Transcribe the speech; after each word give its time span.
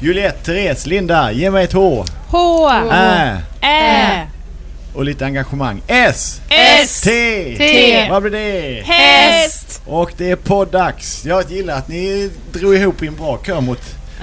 Juliette, 0.00 0.38
Therese, 0.44 0.86
Linda, 0.86 1.32
ge 1.32 1.50
mig 1.50 1.64
ett 1.64 1.72
H. 1.72 2.04
H. 2.28 2.70
Ä. 2.92 3.38
Ä. 3.60 4.26
Och 4.94 5.04
lite 5.04 5.24
engagemang. 5.24 5.82
S. 5.86 6.40
S. 6.48 7.00
T. 7.00 7.10
T. 7.58 8.06
Vad 8.10 8.22
blir 8.22 8.32
det? 8.32 8.82
Häst. 8.84 9.82
Och 9.86 10.12
det 10.16 10.30
är 10.30 10.36
poddags. 10.36 11.26
Jag 11.26 11.50
gillar 11.50 11.78
att 11.78 11.88
ni 11.88 12.30
drog 12.52 12.74
ihop 12.74 13.02
i 13.02 13.06
en 13.06 13.16
bra 13.16 13.38
kör 13.46 13.60
mot 13.60 13.80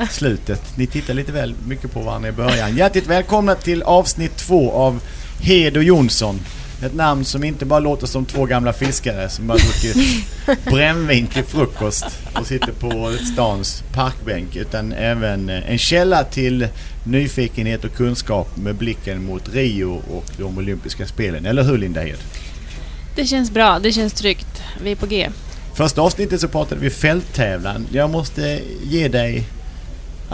slutet. 0.10 0.62
Ni 0.78 0.88
tittar 0.88 1.14
lite 1.14 1.32
väl 1.32 1.56
mycket 1.68 1.92
på 1.94 2.00
varandra 2.00 2.30
i 2.30 2.32
början. 2.32 2.78
Hjärtligt 2.78 3.08
välkomna 3.08 3.56
till 3.56 3.84
avsnitt 3.84 4.38
två 4.38 4.72
av 4.72 5.00
Hed 5.42 5.78
och 5.78 5.84
Jonsson. 5.84 6.40
Ett 6.86 6.94
namn 6.94 7.26
som 7.26 7.44
inte 7.44 7.66
bara 7.66 7.80
låter 7.80 8.08
som 8.08 8.26
två 8.26 8.46
gamla 8.46 8.74
fiskare 8.74 9.30
som 9.30 9.50
har 9.50 9.58
druckit 9.58 10.26
brännvin 10.66 11.28
till 11.28 11.44
frukost 11.44 12.06
och 12.40 12.48
sitter 12.48 12.72
på 12.72 13.14
stans 13.34 13.84
parkbänk 13.94 14.56
utan 14.56 14.94
även 14.94 15.50
en 15.50 15.78
källa 15.78 16.24
till 16.24 16.68
nyfikenhet 17.04 17.84
och 17.84 17.94
kunskap 17.94 18.58
med 18.58 18.76
blicken 18.76 19.24
mot 19.26 19.54
Rio 19.54 20.02
och 20.12 20.26
de 20.38 20.58
olympiska 20.58 21.08
spelen. 21.08 21.46
Eller 21.46 21.64
hur 21.64 21.78
Linda 21.78 22.02
Hed? 22.02 22.18
Det 23.16 23.26
känns 23.26 23.52
bra, 23.52 23.80
det 23.80 23.92
känns 23.92 24.14
tryggt. 24.14 24.62
Vi 24.84 24.92
är 24.92 24.96
på 24.96 25.06
G. 25.06 25.30
Första 25.76 26.02
avsnittet 26.02 26.42
så 26.42 26.48
pratade 26.48 26.82
vi 26.82 26.90
fälttävlan. 26.90 27.88
Jag 27.92 28.10
måste 28.10 28.60
ge 28.84 29.08
dig 29.08 29.44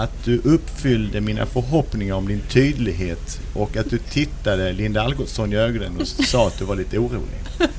att 0.03 0.23
du 0.25 0.41
uppfyllde 0.43 1.21
mina 1.21 1.45
förhoppningar 1.45 2.15
om 2.15 2.27
din 2.27 2.41
tydlighet 2.49 3.39
och 3.53 3.77
att 3.77 3.89
du 3.89 3.97
tittade 3.97 4.71
Linda 4.73 5.01
Algotsson 5.01 5.53
i 5.53 5.55
ögonen 5.55 5.97
och 6.01 6.07
sa 6.07 6.47
att 6.47 6.59
du 6.59 6.65
var 6.65 6.75
lite 6.75 6.97
orolig. 6.97 7.39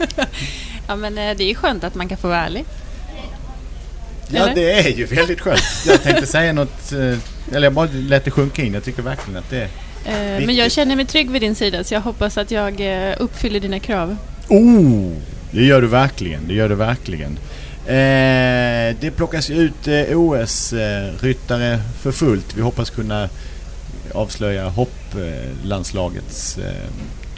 Ja 0.88 0.96
men 0.96 1.18
eh, 1.18 1.36
det 1.36 1.44
är 1.44 1.48
ju 1.48 1.54
skönt 1.54 1.84
att 1.84 1.94
man 1.94 2.08
kan 2.08 2.18
få 2.18 2.28
vara 2.28 2.38
ärlig. 2.38 2.64
Ja, 4.28 4.42
Eller? 4.42 4.54
det 4.54 4.72
är 4.72 4.88
ju 4.91 5.04
väldigt 5.04 5.41
skönt. 5.41 5.62
Jag 5.86 6.02
tänkte 6.02 6.26
säga 6.26 6.52
något, 6.52 6.92
eh, 6.92 6.98
eller 7.52 7.66
jag 7.66 7.72
bara 7.72 7.88
lät 7.92 8.24
det 8.24 8.30
sjunka 8.30 8.62
in. 8.62 8.74
Jag 8.74 8.84
tycker 8.84 9.02
verkligen 9.02 9.38
att 9.38 9.50
det 9.50 9.56
är... 9.56 9.62
Eh, 9.64 9.68
Men 10.12 10.36
Viktigt. 10.38 10.56
jag 10.58 10.72
känner 10.72 10.96
mig 10.96 11.06
trygg 11.06 11.30
vid 11.30 11.42
din 11.42 11.54
sida 11.54 11.84
så 11.84 11.94
jag 11.94 12.00
hoppas 12.00 12.38
att 12.38 12.50
jag 12.50 12.80
uppfyller 13.19 13.60
dina 13.60 13.80
krav. 13.80 14.16
Oh! 14.48 15.12
Det 15.50 15.64
gör 15.64 15.80
du 15.82 15.86
verkligen, 15.88 16.48
det 16.48 16.54
gör 16.54 16.69
du 16.69 16.75
verkligen. 16.75 17.38
Eh, 17.86 18.96
det 19.00 19.10
plockas 19.16 19.50
ut 19.50 19.88
eh, 19.88 20.18
OS-ryttare 20.18 21.78
för 22.00 22.12
fullt. 22.12 22.54
Vi 22.56 22.62
hoppas 22.62 22.91
kunna 22.91 23.28
avslöja 24.14 24.68
hopplandslagets 24.68 26.58
eh, 26.58 26.88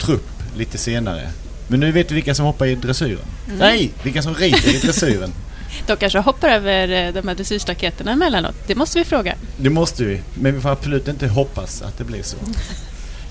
trupp 0.05 0.29
lite 0.57 0.77
senare. 0.77 1.29
Men 1.67 1.79
nu 1.79 1.91
vet 1.91 2.11
vi 2.11 2.15
vilka 2.15 2.35
som 2.35 2.45
hoppar 2.45 2.65
i 2.65 2.75
dressyren. 2.75 3.25
Nej, 3.59 3.91
vilka 4.03 4.21
som 4.21 4.35
rider 4.35 4.75
i 4.75 4.77
dressyren. 4.79 5.33
De 5.87 5.97
kanske 5.97 6.19
hoppar 6.19 6.49
över 6.49 7.07
eh, 7.07 7.13
de 7.13 7.27
här 7.27 7.35
dressyrstaketerna 7.35 8.11
emellanåt. 8.11 8.55
Det 8.67 8.75
måste 8.75 8.99
vi 8.99 9.05
fråga. 9.05 9.35
Det 9.57 9.69
måste 9.69 10.03
vi, 10.03 10.21
men 10.33 10.55
vi 10.55 10.61
får 10.61 10.69
absolut 10.69 11.07
inte 11.07 11.27
hoppas 11.27 11.81
att 11.81 11.97
det 11.97 12.03
blir 12.03 12.23
så. 12.23 12.37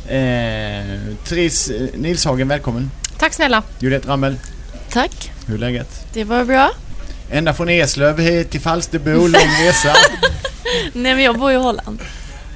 Eh, 0.08 0.84
Therese 1.24 1.70
eh, 1.70 1.88
Nilshagen, 1.94 2.48
välkommen. 2.48 2.90
Tack 3.18 3.32
snälla. 3.34 3.62
Juliette 3.78 4.08
Ramel, 4.08 4.36
Tack. 4.90 5.30
hur 5.46 5.54
är 5.54 5.58
läget? 5.58 6.06
Det 6.12 6.24
var 6.24 6.44
bra. 6.44 6.70
Ända 7.32 7.54
från 7.54 7.68
Eslöv 7.68 8.18
hit 8.20 8.50
till 8.50 8.60
Falsterbo, 8.60 9.10
lång 9.10 9.32
resa. 9.66 9.94
Nej 10.92 11.14
men 11.14 11.24
jag 11.24 11.38
bor 11.38 11.52
i 11.52 11.54
Holland. 11.54 11.98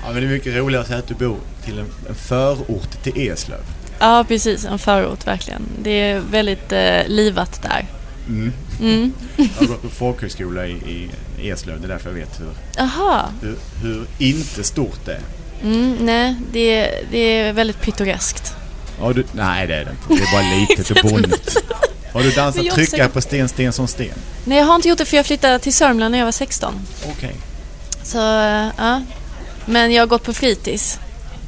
Ja, 0.03 0.12
men 0.12 0.22
det 0.22 0.28
är 0.28 0.32
mycket 0.32 0.56
roligare 0.56 0.82
att 0.82 0.88
säga 0.88 0.98
att 0.98 1.09
du 1.09 1.14
bor 1.14 1.37
till 1.64 1.78
en, 1.78 1.87
en 2.09 2.14
förort 2.14 3.03
till 3.03 3.28
Eslöv. 3.31 3.60
Ja 3.98 4.25
precis, 4.28 4.65
en 4.65 4.78
förort 4.78 5.26
verkligen. 5.26 5.62
Det 5.82 5.91
är 5.91 6.20
väldigt 6.20 6.72
eh, 6.72 7.06
livat 7.06 7.62
där. 7.62 7.86
Mm. 8.28 8.53
Mm. 8.81 9.12
Jag 9.36 9.44
har 9.59 9.66
gått 9.66 9.82
på 9.82 9.88
folkhögskola 9.91 10.66
i, 10.66 11.10
i 11.41 11.50
Eslöv, 11.50 11.81
det 11.81 11.86
är 11.86 11.88
därför 11.88 12.10
jag 12.10 12.15
vet 12.15 12.41
hur, 12.41 12.82
Aha. 12.82 13.28
hur, 13.42 13.56
hur 13.82 14.06
inte 14.19 14.65
stort 14.65 15.00
det 15.04 15.12
är. 15.12 15.20
Mm, 15.62 15.97
nej, 16.00 16.34
det, 16.53 16.91
det 17.10 17.19
är 17.19 17.53
väldigt 17.53 17.81
pittoreskt. 17.81 18.54
Ja, 19.00 19.12
du, 19.12 19.25
nej, 19.32 19.66
det 19.66 19.75
är 19.75 19.84
det 19.84 19.91
inte. 19.91 20.22
Det 20.25 20.28
är 20.28 20.32
bara 20.32 20.60
litet 20.60 20.91
och 20.91 21.10
bonnigt. 21.10 21.56
Har 22.16 22.22
du 22.22 22.31
dansat 22.31 22.75
säger- 22.88 23.09
på 23.09 23.21
sten, 23.21 23.49
sten 23.49 23.72
som 23.72 23.88
sten? 23.88 24.19
Nej 24.44 24.59
jag 24.59 24.65
har 24.65 24.75
inte 24.75 24.88
gjort 24.88 24.99
det 24.99 25.04
för 25.04 25.16
jag 25.16 25.27
flyttade 25.27 25.59
till 25.59 25.75
Sörmland 25.75 26.12
när 26.12 26.19
jag 26.19 26.25
var 26.25 26.32
16. 26.32 26.75
Okej. 27.09 27.37
Så, 28.03 28.19
eh, 28.19 28.69
ja. 28.78 29.03
Men 29.66 29.93
jag 29.93 30.03
har 30.03 30.06
gått 30.06 30.22
på 30.25 30.32
fritids 30.32 30.99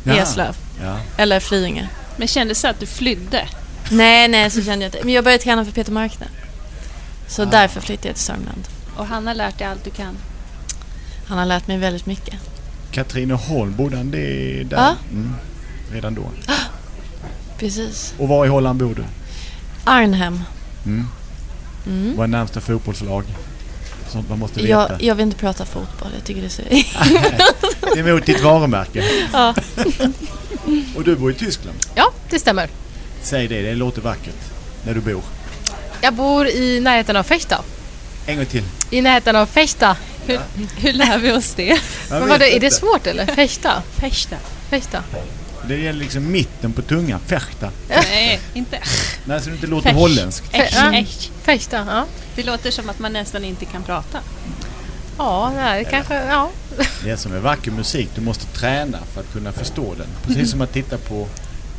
i 0.04 0.08
Ja. 0.08 0.14
Eslöv. 0.16 0.56
Ja. 0.82 0.96
Eller 1.16 1.40
Flyinge. 1.40 1.88
Men 2.16 2.28
kändes 2.28 2.62
det 2.62 2.68
att 2.70 2.80
du 2.80 2.86
flydde? 2.86 3.48
Nej, 3.90 4.28
nej 4.28 4.50
så 4.50 4.62
kände 4.62 4.84
jag 4.84 4.88
inte. 4.94 5.04
Men 5.04 5.14
jag 5.14 5.24
började 5.24 5.42
träna 5.42 5.64
för 5.64 5.72
Peter 5.72 5.92
Markne. 5.92 6.26
Så 7.28 7.42
Ah. 7.42 7.46
därför 7.46 7.80
flyttade 7.80 8.08
jag 8.08 8.16
till 8.16 8.24
Sörmland. 8.24 8.62
Och 8.96 9.06
han 9.06 9.26
har 9.26 9.34
lärt 9.34 9.58
dig 9.58 9.66
allt 9.66 9.84
du 9.84 9.90
kan. 9.90 10.16
Han 11.28 11.38
har 11.38 11.46
lärt 11.46 11.66
mig 11.66 11.78
väldigt 11.78 12.06
mycket. 12.06 12.34
Katrineholm, 12.90 13.76
bodde 13.76 13.96
han 13.96 14.10
det 14.10 14.62
där? 14.64 14.76
Ja. 14.76 14.94
Mm. 15.12 15.34
Redan 15.92 16.14
då. 16.14 16.22
Precis. 17.58 18.14
Och 18.18 18.28
var 18.28 18.46
i 18.46 18.48
Holland 18.48 18.78
bor 18.78 18.94
du? 18.94 19.04
Arnhem. 19.84 20.42
Mm. 20.88 21.06
Mm. 21.86 22.16
Vad 22.16 22.24
är 22.24 22.28
närmsta 22.28 22.60
fotbollslag? 22.60 23.24
Sånt 24.08 24.28
man 24.28 24.38
måste 24.38 24.60
veta. 24.60 24.68
Jag, 24.70 25.02
jag 25.02 25.14
vill 25.14 25.22
inte 25.22 25.36
prata 25.38 25.64
fotboll. 25.64 26.08
Jag 26.14 26.24
tycker 26.24 26.40
det 26.40 26.46
är 26.46 26.50
så... 26.50 26.62
Det 27.94 28.00
är 28.00 28.08
emot 28.08 28.26
ditt 28.26 28.40
varumärke. 28.40 29.04
ja. 29.32 29.54
Och 30.96 31.04
du 31.04 31.16
bor 31.16 31.30
i 31.30 31.34
Tyskland. 31.34 31.78
Ja, 31.94 32.12
det 32.30 32.38
stämmer. 32.38 32.68
Säg 33.22 33.48
det, 33.48 33.62
det 33.62 33.74
låter 33.74 34.00
vackert. 34.02 34.34
När 34.86 34.94
du 34.94 35.00
bor. 35.00 35.22
Jag 36.00 36.14
bor 36.14 36.46
i 36.46 36.80
närheten 36.80 37.16
av 37.16 37.22
Fästa. 37.22 37.62
En 38.26 38.36
gång 38.36 38.46
till. 38.46 38.64
I 38.90 39.00
närheten 39.00 39.36
av 39.36 39.46
Fästa. 39.46 39.96
Hur, 40.26 40.40
hur 40.76 40.92
lär 40.92 41.18
vi 41.18 41.32
oss 41.32 41.54
det? 41.54 41.66
Jag 41.66 42.20
Men 42.20 42.28
vadå, 42.28 42.44
är 42.44 42.60
det 42.60 42.70
svårt 42.70 43.06
eller? 43.06 43.26
Fästa? 43.26 43.82
Färsta? 43.96 44.36
Fästa? 44.70 45.02
Det 45.68 45.76
gäller 45.76 45.98
liksom 45.98 46.32
mitten 46.32 46.72
på 46.72 46.82
tungan. 46.82 47.20
Färta. 47.26 47.70
Nej, 47.88 48.40
inte. 48.54 48.78
Nej, 49.24 49.40
så 49.40 49.48
det 49.48 49.54
inte 49.54 49.66
låter 49.66 49.88
Färs. 49.88 49.98
holländskt. 49.98 50.46
Ja. 50.52 50.94
äsch. 50.94 51.30
Fästa, 51.42 51.76
ja. 51.76 52.06
Det 52.34 52.42
låter 52.42 52.70
som 52.70 52.90
att 52.90 52.98
man 52.98 53.12
nästan 53.12 53.44
inte 53.44 53.64
kan 53.64 53.82
prata. 53.82 54.18
Ja, 55.18 55.52
nej, 55.56 55.86
kanske, 55.90 56.14
ja. 56.14 56.50
Det 57.04 57.10
är 57.10 57.16
som 57.16 57.32
med 57.32 57.42
vacker 57.42 57.70
musik. 57.70 58.08
Du 58.14 58.20
måste 58.20 58.46
träna 58.46 58.98
för 59.14 59.20
att 59.20 59.32
kunna 59.32 59.52
förstå 59.52 59.94
den. 59.94 60.06
Precis 60.26 60.50
som 60.50 60.60
att 60.60 60.72
titta 60.72 60.98
på 60.98 61.28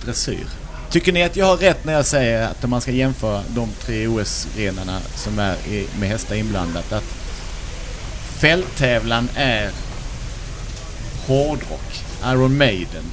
dressyr. 0.06 0.47
Tycker 0.89 1.12
ni 1.12 1.24
att 1.24 1.35
jag 1.35 1.45
har 1.45 1.57
rätt 1.57 1.85
när 1.85 1.94
jag 1.94 2.06
säger 2.06 2.47
att 2.47 2.63
om 2.63 2.69
man 2.69 2.81
ska 2.81 2.92
jämföra 2.92 3.44
de 3.47 3.69
tre 3.81 4.07
OS-grenarna 4.07 5.00
som 5.15 5.39
är 5.39 5.56
i, 5.68 5.88
med 6.00 6.09
hästar 6.09 6.35
inblandat 6.35 6.92
att 6.94 7.03
fälttävlan 8.39 9.30
är 9.35 9.69
hårdrock, 11.27 12.03
Iron 12.25 12.57
Maiden, 12.57 13.03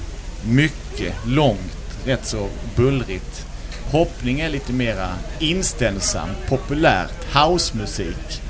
mycket, 0.49 1.15
långt, 1.27 1.99
rätt 2.05 2.27
så 2.27 2.49
bullrigt. 2.77 3.47
Hoppning 3.91 4.41
är 4.41 4.49
lite 4.49 4.73
mera 4.73 5.09
inställsamt, 5.39 6.47
populärt, 6.49 7.35
housemusik. 7.35 8.43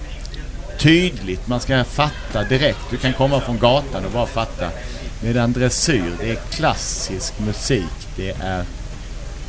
Tydligt, 0.79 1.49
man 1.49 1.61
ska 1.61 1.85
fatta 1.85 2.45
direkt. 2.45 2.79
Du 2.91 2.97
kan 2.97 3.13
komma 3.13 3.41
från 3.41 3.59
gatan 3.59 4.05
och 4.05 4.13
bara 4.13 4.27
fatta. 4.27 4.71
Medan 5.23 5.53
dressyr, 5.53 6.13
det 6.21 6.31
är 6.31 6.35
klassisk 6.35 7.39
musik. 7.39 8.09
Det 8.17 8.31
är 8.31 8.65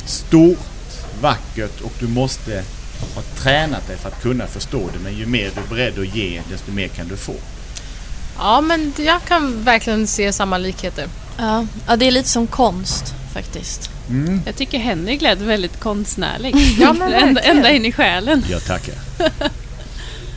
stort, 0.06 0.58
vackert 1.20 1.80
och 1.80 1.92
du 2.00 2.08
måste 2.08 2.64
ha 3.14 3.22
tränat 3.22 3.86
dig 3.86 3.96
för 3.96 4.08
att 4.08 4.22
kunna 4.22 4.46
förstå 4.46 4.78
det. 4.92 4.98
Men 5.04 5.16
ju 5.16 5.26
mer 5.26 5.50
du 5.54 5.60
är 5.60 5.68
beredd 5.68 5.98
att 5.98 6.16
ge, 6.16 6.42
desto 6.50 6.72
mer 6.72 6.88
kan 6.88 7.08
du 7.08 7.16
få. 7.16 7.34
Ja, 8.38 8.60
men 8.60 8.92
jag 8.96 9.24
kan 9.24 9.64
verkligen 9.64 10.06
se 10.06 10.32
samma 10.32 10.58
likheter. 10.58 11.08
Ja. 11.38 11.66
ja, 11.86 11.96
det 11.96 12.06
är 12.06 12.10
lite 12.10 12.28
som 12.28 12.46
konst 12.46 13.14
faktiskt. 13.32 13.90
Jag 14.46 14.56
tycker 14.56 14.78
Henrik 14.78 15.22
lät 15.22 15.38
väldigt 15.38 15.80
konstnärlig. 15.80 16.54
Ja, 16.80 16.92
men 16.92 17.12
ända, 17.12 17.40
ända 17.40 17.70
in 17.70 17.84
i 17.84 17.92
själen. 17.92 18.44
Jag 18.50 18.64
tackar. 18.64 18.94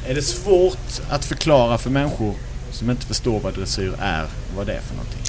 är 0.08 0.16
det 0.16 0.22
svårt 0.22 1.02
att 1.10 1.26
förklara 1.26 1.78
för 1.78 1.90
människor 1.90 2.36
som 2.72 2.90
inte 2.90 3.06
förstår 3.06 3.40
vad 3.40 3.54
dressyr 3.54 3.94
är, 4.02 4.28
vad 4.56 4.68
det 4.68 4.74
är 4.74 4.82
för 4.82 4.96
någonting? 4.96 5.22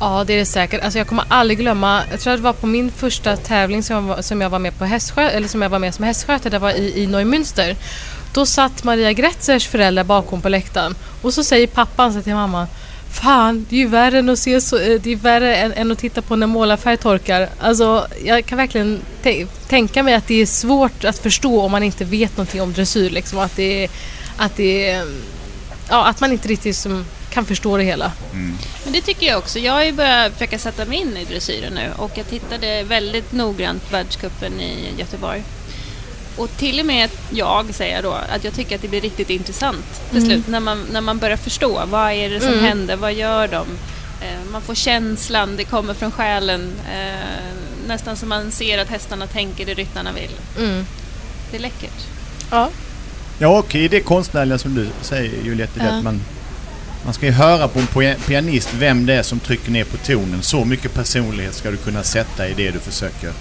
Ja, 0.00 0.24
det 0.26 0.32
är 0.32 0.38
det 0.38 0.46
säkert. 0.46 0.84
Alltså 0.84 0.98
jag 0.98 1.08
kommer 1.08 1.24
aldrig 1.28 1.58
glömma, 1.58 2.02
jag 2.10 2.20
tror 2.20 2.32
att 2.32 2.38
det 2.38 2.42
var 2.44 2.52
på 2.52 2.66
min 2.66 2.90
första 2.90 3.36
tävling 3.36 3.82
som 3.82 3.96
jag 3.96 4.02
var, 4.02 4.22
som 4.22 4.40
jag 4.40 4.50
var 4.50 4.58
med 4.58 4.78
på 4.78 4.84
hästsjö, 4.84 5.28
eller 5.28 5.48
som 5.48 5.62
jag 5.62 5.68
var 5.68 5.78
med 5.78 5.94
som 5.94 6.04
hästskötare, 6.04 6.50
det 6.50 6.58
var 6.58 6.70
i, 6.70 7.02
i 7.02 7.06
Neumünster. 7.06 7.76
Då 8.34 8.46
satt 8.46 8.84
Maria 8.84 9.12
Gretzers 9.12 9.68
föräldrar 9.68 10.04
bakom 10.04 10.42
på 10.42 10.48
läktaren 10.48 10.94
och 11.22 11.34
så 11.34 11.44
säger 11.44 11.66
pappan 11.66 12.12
så 12.12 12.22
till 12.22 12.34
mamman 12.34 12.66
Fan, 13.12 13.66
det 13.70 13.76
är 13.76 13.80
ju 13.80 13.86
värre 13.88 14.18
än 14.18 14.28
att, 14.28 14.38
se 14.38 14.60
så, 14.60 14.78
eh, 14.78 15.00
det 15.00 15.12
är 15.12 15.16
värre 15.16 15.56
än, 15.56 15.72
än 15.72 15.92
att 15.92 15.98
titta 15.98 16.22
på 16.22 16.36
när 16.36 16.46
målarfärg 16.46 16.96
torkar. 16.96 17.48
Alltså, 17.60 18.06
jag 18.24 18.46
kan 18.46 18.58
verkligen 18.58 19.00
tä- 19.22 19.46
tänka 19.68 20.02
mig 20.02 20.14
att 20.14 20.26
det 20.26 20.42
är 20.42 20.46
svårt 20.46 21.04
att 21.04 21.18
förstå 21.18 21.60
om 21.62 21.70
man 21.72 21.82
inte 21.82 22.04
vet 22.04 22.36
någonting 22.36 22.62
om 22.62 22.72
dressyr. 22.72 23.10
Liksom, 23.10 23.38
att, 23.38 23.56
det 23.56 23.84
är, 23.84 23.90
att, 24.36 24.56
det 24.56 25.02
ja, 25.88 26.04
att 26.06 26.20
man 26.20 26.32
inte 26.32 26.48
riktigt 26.48 26.76
som, 26.76 27.04
kan 27.30 27.44
förstå 27.46 27.76
det 27.76 27.82
hela. 27.84 28.12
Men 28.84 28.92
det 28.92 29.00
tycker 29.00 29.26
jag 29.26 29.38
också. 29.38 29.58
Jag 29.58 29.72
har 29.72 29.84
ju 29.84 29.92
börjat 29.92 30.32
försöka 30.32 30.58
sätta 30.58 30.84
mig 30.84 30.98
in 30.98 31.16
i 31.16 31.24
dressyren 31.24 31.72
nu 31.74 31.90
och 31.96 32.10
jag 32.14 32.28
tittade 32.28 32.82
väldigt 32.82 33.32
noggrant 33.32 33.84
på 33.90 33.96
världscupen 33.96 34.60
i 34.60 34.88
Göteborg. 34.98 35.42
Och 36.36 36.50
till 36.56 36.80
och 36.80 36.86
med 36.86 37.10
jag 37.30 37.74
säger 37.74 38.02
då 38.02 38.12
att 38.12 38.44
jag 38.44 38.54
tycker 38.54 38.76
att 38.76 38.82
det 38.82 38.88
blir 38.88 39.00
riktigt 39.00 39.30
intressant 39.30 40.00
till 40.10 40.24
slut 40.26 40.48
när 40.48 40.60
man, 40.60 40.84
när 40.92 41.00
man 41.00 41.18
börjar 41.18 41.36
förstå 41.36 41.82
vad 41.86 42.12
är 42.12 42.30
det 42.30 42.40
som 42.40 42.48
Mm. 42.52 42.64
händer, 42.64 42.96
vad 42.96 43.12
gör 43.14 43.48
de? 43.48 43.66
Eh, 44.20 44.44
man 44.52 44.62
får 44.62 44.74
känslan, 44.74 45.56
det 45.56 45.64
kommer 45.64 45.94
från 45.94 46.12
själen. 46.12 46.72
Eh, 46.92 47.26
nästan 47.88 48.16
som 48.16 48.28
man 48.28 48.50
ser 48.52 48.78
att 48.78 48.88
hästarna 48.88 49.26
tänker 49.26 49.66
det 49.66 49.74
ryttarna 49.74 50.10
vill. 50.12 50.64
Mm. 50.64 50.86
Det 51.50 51.56
är 51.56 51.60
läckert. 51.60 52.06
Ja. 52.50 52.70
Ja, 53.38 53.48
och 53.58 53.74
i 53.74 53.88
det 53.88 54.00
konstnärliga 54.00 54.58
som 54.58 54.74
du 54.74 54.88
säger 55.00 55.32
Juliette, 55.44 55.80
Ja. 55.84 55.90
att 55.90 56.04
man, 56.04 56.20
man 57.04 57.14
ska 57.14 57.26
ju 57.26 57.32
höra 57.32 57.68
på 57.68 57.78
en 57.78 57.86
pia- 57.86 58.16
pianist 58.26 58.68
vem 58.74 59.06
det 59.06 59.14
är 59.14 59.22
som 59.22 59.40
trycker 59.40 59.70
ner 59.70 59.84
på 59.84 59.96
tonen. 59.96 60.42
Så 60.42 60.64
mycket 60.64 60.94
personlighet 60.94 61.54
ska 61.54 61.70
du 61.70 61.76
kunna 61.76 62.02
sätta 62.02 62.48
i 62.48 62.54
det 62.54 62.70
du 62.70 62.78
försöker 62.78 63.32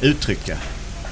uttrycka. 0.00 0.56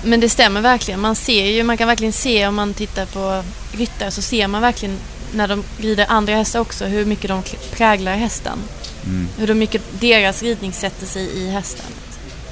Men 0.05 0.20
det 0.20 0.29
stämmer 0.29 0.61
verkligen. 0.61 1.00
Man 1.00 1.17
ser 1.17 1.47
ju, 1.47 1.62
man 1.62 1.76
kan 1.76 1.88
verkligen 1.88 2.12
se 2.12 2.47
om 2.47 2.55
man 2.55 2.75
tittar 2.75 3.06
på 3.06 3.43
ryttare 3.73 4.11
så 4.11 4.23
ser 4.23 4.47
man 4.47 4.62
verkligen 4.62 4.97
när 5.32 5.49
de 5.49 5.64
rider 5.79 6.06
andra 6.08 6.35
hästar 6.35 6.61
också 6.61 6.85
hur 6.85 7.05
mycket 7.05 7.29
de 7.29 7.43
präglar 7.73 8.17
hästen. 8.17 8.58
Mm. 9.05 9.29
Hur 9.38 9.55
mycket 9.55 9.82
deras 10.00 10.43
ridning 10.43 10.73
sätter 10.73 11.06
sig 11.06 11.23
i 11.23 11.50
hästen. 11.50 11.87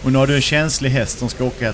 Och 0.03 0.13
nu 0.13 0.19
har 0.19 0.27
du 0.27 0.37
en 0.37 0.43
känslig 0.43 0.91
häst 0.91 1.19
som 1.19 1.29
ska 1.29 1.45
åka 1.45 1.73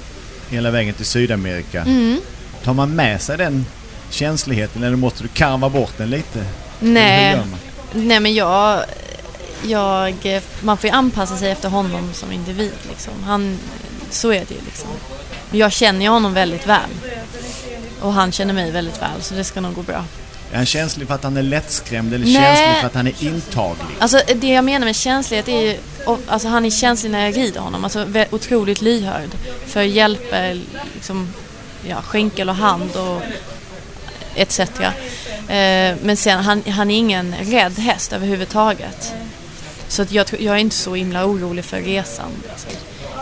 hela 0.50 0.70
vägen 0.70 0.94
till 0.94 1.06
Sydamerika. 1.06 1.82
Mm. 1.82 2.20
Tar 2.64 2.74
man 2.74 2.94
med 2.94 3.22
sig 3.22 3.38
den 3.38 3.66
känsligheten 4.10 4.82
eller 4.82 4.96
måste 4.96 5.22
du 5.22 5.28
karva 5.28 5.68
bort 5.68 5.92
den 5.96 6.10
lite? 6.10 6.44
Nej, 6.80 7.38
nej 7.92 8.20
men 8.20 8.34
jag, 8.34 8.84
jag... 9.62 10.40
Man 10.60 10.76
får 10.76 10.90
ju 10.90 10.96
anpassa 10.96 11.36
sig 11.36 11.50
efter 11.50 11.68
honom 11.68 12.10
som 12.14 12.32
individ 12.32 12.72
liksom. 12.88 13.12
Han, 13.24 13.58
så 14.10 14.28
är 14.28 14.44
det 14.48 14.54
ju 14.54 14.60
liksom. 14.64 14.88
Jag 15.54 15.72
känner 15.72 16.00
ju 16.00 16.08
honom 16.08 16.34
väldigt 16.34 16.66
väl. 16.66 16.90
Och 18.00 18.12
han 18.12 18.32
känner 18.32 18.54
mig 18.54 18.70
väldigt 18.70 19.02
väl 19.02 19.22
så 19.22 19.34
det 19.34 19.44
ska 19.44 19.60
nog 19.60 19.74
gå 19.74 19.82
bra. 19.82 20.04
Är 20.52 20.56
han 20.56 20.66
känslig 20.66 21.08
för 21.08 21.14
att 21.14 21.24
han 21.24 21.36
är 21.36 21.42
lättskrämd 21.42 22.14
eller 22.14 22.24
Nej. 22.24 22.34
känslig 22.34 22.80
för 22.80 22.86
att 22.86 22.94
han 22.94 23.06
är 23.06 23.24
intaglig? 23.24 23.96
Alltså 23.98 24.20
det 24.34 24.48
jag 24.48 24.64
menar 24.64 24.86
med 24.86 24.96
känslighet 24.96 25.48
är 25.48 25.60
ju, 25.60 25.78
alltså 26.26 26.48
han 26.48 26.64
är 26.64 26.70
känslig 26.70 27.10
när 27.10 27.24
jag 27.24 27.36
rider 27.36 27.60
honom, 27.60 27.84
alltså 27.84 28.06
otroligt 28.30 28.82
lyhörd 28.82 29.30
för 29.66 29.82
hjälper, 29.82 30.60
liksom, 30.94 31.32
ja, 31.88 32.02
skänkel 32.02 32.48
och 32.48 32.54
hand 32.54 32.96
och 32.96 33.22
etc. 34.34 34.60
Eh, 34.60 35.96
men 36.02 36.16
sen 36.16 36.44
han, 36.44 36.62
han 36.62 36.90
är 36.90 36.98
ingen 36.98 37.34
rädd 37.40 37.78
häst 37.78 38.12
överhuvudtaget. 38.12 39.12
Så 39.88 40.02
att 40.02 40.12
jag, 40.12 40.26
jag 40.38 40.54
är 40.54 40.60
inte 40.60 40.76
så 40.76 40.94
himla 40.94 41.26
orolig 41.26 41.64
för 41.64 41.80
resan. 41.80 42.30
Liksom. 42.50 42.70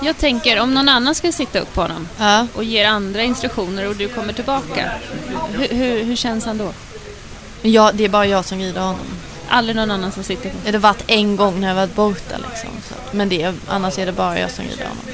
Jag 0.05 0.19
tänker 0.19 0.61
om 0.61 0.75
någon 0.75 0.89
annan 0.89 1.15
ska 1.15 1.33
sitta 1.33 1.59
upp 1.59 1.75
på 1.75 1.81
honom 1.83 2.09
Ja. 2.19 2.47
och 2.55 2.65
ger 2.65 2.85
andra 2.87 3.23
instruktioner 3.23 3.89
och 3.89 3.97
du 3.97 4.09
kommer 4.09 4.33
tillbaka. 4.33 4.91
Hur, 5.53 5.69
hur, 5.69 6.05
hur 6.05 6.17
känns 6.17 6.45
han 6.45 6.59
då? 6.59 6.73
Jag, 7.63 7.95
det 7.95 8.05
är 8.05 8.09
bara 8.09 8.27
jag 8.27 8.45
som 8.45 8.59
rider 8.59 8.81
honom. 8.81 9.07
Aldrig 9.49 9.77
någon 9.77 9.91
annan 9.91 10.13
som 10.13 10.23
sitter 10.25 10.51
på. 10.51 10.57
Det 10.65 10.73
har 10.73 10.79
varit 10.79 11.05
en 11.07 11.37
gång 11.37 11.61
när 11.61 11.69
jag 11.69 11.75
varit 11.75 11.95
borta 11.95 12.37
liksom. 12.51 12.71
Så, 12.89 12.95
men 13.17 13.29
det, 13.29 13.55
annars 13.69 13.99
är 13.99 14.07
det 14.07 14.13
bara 14.13 14.39
jag 14.39 14.51
som 14.51 14.65
rider 14.65 14.85
honom. 14.85 15.05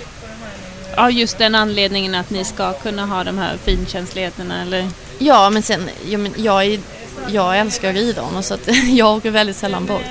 Av 0.97 1.13
just 1.13 1.39
den 1.39 1.55
anledningen 1.55 2.15
att 2.15 2.31
ni 2.31 2.45
ska 2.45 2.73
kunna 2.73 3.07
ha 3.07 3.25
de 3.25 3.39
här 3.39 3.57
finkänsligheterna 3.65 4.63
eller? 4.63 4.89
Ja, 5.19 5.51
men 5.51 5.63
sen, 5.63 5.89
ja, 6.09 6.19
men 6.19 6.35
jag, 6.37 6.65
är, 6.65 6.81
jag 7.29 7.59
älskar 7.59 7.89
att 7.91 7.95
rida 7.95 8.23
honom 8.23 8.43
så 8.43 8.55
att 8.55 8.69
jag 8.89 9.17
åker 9.17 9.31
väldigt 9.31 9.57
sällan 9.57 9.87
bort. 9.87 10.03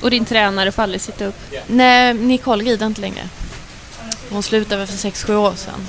Och 0.00 0.10
din 0.10 0.24
tränare 0.24 0.72
får 0.72 0.82
aldrig 0.82 1.00
sitta 1.00 1.24
upp? 1.24 1.34
Nej, 1.66 2.14
Nicole 2.14 2.64
rider 2.64 2.86
inte 2.86 3.00
längre. 3.00 3.28
Hon 4.30 4.42
slutade 4.42 4.86
för 4.86 4.94
6-7 5.10 5.34
år 5.34 5.54
sedan. 5.56 5.86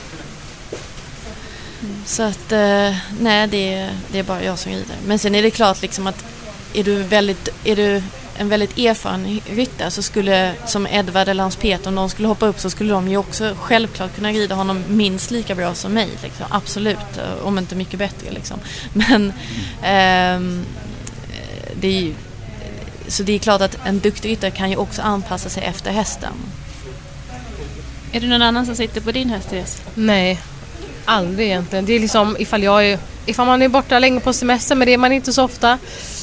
Så 2.05 2.23
att, 2.23 2.51
eh, 2.51 2.95
nej 3.19 3.47
det, 3.47 3.73
är- 3.73 3.93
det 4.11 4.19
är 4.19 4.23
bara 4.23 4.43
jag 4.43 4.59
som 4.59 4.71
rider. 4.71 4.95
Men 5.05 5.19
sen 5.19 5.35
är 5.35 5.41
det 5.41 5.51
klart 5.51 5.81
liksom 5.81 6.07
att 6.07 6.25
är 6.73 6.83
du, 6.83 6.95
väldigt, 7.03 7.49
är 7.63 7.75
du 7.75 8.03
en 8.37 8.49
väldigt 8.49 8.77
erfaren 8.77 9.39
ryttare 9.49 9.91
så 9.91 10.01
skulle, 10.01 10.53
som 10.65 10.87
Edvard 10.87 11.27
eller 11.27 11.43
Hans 11.43 11.55
Peter, 11.55 11.87
om 11.87 11.95
de 11.95 12.09
skulle 12.09 12.27
hoppa 12.27 12.45
upp 12.45 12.59
så 12.59 12.69
skulle 12.69 12.93
de 12.93 13.09
ju 13.09 13.17
också 13.17 13.55
självklart 13.61 14.15
kunna 14.15 14.29
rida 14.29 14.55
honom 14.55 14.83
minst 14.87 15.31
lika 15.31 15.55
bra 15.55 15.73
som 15.75 15.93
mig. 15.93 16.09
Liksom. 16.23 16.45
Absolut, 16.49 16.97
eh, 17.17 17.45
om 17.47 17.57
inte 17.57 17.75
mycket 17.75 17.99
bättre 17.99 18.31
liksom. 18.31 18.59
Men 18.93 19.33
ehm, 19.83 20.65
eh, 21.31 21.71
det 21.81 21.87
är 21.87 22.01
ju, 22.01 22.13
så 23.07 23.23
det 23.23 23.33
är 23.33 23.39
klart 23.39 23.61
att 23.61 23.77
en 23.85 23.99
duktig 23.99 24.29
ryttare 24.31 24.51
kan 24.51 24.69
ju 24.69 24.75
också 24.75 25.01
anpassa 25.01 25.49
sig 25.49 25.63
efter 25.63 25.91
hästen. 25.91 26.33
Är 28.11 28.19
det 28.19 28.27
någon 28.27 28.41
annan 28.41 28.65
som 28.65 28.75
sitter 28.75 29.01
på 29.01 29.11
din 29.11 29.29
häst, 29.29 29.49
Therese? 29.49 29.81
Nej, 29.95 30.39
aldrig 31.05 31.47
egentligen. 31.47 31.85
Det 31.85 31.93
är 31.93 31.99
liksom 31.99 32.35
ifall 32.39 32.63
jag 32.63 32.85
är, 32.85 32.99
ifall 33.25 33.45
man 33.45 33.61
är 33.61 33.67
borta 33.67 33.99
länge 33.99 34.19
på 34.19 34.33
semester, 34.33 34.75
men 34.75 34.85
det 34.85 34.93
är 34.93 34.97
man 34.97 35.11
inte 35.11 35.33
så 35.33 35.43
ofta. 35.43 35.77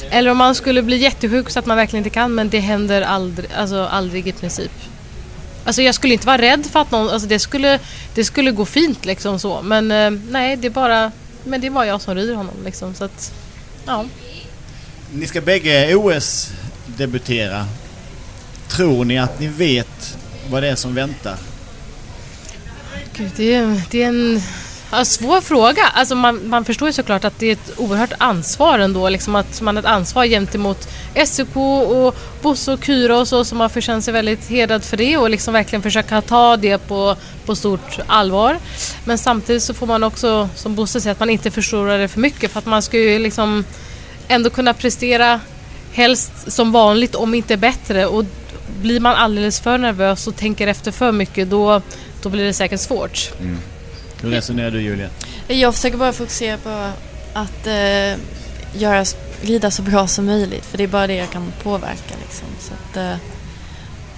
Eller 0.09 0.31
om 0.31 0.37
man 0.37 0.55
skulle 0.55 0.83
bli 0.83 0.97
jättesjuk 0.97 1.49
så 1.49 1.59
att 1.59 1.65
man 1.65 1.77
verkligen 1.77 2.05
inte 2.05 2.13
kan, 2.13 2.35
men 2.35 2.49
det 2.49 2.59
händer 2.59 3.01
aldrig, 3.01 3.49
alltså 3.57 3.83
aldrig 3.83 4.27
i 4.27 4.31
princip. 4.31 4.71
Alltså 5.63 5.81
jag 5.81 5.95
skulle 5.95 6.13
inte 6.13 6.27
vara 6.27 6.41
rädd 6.41 6.65
för 6.65 6.79
att 6.79 6.91
någon, 6.91 7.09
alltså 7.09 7.27
det 7.27 7.39
skulle, 7.39 7.79
det 8.15 8.25
skulle 8.25 8.51
gå 8.51 8.65
fint 8.65 9.05
liksom 9.05 9.39
så. 9.39 9.61
Men 9.61 9.91
eh, 9.91 10.11
nej, 10.29 10.55
det 10.55 10.67
är 10.67 10.71
bara, 10.71 11.11
men 11.43 11.61
det 11.61 11.67
är 11.67 11.71
bara 11.71 11.85
jag 11.85 12.01
som 12.01 12.15
rider 12.15 12.35
honom 12.35 12.55
liksom. 12.65 12.93
Så 12.95 13.03
att, 13.03 13.33
ja. 13.85 14.05
Ni 15.13 15.27
ska 15.27 15.41
bägge 15.41 15.95
OS 15.95 16.49
debutera. 16.85 17.65
Tror 18.67 19.05
ni 19.05 19.19
att 19.19 19.39
ni 19.39 19.47
vet 19.47 20.17
vad 20.49 20.63
det 20.63 20.69
är 20.69 20.75
som 20.75 20.95
väntar? 20.95 21.37
Gud, 23.17 23.31
det 23.35 23.53
är, 23.53 23.81
det 23.91 24.03
är 24.03 24.07
en 24.07 24.41
ja, 24.91 25.05
svår 25.05 25.41
fråga. 25.41 25.83
Alltså 25.93 26.15
man, 26.15 26.49
man 26.49 26.65
förstår 26.65 26.87
ju 26.87 26.93
såklart 26.93 27.23
att 27.23 27.39
det 27.39 27.47
är 27.47 27.53
ett 27.53 27.79
oerhört 27.79 28.13
ansvar 28.17 28.79
ändå. 28.79 29.09
Liksom 29.09 29.35
att 29.35 29.61
man 29.61 29.75
har 29.75 29.83
ett 29.83 29.89
ansvar 29.89 30.25
gentemot 30.25 30.87
SOK 31.25 31.55
och 31.55 32.15
Bosse 32.41 32.71
och 32.71 32.83
Kyra 32.83 33.17
och 33.17 33.27
så. 33.27 33.45
som 33.45 33.59
har 33.59 33.69
förtjänat 33.69 34.03
sig 34.03 34.13
väldigt 34.13 34.47
hedrad 34.47 34.83
för 34.83 34.97
det 34.97 35.17
och 35.17 35.29
liksom 35.29 35.53
verkligen 35.53 35.83
försöka 35.83 36.21
ta 36.21 36.57
det 36.57 36.77
på, 36.77 37.15
på 37.45 37.55
stort 37.55 37.99
allvar. 38.07 38.57
Men 39.05 39.17
samtidigt 39.17 39.63
så 39.63 39.73
får 39.73 39.87
man 39.87 40.03
också, 40.03 40.49
som 40.55 40.75
Bosse 40.75 41.01
säger, 41.01 41.11
att 41.11 41.19
man 41.19 41.29
inte 41.29 41.51
förstorar 41.51 41.99
det 41.99 42.07
för 42.07 42.19
mycket. 42.19 42.51
För 42.51 42.59
att 42.59 42.65
man 42.65 42.81
ska 42.81 42.97
ju 42.97 43.19
liksom 43.19 43.65
ändå 44.27 44.49
kunna 44.49 44.73
prestera 44.73 45.39
helst 45.91 46.51
som 46.51 46.71
vanligt 46.71 47.15
om 47.15 47.33
inte 47.33 47.57
bättre. 47.57 48.05
Och 48.05 48.25
blir 48.81 48.99
man 48.99 49.15
alldeles 49.15 49.59
för 49.59 49.77
nervös 49.77 50.27
och 50.27 50.35
tänker 50.35 50.67
efter 50.67 50.91
för 50.91 51.11
mycket 51.11 51.49
då, 51.49 51.81
då 52.23 52.29
blir 52.29 52.43
det 52.43 52.53
säkert 52.53 52.79
svårt. 52.79 53.31
Hur 54.21 54.29
resonerar 54.29 54.71
du 54.71 54.81
Julia? 54.81 55.09
Jag 55.47 55.75
försöker 55.75 55.97
bara 55.97 56.13
fokusera 56.13 56.57
på 56.57 56.91
att 57.33 57.67
eh, 57.67 58.19
göra, 58.73 59.05
rida 59.41 59.71
så 59.71 59.81
bra 59.81 60.07
som 60.07 60.25
möjligt. 60.25 60.65
För 60.65 60.77
det 60.77 60.83
är 60.83 60.87
bara 60.87 61.07
det 61.07 61.15
jag 61.15 61.29
kan 61.29 61.53
påverka. 61.63 62.15
Liksom. 62.21 62.47
Så 62.59 62.73
att, 62.73 62.97
eh, 62.97 63.17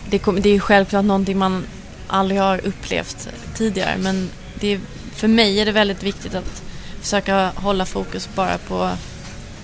det, 0.09 0.19
kom, 0.19 0.41
det 0.41 0.49
är 0.49 0.59
självklart 0.59 1.05
någonting 1.05 1.37
man 1.37 1.65
aldrig 2.07 2.41
har 2.41 2.65
upplevt 2.65 3.29
tidigare. 3.55 3.97
Men 3.99 4.29
det 4.59 4.73
är, 4.73 4.79
för 5.15 5.27
mig 5.27 5.59
är 5.59 5.65
det 5.65 5.71
väldigt 5.71 6.03
viktigt 6.03 6.35
att 6.35 6.63
försöka 7.01 7.51
hålla 7.55 7.85
fokus 7.85 8.29
bara 8.35 8.57
på 8.57 8.89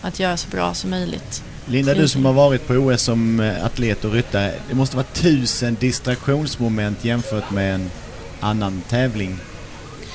att 0.01 0.19
göra 0.19 0.37
så 0.37 0.49
bra 0.49 0.73
som 0.73 0.89
möjligt. 0.89 1.43
Linda, 1.65 1.93
du 1.93 2.07
som 2.07 2.25
har 2.25 2.33
varit 2.33 2.67
på 2.67 2.73
OS 2.73 3.01
som 3.01 3.39
eh, 3.39 3.65
atlet 3.65 4.05
och 4.05 4.13
ryttare. 4.13 4.53
Det 4.69 4.75
måste 4.75 4.95
vara 4.95 5.07
tusen 5.13 5.77
distraktionsmoment 5.79 7.05
jämfört 7.05 7.51
med 7.51 7.75
en 7.75 7.91
annan 8.45 8.81
tävling. 8.89 9.39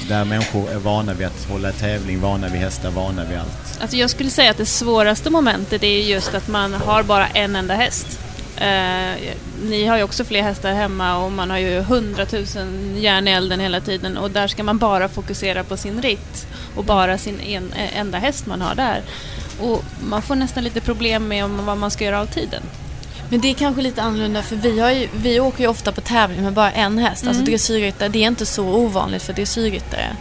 där 0.09 0.25
människor 0.25 0.71
är 0.71 0.79
vana 0.79 1.15
vid 1.15 1.27
att 1.27 1.49
hålla 1.51 1.73
tävling, 1.73 2.21
vana 2.21 2.49
vid 2.49 2.61
hästar, 2.61 2.91
vana 2.91 3.25
vid 3.25 3.39
allt. 3.39 3.81
Alltså 3.81 3.97
jag 3.97 4.11
skulle 4.11 4.31
säga 4.31 4.51
att 4.51 4.57
det 4.57 4.67
svåraste 4.67 5.31
momentet 5.31 5.83
är 5.83 5.99
just 5.99 6.35
att 6.35 6.49
man 6.49 6.73
har 6.73 7.03
bara 7.03 7.27
en 7.27 7.57
enda 7.57 7.75
häst. 7.75 8.21
Eh, 8.57 9.35
ni 9.63 9.87
har 9.87 9.97
ju 9.97 10.03
också 10.03 10.25
fler 10.25 10.43
hästar 10.43 10.73
hemma 10.73 11.17
och 11.17 11.33
man 11.33 11.51
har 11.51 11.59
ju 11.59 11.81
hundratusen 11.81 12.97
järn 12.99 13.29
i 13.29 13.31
elden 13.31 13.61
hela 13.61 13.81
tiden 13.81 14.17
och 14.17 14.31
där 14.31 14.49
ska 14.49 14.63
man 14.63 14.79
bara 14.79 15.09
fokusera 15.09 15.65
på 15.65 15.77
sin 15.77 16.03
ritt 16.03 16.47
och 16.77 16.85
bara 16.85 17.19
sin 17.19 17.41
en, 17.41 17.73
eh, 17.73 17.99
enda 17.99 18.19
häst 18.19 18.47
man 18.47 18.61
har 18.61 18.75
där. 18.75 19.03
Och 19.61 19.85
man 20.09 20.23
får 20.23 20.35
nästan 20.35 20.65
lite 20.65 20.81
problem 20.81 21.29
med 21.29 21.45
om 21.45 21.67
vad 21.67 21.79
man 21.79 21.91
ska 21.91 22.05
göra 22.05 22.21
av 22.21 22.27
tiden. 22.27 22.63
Men 23.31 23.41
det 23.41 23.51
är 23.51 23.55
kanske 23.55 23.83
lite 23.83 24.03
annorlunda 24.03 24.43
för 24.43 24.57
vi, 24.57 24.81
har 24.81 24.91
ju, 24.91 25.09
vi 25.13 25.41
åker 25.41 25.61
ju 25.61 25.69
ofta 25.69 25.93
på 25.93 26.01
tävling 26.01 26.43
med 26.43 26.53
bara 26.53 26.73
en 26.73 26.99
häst. 26.99 27.11
Alltså 27.11 27.23
Mm. 27.23 27.31
Alltså 27.31 27.45
dressyrryttare, 27.51 28.09
det 28.09 28.19
är 28.19 28.27
inte 28.27 28.47
så 28.47 28.65
ovanligt 28.65 29.23
för 29.23 29.33
dressyrryttare. 29.33 30.17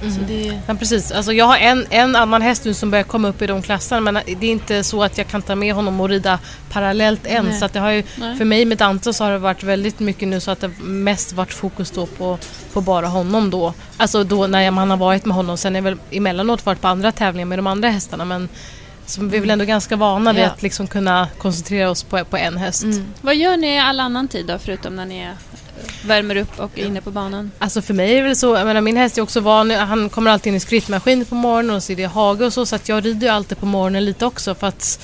Så 0.00 0.20
det, 0.28 0.60
Ja, 0.66 0.74
precis. 0.74 1.12
Alltså, 1.12 1.32
jag 1.32 1.44
har 1.44 1.56
en, 1.56 1.86
en 1.90 2.16
annan 2.16 2.42
häst 2.42 2.64
nu 2.64 2.74
som 2.74 2.90
börjar 2.90 3.04
komma 3.04 3.28
upp 3.28 3.42
i 3.42 3.46
de 3.46 3.62
klasserna 3.62 4.00
men 4.00 4.14
det 4.14 4.46
är 4.46 4.50
inte 4.50 4.84
så 4.84 5.02
att 5.02 5.18
jag 5.18 5.26
kan 5.26 5.42
ta 5.42 5.54
med 5.54 5.74
honom 5.74 6.00
och 6.00 6.08
rida 6.08 6.38
parallellt 6.72 7.26
än. 7.26 7.44
Nej. 7.44 7.58
Så 7.58 7.64
att 7.64 7.72
det 7.72 7.80
har 7.80 7.90
ju, 7.90 8.02
Nej. 8.16 8.36
för 8.36 8.44
mig 8.44 8.64
med 8.64 8.78
Dante 8.78 9.12
så 9.12 9.24
har 9.24 9.30
det 9.30 9.38
varit 9.38 9.62
väldigt 9.62 10.00
mycket 10.00 10.28
nu 10.28 10.40
så 10.40 10.50
att 10.50 10.60
det 10.60 10.70
mest 10.80 11.32
varit 11.32 11.54
fokus 11.54 11.90
då 11.90 12.06
på, 12.06 12.38
på 12.72 12.80
bara 12.80 13.06
honom 13.06 13.50
då. 13.50 13.74
Alltså 13.96 14.24
då 14.24 14.46
när 14.46 14.70
man 14.70 14.90
har 14.90 14.96
varit 14.96 15.24
med 15.24 15.36
honom. 15.36 15.56
Sen 15.56 15.76
är 15.76 15.80
väl 15.80 15.96
emellanåt 16.10 16.66
varit 16.66 16.80
på 16.80 16.88
andra 16.88 17.12
tävlingar 17.12 17.46
med 17.46 17.58
de 17.58 17.66
andra 17.66 17.88
hästarna 17.88 18.24
men 18.24 18.48
så 19.08 19.24
vi 19.24 19.36
är 19.36 19.40
väl 19.40 19.50
ändå 19.50 19.64
ganska 19.64 19.96
vana 19.96 20.32
vid 20.32 20.42
Ja. 20.42 20.46
att 20.46 20.62
liksom 20.62 20.86
kunna 20.86 21.28
koncentrera 21.38 21.90
oss 21.90 22.02
på, 22.02 22.24
på 22.24 22.36
en 22.36 22.56
häst. 22.56 22.82
mm. 22.82 23.04
Vad 23.20 23.36
gör 23.36 23.56
ni 23.56 23.78
all 23.80 24.00
annan 24.00 24.28
tid 24.28 24.46
då, 24.46 24.58
förutom 24.58 24.96
när 24.96 25.06
ni 25.06 25.18
är, 25.18 25.34
värmer 26.04 26.36
upp 26.36 26.60
och 26.60 26.78
är 26.78 26.86
inne 26.86 27.00
på 27.00 27.10
banan? 27.10 27.50
Alltså 27.58 27.82
för 27.82 27.94
mig 27.94 28.12
är 28.12 28.16
det 28.16 28.22
väl 28.22 28.36
så, 28.36 28.56
jag 28.56 28.66
menar 28.66 28.80
min 28.80 28.96
häst 28.96 29.18
är 29.18 29.22
också 29.22 29.40
van, 29.40 29.70
han 29.70 30.08
kommer 30.08 30.30
alltid 30.30 30.50
in 30.50 30.56
i 30.56 30.60
skrittmaskin 30.60 31.24
på 31.24 31.34
morgonen 31.34 31.76
och 31.76 31.82
så 31.82 31.92
är 31.92 31.96
det 31.96 32.04
hage 32.04 32.44
och 32.44 32.52
så, 32.52 32.66
så 32.66 32.76
att 32.76 32.88
jag 32.88 33.04
rider 33.04 33.26
ju 33.26 33.32
alltid 33.32 33.58
på 33.58 33.66
morgonen 33.66 34.04
lite 34.04 34.26
också 34.26 34.54
för 34.54 34.66
att 34.66 35.00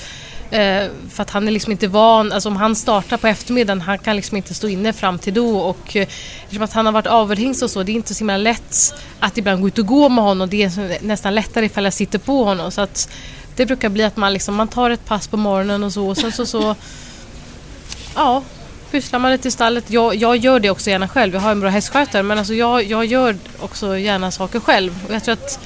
eh, 0.51 0.83
för 1.09 1.21
att 1.21 1.29
han 1.29 1.47
är 1.47 1.51
liksom 1.51 1.71
inte 1.71 1.87
van, 1.87 2.31
alltså 2.31 2.49
om 2.49 2.55
han 2.55 2.75
startar 2.75 3.17
på 3.17 3.27
eftermiddagen, 3.27 3.81
han 3.81 3.97
kan 3.99 4.15
liksom 4.15 4.37
inte 4.37 4.53
stå 4.53 4.67
inne 4.67 4.93
fram 4.93 5.19
till 5.19 5.33
då 5.33 5.57
och 5.59 5.95
eh, 5.95 6.07
eftersom 6.43 6.63
att 6.63 6.73
han 6.73 6.85
har 6.85 6.93
varit 6.93 7.07
avelhingst 7.07 7.63
och 7.63 7.69
så, 7.71 7.83
det 7.83 7.91
är 7.91 7.93
inte 7.93 8.13
så 8.13 8.19
himla 8.19 8.37
lätt 8.37 8.93
att 9.19 9.37
ibland 9.37 9.61
gå 9.61 9.67
ut 9.67 9.77
och 9.79 9.85
gå 9.85 10.09
med 10.09 10.23
honom, 10.23 10.49
det 10.49 10.63
är 10.63 11.03
nästan 11.05 11.35
lättare 11.35 11.65
ifall 11.65 11.83
jag 11.83 11.93
sitter 11.93 12.19
på 12.19 12.43
honom 12.43 12.71
så 12.71 12.81
att 12.81 13.09
det 13.55 13.65
brukar 13.65 13.89
bli 13.89 14.03
att 14.03 14.17
man 14.17 14.33
liksom, 14.33 14.55
man 14.55 14.67
tar 14.67 14.89
ett 14.89 15.05
pass 15.05 15.27
på 15.27 15.37
morgonen 15.37 15.83
och 15.83 15.93
så 15.93 16.07
och 16.07 16.17
sen 16.17 16.31
så, 16.31 16.45
så 16.45 16.75
ja, 18.15 18.43
pysslar 18.91 19.19
man 19.19 19.31
lite 19.31 19.47
i 19.47 19.51
stallet. 19.51 19.89
Jag, 19.89 20.15
jag 20.15 20.37
gör 20.37 20.59
det 20.59 20.69
också 20.69 20.89
gärna 20.89 21.07
själv. 21.07 21.33
Jag 21.33 21.41
har 21.41 21.51
en 21.51 21.59
bra 21.59 21.69
hästskötare 21.69 22.23
men 22.23 22.37
alltså 22.37 22.53
jag, 22.53 22.83
jag 22.83 23.05
gör 23.05 23.37
också 23.59 23.97
gärna 23.97 24.31
saker 24.31 24.59
själv. 24.59 25.05
Och 25.07 25.13
jag 25.13 25.23
tror 25.23 25.33
att 25.33 25.59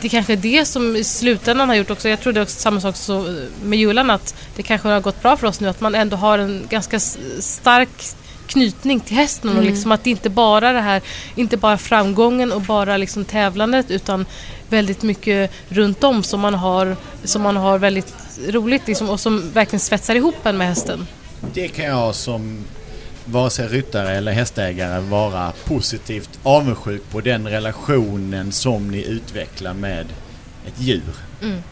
det 0.00 0.08
kanske 0.08 0.32
är 0.32 0.36
det 0.36 0.64
som 0.64 0.96
i 0.96 1.04
slutändan 1.04 1.68
har 1.68 1.76
gjort 1.76 1.90
också. 1.90 2.08
Jag 2.08 2.20
tror 2.20 2.32
det 2.32 2.40
är 2.40 2.42
också 2.42 2.60
samma 2.60 2.80
sak 2.80 2.96
med 3.62 3.78
Julan 3.78 4.10
att 4.10 4.34
det 4.56 4.62
kanske 4.62 4.88
har 4.88 5.00
gått 5.00 5.22
bra 5.22 5.36
för 5.36 5.46
oss 5.46 5.60
nu 5.60 5.68
att 5.68 5.80
man 5.80 5.94
ändå 5.94 6.16
har 6.16 6.38
en 6.38 6.66
ganska 6.68 7.00
stark 7.40 7.88
knytning 8.46 9.00
till 9.00 9.16
hästen 9.16 9.56
och 9.56 9.64
liksom 9.64 9.92
att 9.92 10.04
det 10.04 10.10
inte 10.10 10.30
bara 10.30 10.72
det 10.72 10.80
här, 10.80 11.02
inte 11.34 11.56
bara 11.56 11.78
framgången 11.78 12.52
och 12.52 12.60
bara 12.60 12.96
liksom 12.96 13.24
tävlandet 13.24 13.90
utan 13.90 14.26
väldigt 14.68 15.02
mycket 15.02 15.50
runt 15.68 16.04
om 16.04 16.22
som 16.22 16.40
man 16.40 16.54
har, 16.54 16.96
som 17.24 17.42
man 17.42 17.56
har 17.56 17.78
väldigt 17.78 18.14
roligt 18.48 18.86
liksom, 18.86 19.10
och 19.10 19.20
som 19.20 19.50
verkligen 19.50 19.80
svetsar 19.80 20.14
ihop 20.14 20.46
en 20.46 20.56
med 20.56 20.66
hästen. 20.66 21.06
Det 21.54 21.68
kan 21.68 21.84
jag 21.84 22.14
som 22.14 22.64
vare 23.24 23.50
sig 23.50 23.68
ryttare 23.68 24.16
eller 24.16 24.32
hästägare 24.32 25.00
vara 25.00 25.52
positivt 25.64 26.38
avundsjuk 26.42 27.02
på 27.10 27.20
den 27.20 27.48
relationen 27.48 28.52
som 28.52 28.90
ni 28.90 29.04
utvecklar 29.04 29.74
med 29.74 30.06
ett 30.66 30.80
djur. 30.80 31.14
Mm. 31.42 31.62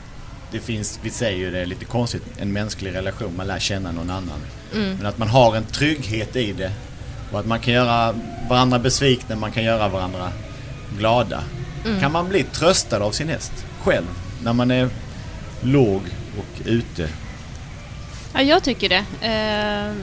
Det 0.51 0.61
finns, 0.61 0.99
vi 1.03 1.11
säger 1.11 1.39
ju 1.39 1.51
det 1.51 1.65
lite 1.65 1.85
konstigt, 1.85 2.23
en 2.39 2.53
mänsklig 2.53 2.95
relation, 2.95 3.37
man 3.37 3.47
lär 3.47 3.59
känna 3.59 3.93
någon 3.93 4.11
annan. 4.11 4.41
Mm. 4.75 4.97
Men 4.97 5.07
att 5.07 5.19
man 5.19 5.29
har 5.29 5.57
en 5.57 5.65
trygghet 5.65 6.37
i 6.37 6.53
det 6.53 6.73
och 7.33 7.41
att 7.41 7.47
man 7.47 7.61
kan 7.61 7.75
göra 7.75 8.15
varandra 8.49 8.79
besvikna, 8.79 9.37
man 9.37 9.53
kan 9.53 9.65
göra 9.65 9.89
varandra 9.89 10.33
glada. 10.99 11.43
Mm. 11.85 12.01
Kan 12.01 12.12
man 12.12 12.29
bli 12.29 12.43
tröstad 12.43 13.03
av 13.03 13.11
sin 13.12 13.29
häst 13.29 13.53
själv 13.83 14.07
när 14.45 14.53
man 14.53 14.71
är 14.71 14.89
låg 15.61 16.03
och 16.39 16.67
ute? 16.67 17.09
Ja, 18.35 18.43
jag 18.43 18.62
tycker 18.62 18.89
det. 18.89 19.05
Eh, 19.27 19.95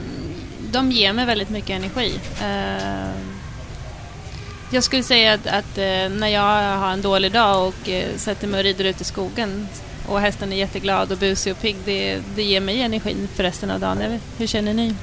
de 0.72 0.92
ger 0.92 1.12
mig 1.12 1.26
väldigt 1.26 1.50
mycket 1.50 1.70
energi. 1.70 2.20
Eh, 2.42 3.10
jag 4.72 4.84
skulle 4.84 5.02
säga 5.02 5.32
att, 5.32 5.46
att 5.46 5.78
eh, 5.78 6.08
när 6.08 6.28
jag 6.28 6.76
har 6.76 6.90
en 6.92 7.02
dålig 7.02 7.32
dag 7.32 7.68
och 7.68 7.88
eh, 7.88 8.16
sätter 8.16 8.46
mig 8.48 8.58
och 8.58 8.64
rider 8.64 8.84
ut 8.84 9.00
i 9.00 9.04
skogen 9.04 9.68
och 10.06 10.20
hästen 10.20 10.52
är 10.52 10.56
jätteglad 10.56 11.12
och 11.12 11.18
busig 11.18 11.52
och 11.52 11.60
pigg, 11.60 11.76
det, 11.84 12.18
det 12.34 12.42
ger 12.42 12.60
mig 12.60 12.82
energin 12.82 13.28
för 13.34 13.42
resten 13.42 13.70
av 13.70 13.80
dagen. 13.80 14.20
Hur 14.38 14.46
känner 14.46 14.74
ni? 14.74 14.94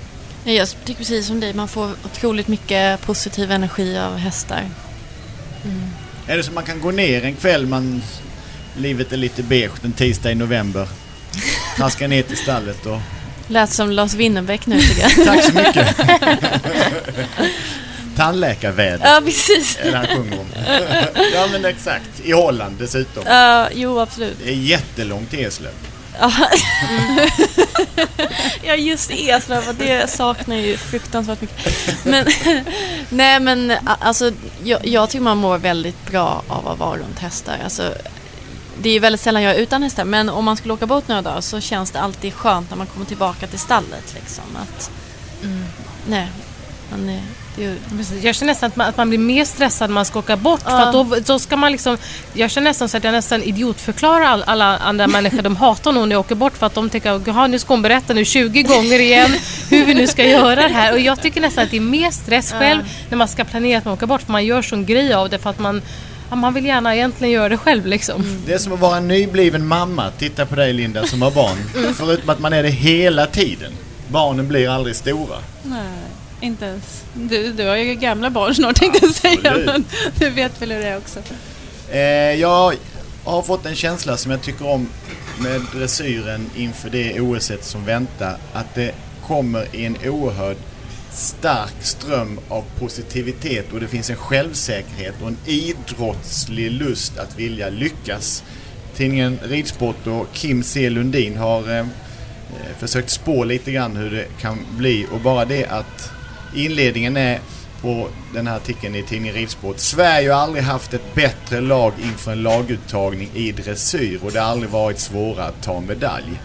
Ja, 0.44 0.52
Jag 0.52 0.70
tycker 0.86 0.98
precis 1.00 1.28
som 1.28 1.40
dig, 1.40 1.54
man 1.54 1.68
får 1.68 1.92
otroligt 2.06 2.48
mycket 2.48 3.02
positiv 3.02 3.52
energi 3.52 3.98
av 3.98 4.18
hästar. 4.18 4.64
Är 6.28 6.38
det 6.38 6.44
så 6.44 6.52
man 6.52 6.64
kan 6.64 6.82
gå 6.82 6.92
ner 6.92 7.26
en 7.26 7.36
kväll, 7.36 7.66
man, 7.66 8.02
livet 8.78 9.14
är 9.14 9.18
lite 9.18 9.44
beige 9.44 9.72
en 9.84 9.92
tisdag 9.92 10.32
i 10.32 10.36
november. 10.36 10.88
Traska 11.78 12.08
ner 12.08 12.22
till 12.22 12.38
stallet 12.38 12.86
och... 12.86 13.00
Lät 13.48 13.70
som 13.70 13.92
Lars 13.92 14.14
Winnerbäck 14.14 14.66
nu 14.66 14.82
tycker 14.82 15.02
jag. 15.02 15.12
Tack 15.26 15.44
så 15.44 15.54
mycket! 15.54 15.96
Tandläkarväder 18.16 19.08
ja, 19.08 19.22
precis. 19.26 19.80
det 19.84 19.98
han 19.98 20.08
sjunger 20.08 20.40
om. 20.40 20.46
ja 21.34 21.48
men 21.52 21.66
exakt, 21.66 22.10
i 22.24 22.32
Holland 22.32 22.76
dessutom. 22.80 23.24
Ja, 23.26 23.70
jo, 23.74 24.00
absolut. 24.00 24.38
Det 24.44 24.50
är 24.50 24.56
jättelångt 24.56 25.30
till 25.30 25.46
Eslöv. 25.46 25.72
Ja, 26.20 26.32
ja 28.64 28.76
just 28.76 29.12
Eslöv, 29.12 29.68
och 29.70 29.76
det 29.76 30.10
saknar 30.10 30.56
jag 30.56 30.66
ju 30.66 30.78
fruktansvärt 30.78 31.42
mycket. 31.42 32.06
Men, 32.06 32.26
nej 33.10 33.40
men 33.40 33.74
alltså, 34.00 34.32
jag, 34.64 34.86
jag 34.88 35.10
tycker 35.10 35.24
man 35.24 35.38
mår 35.38 35.58
väldigt 35.58 36.12
bra 36.12 36.44
av 36.48 36.68
att 36.68 36.80
vara 36.80 36.98
runt 36.98 37.20
hästar. 37.20 37.58
Alltså, 37.64 37.94
det 38.82 38.90
är 38.90 39.00
väldigt 39.00 39.22
sällan 39.22 39.44
jag 39.44 39.56
är 39.56 39.60
utan 39.60 39.84
hästar, 39.84 40.06
men 40.06 40.30
om 40.30 40.46
man 40.46 40.58
skulle 40.58 40.74
åka 40.74 40.86
bort 40.86 41.08
några 41.08 41.22
dagar 41.22 41.42
så 41.42 41.60
känns 41.60 41.92
det 41.92 42.00
alltid 42.00 42.34
skönt 42.34 42.70
när 42.70 42.78
man 42.78 42.88
kommer 42.88 43.06
tillbaka 43.06 43.48
till 43.48 43.60
stallet. 43.60 44.14
Liksom, 44.16 44.44
att, 44.62 44.92
Nej, 46.08 46.28
man, 46.92 47.10
är- 47.10 47.24
Jag 48.22 48.36
känner 48.36 48.52
nästan 48.52 48.68
att 48.68 48.76
man, 48.76 48.88
att 48.88 48.98
man 48.98 49.10
blir 49.10 49.20
mer 49.20 49.46
stressad 49.46 49.90
när 49.90 49.94
man 49.94 50.06
ska 50.06 50.20
åka 50.20 50.38
bort. 50.38 50.62
För 50.62 50.70
Ja. 50.72 50.86
att 50.88 50.94
då, 50.94 51.16
då 51.26 51.40
ska 51.40 51.56
man 51.58 51.72
liksom, 51.72 51.98
jag 52.34 52.52
känner 52.52 52.70
nästan 52.70 52.90
så 52.90 52.98
att 52.98 53.04
jag 53.04 53.12
nästan 53.12 53.44
idiotförklarar 53.44 54.22
all, 54.26 54.44
alla 54.48 54.78
andra 54.78 55.08
människor. 55.18 55.42
De 55.42 55.56
hatar 55.56 55.92
nog 55.92 56.08
när 56.08 56.16
jag 56.16 56.20
åker 56.20 56.36
bort 56.36 56.58
för 56.58 56.66
att 56.66 56.74
de 56.74 56.90
tänker 56.90 57.12
att 57.44 57.50
nu 57.50 57.60
ska 57.60 57.74
hon 57.74 57.82
berätta 57.82 58.14
nu 58.14 58.26
20 58.26 58.64
gånger 58.64 59.00
igen 59.00 59.32
hur 59.70 59.86
vi 59.86 59.94
nu 59.94 60.08
ska 60.08 60.24
göra 60.26 60.56
det 60.56 60.74
här. 60.74 60.94
Och 60.94 61.00
jag 61.00 61.22
tycker 61.22 61.42
nästan 61.42 61.64
att 61.64 61.72
det 61.72 61.78
är 61.78 61.82
mer 61.82 62.12
stress 62.12 62.52
själv 62.52 62.82
när 63.10 63.18
man 63.18 63.28
ska 63.28 63.44
planera 63.44 63.78
att 63.78 63.86
man 63.86 63.94
åker 63.94 64.06
bort. 64.08 64.22
För 64.22 64.32
man 64.32 64.46
gör 64.46 64.62
sån 64.62 64.86
grej 64.86 65.14
av 65.14 65.30
det 65.30 65.38
för 65.40 65.50
att 65.50 65.60
man, 65.60 65.82
ja, 66.30 66.36
man 66.36 66.54
vill 66.54 66.66
gärna 66.66 66.96
egentligen 66.96 67.34
göra 67.34 67.50
det 67.50 67.58
själv 67.58 67.86
liksom. 67.86 68.40
Det 68.46 68.54
är 68.54 68.58
som 68.58 68.74
att 68.74 68.80
vara 68.80 68.98
en 68.98 69.08
nybliven 69.08 69.68
mamma. 69.68 70.12
Titta 70.18 70.46
på 70.46 70.56
dig 70.56 70.74
Linda 70.74 71.06
som 71.08 71.22
har 71.22 71.32
barn. 71.32 71.58
Förutom 71.98 72.30
att 72.30 72.40
man 72.40 72.54
är 72.54 72.64
det 72.64 72.70
hela 72.70 73.26
tiden. 73.26 73.72
Barnen 74.08 74.48
blir 74.48 74.70
aldrig 74.70 74.96
stora. 74.96 75.38
Nej, 75.64 75.82
inte 76.42 76.66
ens. 76.66 77.04
Du, 77.18 77.52
du 77.52 77.68
har 77.68 77.76
ju 77.76 77.96
gamla 77.96 78.30
barn 78.30 78.56
snart 78.56 78.76
tänkte 78.76 79.06
jag 79.06 79.16
säga, 79.16 79.58
men 79.66 79.86
du 80.20 80.30
vet 80.30 80.62
väl 80.62 80.72
hur 80.72 80.80
det 80.80 80.88
är 80.88 80.98
också. 80.98 81.20
Eh, 81.92 82.00
jag 82.42 82.74
har 83.24 83.42
fått 83.42 83.66
en 83.66 83.76
känsla 83.76 84.18
som 84.18 84.32
jag 84.32 84.42
tycker 84.42 84.68
om 84.68 84.90
med 85.40 85.62
dressyren 85.74 86.50
inför 86.56 86.90
det 86.90 87.22
OS 87.22 87.52
som 87.62 87.86
väntar. 87.86 88.38
Att 88.54 88.76
det 88.76 88.92
kommer 89.28 89.76
i 89.76 89.86
en 89.86 89.98
oerhörd 90.06 90.58
stark 91.12 91.74
ström 91.80 92.40
av 92.50 92.64
positivitet 92.80 93.74
och 93.74 93.80
det 93.80 93.88
finns 93.88 94.10
en 94.10 94.16
självsäkerhet 94.16 95.16
och 95.22 95.28
en 95.28 95.38
idrottslig 95.46 96.72
lust 96.72 97.18
att 97.18 97.40
vilja 97.40 97.70
lyckas. 97.70 98.44
Tidningen 98.96 99.40
Ridsport 99.44 100.08
och 100.08 100.28
Kim 100.34 100.64
C 100.64 100.90
Lundin 100.90 101.38
har 101.38 101.70
eh, 101.70 101.80
eh, 101.80 101.86
försökt 102.80 103.10
spå 103.10 103.44
lite 103.44 103.72
grann 103.72 103.96
hur 103.96 104.12
det 104.12 104.26
kan 104.42 104.58
bli 104.78 105.08
och 105.12 105.20
bara 105.20 105.46
det 105.46 105.66
att 105.66 106.12
inledningen 106.56 107.18
är 107.18 107.40
på 107.82 108.10
den 108.34 108.48
här 108.48 108.56
artikeln 108.56 108.96
i 108.96 109.04
tidningen 109.04 109.36
Ridsport. 109.36 109.80
Sverige 109.80 110.32
har 110.32 110.42
aldrig 110.42 110.64
haft 110.64 110.94
ett 110.94 111.16
bättre 111.16 111.62
lag 111.62 111.94
inför 112.04 112.32
en 112.32 112.44
laguttagning 112.44 113.30
i 113.34 113.52
dressyr 113.52 114.20
och 114.24 114.32
det 114.32 114.40
har 114.40 114.48
aldrig 114.48 114.72
varit 114.72 115.00
svårare 115.00 115.46
att 115.46 115.64
ta 115.64 115.80
medalj. 115.80 116.42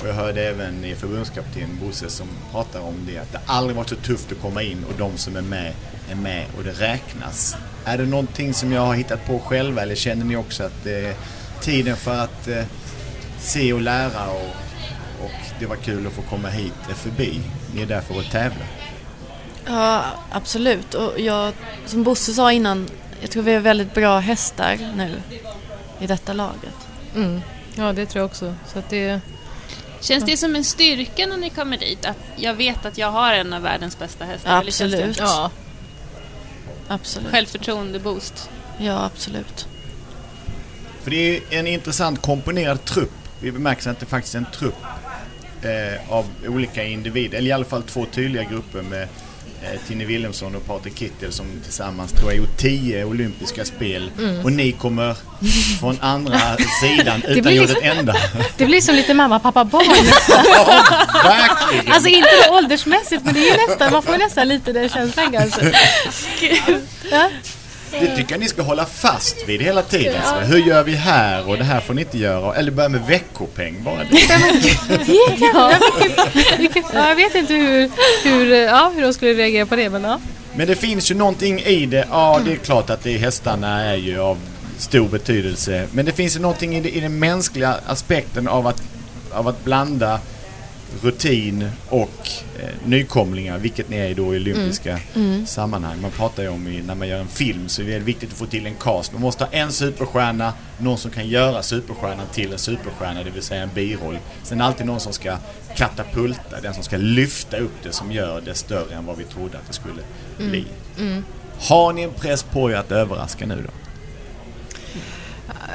Och 0.00 0.08
jag 0.08 0.14
hörde 0.14 0.48
även 0.48 0.96
förbundskapten 0.96 1.78
Bosse 1.82 2.10
som 2.10 2.26
pratar 2.52 2.80
om 2.80 2.94
det 3.06 3.18
att 3.18 3.32
det 3.32 3.40
aldrig 3.46 3.76
varit 3.76 3.88
så 3.88 3.96
tufft 3.96 4.32
att 4.32 4.40
komma 4.40 4.62
in 4.62 4.84
och 4.84 4.94
de 4.98 5.16
som 5.16 5.36
är 5.36 5.42
med 5.42 5.72
är 6.10 6.14
med 6.14 6.46
och 6.56 6.64
det 6.64 6.72
räknas. 6.72 7.56
Är 7.84 7.98
det 7.98 8.06
någonting 8.06 8.54
som 8.54 8.72
jag 8.72 8.80
har 8.80 8.94
hittat 8.94 9.26
på 9.26 9.38
själva 9.38 9.82
eller 9.82 9.94
känner 9.94 10.24
ni 10.24 10.36
också 10.36 10.64
att 10.64 10.86
eh, 10.86 11.16
tiden 11.60 11.96
för 11.96 12.18
att 12.18 12.48
eh, 12.48 12.64
se 13.38 13.72
och 13.72 13.80
lära 13.80 14.28
och, 14.28 14.56
och 15.24 15.60
det 15.60 15.66
var 15.66 15.76
kul 15.76 16.06
att 16.06 16.12
få 16.12 16.22
komma 16.22 16.48
hit 16.48 16.72
är 16.90 16.94
förbi? 16.94 17.40
Ni 17.74 17.82
är 17.82 17.86
där 17.86 18.00
för 18.00 18.18
att 18.18 18.30
tävla. 18.30 18.64
Ja, 19.66 20.04
absolut. 20.30 20.94
Och 20.94 21.20
jag, 21.20 21.52
som 21.86 22.02
Bosse 22.02 22.34
sa 22.34 22.52
innan, 22.52 22.88
jag 23.20 23.30
tror 23.30 23.42
vi 23.42 23.54
har 23.54 23.60
väldigt 23.60 23.94
bra 23.94 24.18
hästar 24.18 24.78
nu 24.96 25.22
i 26.00 26.06
detta 26.06 26.32
laget. 26.32 26.88
Mm. 27.14 27.40
Ja, 27.74 27.92
det 27.92 28.06
tror 28.06 28.20
jag 28.20 28.26
också. 28.26 28.54
Så 28.72 28.78
att 28.78 28.90
det, 28.90 29.20
Känns 30.00 30.24
det 30.24 30.36
som 30.36 30.56
en 30.56 30.64
styrka 30.64 31.26
när 31.26 31.36
ni 31.36 31.50
kommer 31.50 31.76
dit? 31.76 32.04
Att 32.04 32.18
jag 32.36 32.54
vet 32.54 32.86
att 32.86 32.98
jag 32.98 33.10
har 33.10 33.32
en 33.32 33.52
av 33.52 33.62
världens 33.62 33.98
bästa 33.98 34.24
hästar? 34.24 34.58
Absolut. 34.58 35.18
ja, 35.18 35.50
Absolut. 36.88 37.30
Självförtroende-boost. 37.30 38.50
Ja, 38.78 39.04
absolut. 39.04 39.68
För 41.02 41.10
det 41.10 41.36
är 41.36 41.42
en 41.50 41.66
intressant 41.66 42.22
komponerad 42.22 42.84
trupp. 42.84 43.12
Vi 43.40 43.52
bemärker 43.52 43.90
att 43.90 44.00
det 44.00 44.06
faktiskt 44.06 44.34
är 44.34 44.38
en 44.38 44.46
trupp 44.54 44.84
eh, 45.62 46.12
av 46.12 46.26
olika 46.46 46.84
individer, 46.84 47.38
eller 47.38 47.48
i 47.48 47.52
alla 47.52 47.64
fall 47.64 47.82
två 47.82 48.06
tydliga 48.06 48.42
grupper 48.42 48.82
med 48.82 49.08
eh, 49.62 49.80
Tine 49.88 50.04
Wilhelmsson 50.04 50.54
och 50.56 50.66
Patrik 50.66 50.98
Kittel 50.98 51.32
som 51.32 51.46
tillsammans 51.64 52.12
tror 52.12 52.30
jag 52.30 52.38
gjort 52.38 52.56
tio 52.56 53.04
olympiska 53.04 53.64
spel. 53.64 54.10
Och 54.44 54.52
ni 54.52 54.72
kommer 54.72 55.16
från 55.80 55.98
andra 56.00 56.40
sidan 56.80 57.22
utan 57.28 57.42
blir 57.42 57.52
gjort 57.52 57.68
liksom- 57.68 57.84
ett 57.90 57.98
enda. 57.98 58.16
det 58.56 58.66
blir 58.66 58.80
som 58.80 58.94
lite 58.94 59.14
mamma, 59.14 59.38
pappa, 59.38 59.64
barn. 59.64 59.84
ja, 60.28 60.42
verkligen! 61.24 61.92
Alltså 61.92 62.08
inte 62.08 62.48
åldersmässigt, 62.50 63.24
men 63.24 63.34
det 63.34 63.48
är 63.48 63.68
nästan, 63.68 63.92
man 63.92 64.02
får 64.02 64.18
nästan 64.18 64.48
lite 64.48 64.72
den 64.72 64.88
känslan 64.88 65.32
kanske. 65.32 65.72
Ja. 67.10 67.30
Det 67.90 68.16
tycker 68.16 68.32
jag 68.32 68.40
ni 68.40 68.48
ska 68.48 68.62
hålla 68.62 68.86
fast 68.86 69.48
vid 69.48 69.62
hela 69.62 69.82
tiden. 69.82 70.22
Så, 70.24 70.34
hur 70.34 70.58
gör 70.58 70.82
vi 70.82 70.94
här 70.94 71.48
och 71.48 71.56
det 71.56 71.64
här 71.64 71.80
får 71.80 71.94
ni 71.94 72.02
inte 72.02 72.18
göra. 72.18 72.54
Eller 72.54 72.72
börja 72.72 72.88
med 72.88 73.06
veckopeng 73.06 73.84
bara. 73.84 73.98
Ja. 75.40 75.72
ja, 76.92 77.08
jag 77.08 77.16
vet 77.16 77.34
inte 77.34 77.54
hur, 77.54 77.90
hur, 78.24 78.54
ja, 78.54 78.92
hur 78.94 79.02
de 79.02 79.12
skulle 79.12 79.34
reagera 79.34 79.66
på 79.66 79.76
det, 79.76 79.90
men 79.90 80.04
ja. 80.04 80.20
Men 80.56 80.66
det 80.66 80.74
finns 80.74 81.10
ju 81.10 81.14
någonting 81.14 81.60
i 81.60 81.86
det. 81.86 82.06
Ja, 82.10 82.40
det 82.44 82.52
är 82.52 82.56
klart 82.56 82.90
att 82.90 83.02
det 83.02 83.14
är 83.14 83.18
hästarna 83.18 83.80
är 83.84 83.96
ju 83.96 84.20
av 84.20 84.38
stor 84.78 85.08
betydelse. 85.08 85.86
Men 85.92 86.04
det 86.04 86.12
finns 86.12 86.36
ju 86.36 86.40
någonting 86.40 86.76
i, 86.76 86.80
det, 86.80 86.96
i 86.96 87.00
den 87.00 87.18
mänskliga 87.18 87.76
aspekten 87.86 88.48
av 88.48 88.66
att, 88.66 88.82
av 89.32 89.48
att 89.48 89.64
blanda 89.64 90.20
rutin 91.02 91.70
och 91.88 92.28
eh, 92.58 92.68
nykomlingar, 92.84 93.58
vilket 93.58 93.88
ni 93.88 93.96
är 93.96 94.14
då 94.14 94.34
i 94.34 94.38
olympiska 94.38 94.98
sammanhang. 95.46 96.00
Man 96.00 96.10
pratar 96.10 96.42
ju 96.42 96.48
om 96.48 96.68
i, 96.68 96.82
när 96.82 96.94
man 96.94 97.08
gör 97.08 97.20
en 97.20 97.28
film 97.28 97.68
så 97.68 97.82
är 97.82 97.86
det 97.86 97.98
viktigt 97.98 98.32
att 98.32 98.38
få 98.38 98.46
till 98.46 98.66
en 98.66 98.74
cast. 98.74 99.12
Man 99.12 99.22
måste 99.22 99.44
ha 99.44 99.52
en 99.52 99.72
superstjärna, 99.72 100.52
någon 100.78 100.98
som 100.98 101.10
kan 101.10 101.28
göra 101.28 101.62
superstjärnan 101.62 102.26
till 102.32 102.52
en 102.52 102.58
superstjärna, 102.58 103.22
det 103.22 103.30
vill 103.30 103.42
säga 103.42 103.62
en 103.62 103.70
biroll. 103.74 104.18
Sen 104.42 104.60
alltid 104.60 104.86
någon 104.86 105.00
som 105.00 105.12
ska 105.12 105.36
katapulta, 105.74 106.60
den 106.62 106.74
som 106.74 106.82
ska 106.82 106.96
lyfta 106.96 107.56
upp 107.56 107.82
det 107.82 107.92
som 107.92 108.12
gör 108.12 108.40
det 108.40 108.54
större 108.54 108.94
än 108.94 109.06
vad 109.06 109.16
vi 109.16 109.24
trodde 109.24 109.58
att 109.58 109.66
det 109.66 109.72
skulle 109.72 110.02
bli. 110.38 110.64
Har 111.60 111.92
ni 111.92 112.02
en 112.02 112.12
press 112.12 112.42
på 112.42 112.70
er 112.70 112.76
att 112.76 112.92
överraska 112.92 113.46
nu 113.46 113.64
då? 113.66 113.70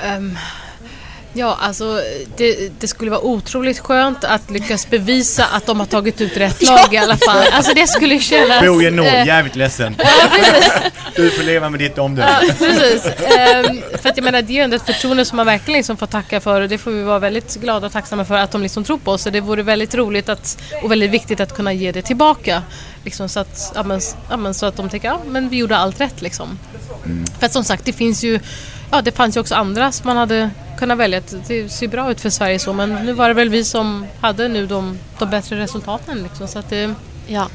Ehm, 0.04 0.38
ja, 1.34 1.58
alltså 1.62 2.02
det, 2.38 2.80
det 2.80 2.88
skulle 2.88 3.12
vara 3.12 3.22
otroligt 3.22 3.80
skönt 3.80 4.24
att 4.24 4.52
lyckas 4.52 4.90
bevisa 4.90 5.46
att 5.46 5.66
de 5.66 5.80
har 5.80 5.88
tagit 5.88 6.22
ut 6.22 6.38
rätt 6.38 6.62
lag 6.62 6.94
i 6.94 6.98
alla 6.98 7.18
fall. 7.18 7.44
Alltså 7.52 7.74
det 7.74 7.88
skulle 7.88 8.20
kännas... 8.20 8.66
Boje 8.66 8.92
Nord, 8.92 9.06
eh, 9.06 9.28
jävligt 9.28 9.56
ledsen. 9.56 9.96
Du 11.16 11.30
får 11.30 11.44
leva 11.44 11.70
med 11.70 11.80
ditt 11.80 11.98
omdöme. 11.98 12.30
Ja, 12.48 12.54
precis. 12.60 13.06
Ehm, 13.06 13.82
för 14.02 14.10
att 14.10 14.18
jag 14.18 14.24
menar, 14.24 14.42
det 14.42 14.54
är 14.54 14.56
ju 14.56 14.62
ändå 14.62 14.76
ett 14.76 14.86
förtroende 14.86 15.26
som 15.26 15.36
man 15.36 15.46
verkligen 15.46 15.78
liksom 15.78 15.98
får 15.98 16.08
tacka 16.08 16.40
för 16.40 16.62
och 16.62 16.70
det 16.70 16.78
får 16.78 16.92
vi 16.92 17.04
vara 17.04 17.20
väldigt 17.20 17.56
glada 17.56 17.88
och 17.88 17.94
tacksamma 17.94 18.26
för 18.26 18.36
att 18.36 18.52
de 18.52 18.62
liksom 18.62 18.84
tror 18.84 18.98
på 18.98 19.12
oss. 19.12 19.22
Så 19.22 19.30
det 19.30 19.40
vore 19.42 19.64
väldigt 19.64 19.96
roligt 19.96 20.30
att, 20.30 20.62
och 20.84 20.92
väldigt 20.92 21.12
viktigt 21.12 21.40
att 21.40 21.56
kunna 21.56 21.74
ge 21.74 21.92
det 21.92 22.02
tillbaka. 22.02 22.64
Liksom 23.04 23.30
så, 23.30 23.40
att, 23.40 23.72
ja, 23.76 23.84
men, 23.84 24.02
ja, 24.30 24.38
men, 24.38 24.54
så 24.54 24.66
att 24.66 24.76
de 24.76 24.90
tänker, 24.90 25.08
ja 25.08 25.20
men 25.28 25.50
vi 25.50 25.58
gjorde 25.58 25.78
allt 25.78 26.02
rätt 26.02 26.22
liksom. 26.22 26.60
För 27.40 27.46
att 27.46 27.54
som 27.54 27.64
sagt, 27.64 27.86
det 27.86 27.94
finns 27.94 28.24
ju, 28.24 28.40
ja 28.92 29.02
det 29.02 29.12
fanns 29.12 29.36
ju 29.36 29.40
också 29.40 29.56
andra 29.56 29.92
som 29.92 30.08
man 30.08 30.18
hade 30.18 30.50
kunnat 30.82 30.98
välja. 30.98 31.22
Det 31.48 31.70
ser 31.70 31.88
bra 31.88 32.12
ut 32.12 32.22
för 32.22 32.30
Sverige 32.30 32.60
så 32.60 32.74
men 32.74 32.90
nu 33.06 33.14
var 33.14 33.28
det 33.28 33.34
väl 33.34 33.50
vi 33.50 33.64
som 33.66 34.06
hade 34.22 34.48
nu 34.48 34.66
de, 34.68 34.98
de 35.20 35.30
bättre 35.30 35.60
resultaten 35.60 36.24
liksom. 36.24 36.48
Så 36.48 36.60
att 36.60 36.70
det, 36.70 36.94
Ja. 37.28 37.48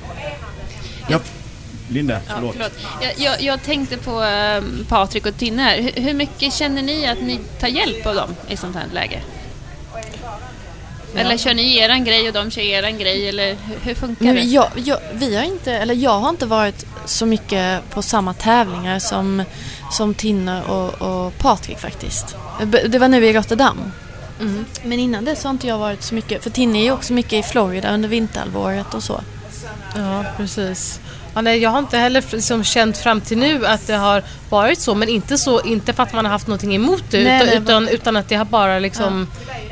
Ja, 1.08 1.20
Linda, 1.88 2.14
Ja, 2.14 2.34
förlåt. 2.34 2.52
förlåt. 2.52 2.72
Jag, 3.00 3.12
jag, 3.16 3.42
jag 3.42 3.62
tänkte 3.62 3.96
på 3.96 4.20
um, 4.22 4.86
Patrik 4.88 5.26
och 5.26 5.36
Tinne 5.36 5.62
här. 5.62 5.82
Hur, 5.82 6.02
hur 6.02 6.14
mycket 6.14 6.52
känner 6.52 6.82
ni 6.82 7.06
att 7.06 7.20
ni 7.20 7.40
tar 7.60 7.68
hjälp 7.68 8.06
av 8.06 8.14
dem 8.14 8.34
i 8.48 8.56
sånt 8.56 8.76
här 8.76 8.84
läge? 8.94 9.20
Eller 11.16 11.36
kör 11.36 11.54
ni 11.54 11.78
eran 11.78 12.04
grej 12.04 12.28
och 12.28 12.34
de 12.34 12.50
kör 12.50 12.62
eran 12.62 12.98
grej 12.98 13.28
eller 13.28 13.46
hur, 13.46 13.76
hur 13.82 13.94
funkar 13.94 14.26
det? 14.26 14.32
Men 14.32 14.50
jag, 14.50 14.68
jag, 14.84 14.98
vi 15.12 15.36
har 15.36 15.44
inte, 15.44 15.72
eller 15.72 15.94
jag 15.94 16.18
har 16.20 16.30
inte 16.30 16.46
varit 16.46 16.86
så 17.04 17.26
mycket 17.26 17.90
på 17.90 18.02
samma 18.02 18.34
tävlingar 18.34 18.98
som, 18.98 19.42
som 19.90 20.14
Tinne 20.14 20.62
och, 20.62 21.02
och 21.02 21.38
Patrik 21.38 21.78
faktiskt. 21.78 22.36
Det 22.88 22.98
var 22.98 23.08
nu 23.08 23.26
i 23.26 23.32
Rotterdam. 23.32 23.92
Mm. 24.40 24.64
Men 24.84 24.98
innan 24.98 25.24
dess 25.24 25.44
har 25.44 25.50
inte 25.50 25.66
jag 25.66 25.78
varit 25.78 26.02
så 26.02 26.14
mycket, 26.14 26.42
för 26.42 26.50
Tinne 26.50 26.78
är 26.78 26.82
ju 26.82 26.92
också 26.92 27.12
mycket 27.12 27.32
i 27.32 27.42
Florida 27.42 27.94
under 27.94 28.08
vinterhalvåret 28.08 28.94
och 28.94 29.02
så. 29.02 29.20
Ja, 29.96 30.24
precis. 30.36 31.00
Ja, 31.36 31.42
nej, 31.42 31.58
jag 31.58 31.70
har 31.70 31.78
inte 31.78 31.98
heller 31.98 32.24
liksom 32.32 32.64
känt 32.64 32.98
fram 32.98 33.20
till 33.20 33.38
nu 33.38 33.66
att 33.66 33.86
det 33.86 33.94
har 33.94 34.22
varit 34.50 34.78
så, 34.80 34.94
men 34.94 35.08
inte 35.08 35.38
så, 35.38 35.60
inte 35.60 35.92
för 35.92 36.02
att 36.02 36.12
man 36.12 36.24
har 36.24 36.32
haft 36.32 36.46
någonting 36.46 36.74
emot 36.74 37.02
det, 37.10 37.24
Nej, 37.24 37.36
utan, 37.42 37.46
nej, 37.46 37.62
utan, 37.62 37.88
utan 37.88 38.16
att 38.16 38.28
det 38.28 38.34
har 38.36 38.44
bara 38.44 38.78
liksom 38.78 39.28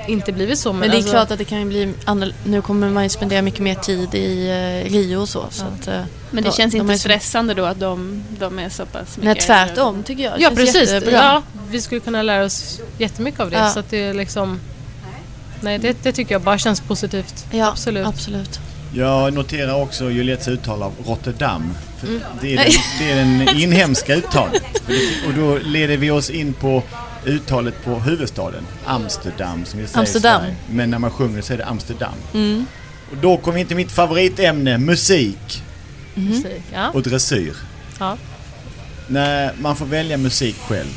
inte 0.09 0.33
blivit 0.33 0.59
så. 0.59 0.73
Men, 0.73 0.81
Men 0.81 0.91
det 0.91 0.95
är 0.95 0.99
alltså, 0.99 1.13
klart 1.13 1.31
att 1.31 1.39
det 1.39 1.45
kan 1.45 1.59
ju 1.59 1.65
bli, 1.65 1.93
annorl- 2.05 2.35
nu 2.45 2.63
kommer 2.63 2.91
man 2.91 3.03
ju 3.03 3.09
spendera 3.09 3.43
mycket 3.43 3.61
mer 3.61 3.75
tid 3.75 4.15
i 4.15 4.49
eh, 4.87 4.93
Rio 4.93 5.17
och 5.17 5.29
så. 5.29 5.45
så 5.51 5.65
att, 5.65 5.89
eh, 5.89 5.95
Men 6.31 6.45
det 6.45 6.51
de- 6.51 6.57
känns 6.57 6.73
de 6.75 6.81
inte 6.81 6.99
stressande 6.99 7.55
då 7.55 7.65
att 7.65 7.81
de, 7.81 8.25
de 8.39 8.59
är 8.59 8.69
så 8.69 8.87
pass 8.87 9.17
mycket... 9.17 9.25
Nej, 9.25 9.35
tvärtom 9.67 10.03
tycker 10.03 10.23
jag. 10.25 10.33
Det 10.39 10.43
Ja, 10.43 10.51
precis. 10.55 10.93
jättebra. 10.93 11.13
Ja, 11.19 11.43
vi 11.71 11.81
skulle 11.81 12.01
kunna 12.01 12.23
lära 12.23 12.45
oss 12.45 12.81
jättemycket 12.99 13.41
av 13.41 13.51
det. 13.51 13.57
Ja. 13.57 13.71
Så 13.71 13.79
att 13.81 13.91
det 13.91 14.05
är 14.05 14.15
liksom... 14.15 14.61
Nej, 15.61 15.79
det, 15.79 15.97
det 16.03 16.13
tycker 16.13 16.35
jag 16.35 16.43
bara 16.43 16.59
känns 16.59 16.81
positivt. 16.81 17.47
Ja, 17.51 17.69
Absolut. 17.69 18.07
absolut. 18.07 18.61
Jag 18.97 19.33
noterar 19.33 19.75
också 19.83 20.11
Juliettes 20.11 20.49
uttal 20.49 20.83
av 20.83 20.93
Rotterdam. 21.07 21.75
För 21.99 22.09
det, 22.41 22.55
är 22.55 22.57
den, 22.57 22.67
det 22.99 23.11
är 23.11 23.17
den 23.17 23.57
inhemska 23.59 24.15
uttalet. 24.15 24.63
Och 25.27 25.35
då 25.37 25.59
leder 25.59 25.97
vi 25.97 26.11
oss 26.11 26.31
in 26.31 26.53
på 26.53 26.83
uttalet 27.27 27.85
på 27.85 27.95
huvudstaden. 27.95 28.67
Amsterdam 28.85 29.65
som 29.65 29.81
vi 29.81 29.87
säger 29.87 29.99
Amsterdam. 30.01 30.41
Sverige. 30.41 30.57
Men 30.71 30.91
när 30.91 30.99
man 30.99 31.11
sjunger 31.11 31.43
så 31.43 31.53
är 31.53 31.59
det 31.59 31.65
Amsterdam. 31.67 32.13
Och 33.11 33.17
då 33.23 33.37
kommer 33.37 33.59
vi 33.59 33.65
till 33.65 33.77
mitt 33.77 33.93
favoritämne, 33.93 34.79
musik 34.79 35.63
Musik, 36.15 36.63
Ja. 36.73 36.91
och 36.91 37.03
dressyr. 37.03 37.57
Ja. 37.99 38.17
När 39.07 39.53
man 39.61 39.77
får 39.77 39.87
välja 39.87 40.17
musik 40.17 40.57
själv, 40.69 40.89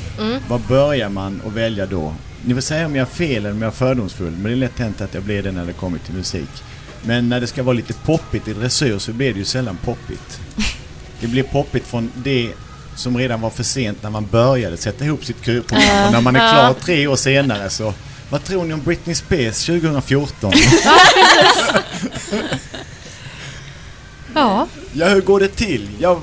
var 0.48 0.60
börjar 0.68 1.10
man 1.10 1.42
att 1.48 1.54
välja 1.54 1.86
då? 1.86 2.14
Ni 2.46 2.54
får 2.54 2.62
säga 2.62 2.86
om 2.86 2.96
jag 2.96 3.06
har 3.06 3.12
fel 3.12 3.36
eller 3.38 3.52
om 3.52 3.62
jag 3.62 3.68
är 3.68 3.76
fördomsfull, 3.76 4.32
men 4.32 4.44
det 4.44 4.52
är 4.52 4.56
lätt 4.56 4.80
hänt 4.80 5.02
att 5.02 5.14
jag 5.14 5.24
blir 5.24 5.44
det 5.44 5.52
när 5.52 5.66
det 5.66 5.74
kommer 5.74 5.98
till 6.00 6.14
musik. 6.14 6.50
Men 7.08 7.30
när 7.30 7.40
det 7.40 7.48
ska 7.48 7.64
vara 7.64 7.74
lite 7.74 7.94
poppigt 7.94 8.48
i 8.48 8.54
dressyr 8.54 8.98
så 8.98 9.14
blir 9.14 9.34
det 9.34 9.40
ju 9.40 9.46
sällan 9.46 9.78
poppigt. 9.86 10.40
Det 11.20 11.28
blir 11.28 11.44
poppigt 11.44 11.88
från 11.88 12.12
det 12.16 12.52
som 12.96 13.18
redan 13.18 13.42
var 13.42 13.50
för 13.50 13.64
sent 13.64 14.04
när 14.04 14.10
man 14.10 14.26
började 14.26 14.78
sätta 14.78 15.06
ihop 15.06 15.26
sitt 15.26 15.42
kurprogram. 15.42 16.06
Och 16.06 16.12
när 16.12 16.22
man 16.22 16.36
är 16.36 16.54
klar 16.54 16.74
tre 16.74 17.08
år 17.08 17.16
senare 17.16 17.70
så 17.70 17.94
vad 18.30 18.44
tror 18.44 18.64
ni 18.64 18.74
om 18.74 18.82
Britney 18.84 19.16
Spears 19.16 19.66
2014? 19.66 20.54
ja. 24.34 24.68
Ja, 24.94 25.08
hur 25.08 25.22
går 25.22 25.40
det 25.40 25.48
till? 25.48 25.90
Jag, 26.00 26.22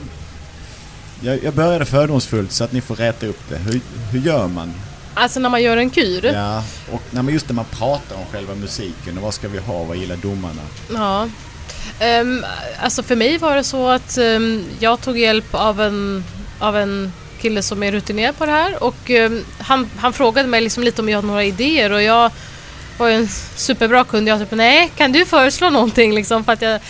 jag, 1.21 1.45
jag 1.45 1.55
började 1.55 1.85
fördomsfullt 1.85 2.53
så 2.53 2.65
att 2.65 2.73
ni 2.73 2.81
får 2.81 2.97
räta 2.97 3.27
upp 3.27 3.41
det. 3.49 3.57
Hur, 3.57 3.81
hur 4.11 4.21
gör 4.21 4.49
man? 4.49 4.75
Alltså 5.15 5.41
när 5.41 5.49
man 5.49 5.63
gör 5.63 5.77
en 5.77 5.91
kur. 5.91 6.25
Ja, 6.25 6.63
och 6.93 7.03
när 7.11 7.23
man, 7.23 7.33
just 7.33 7.49
när 7.49 7.55
man 7.55 7.65
pratar 7.65 8.17
om 8.17 8.27
själva 8.33 8.55
musiken 8.55 9.17
och 9.17 9.23
vad 9.23 9.35
ska 9.35 9.49
vi 9.49 9.59
ha, 9.59 9.85
vad 9.85 9.97
gillar 9.97 10.17
domarna? 10.17 10.63
Ja. 10.93 11.29
Um, 12.21 12.45
alltså 12.81 13.03
för 13.03 13.17
mig 13.17 13.39
var 13.39 13.57
det 13.57 13.65
så 13.65 13.89
att 13.89 14.19
ehm, 14.19 14.65
jag 14.79 15.01
tog 15.01 15.19
hjälp 15.19 15.55
av 15.55 15.81
en, 15.81 16.25
av 16.59 16.77
en 16.77 17.13
kille 17.41 17.63
som 17.63 17.83
är 17.83 17.93
rutinerad 17.93 18.39
på 18.39 18.47
det 18.47 18.53
här 18.53 18.83
och 18.85 19.11
ehm, 19.11 19.45
han, 19.59 19.91
han 19.97 20.13
frågade 20.13 20.49
mig 20.49 20.61
liksom 20.61 20.83
lite 20.83 21.03
om 21.03 21.09
jag 21.09 21.19
hade 21.19 21.27
några 21.27 21.45
idéer 21.45 21.93
och 21.93 22.03
jag 22.03 22.31
var 22.99 23.09
ju 23.09 23.15
en 23.15 23.29
superbra 23.57 24.05
kund. 24.05 24.29
Jag 24.29 24.41
typ, 24.41 24.51
nej, 24.51 24.93
kan 24.97 25.13
du 25.13 25.25
föreslå 25.25 25.71
någonting 25.71 26.15
liksom? 26.15 26.45
För 26.45 26.53
att 26.53 26.63
jag, 26.63 26.81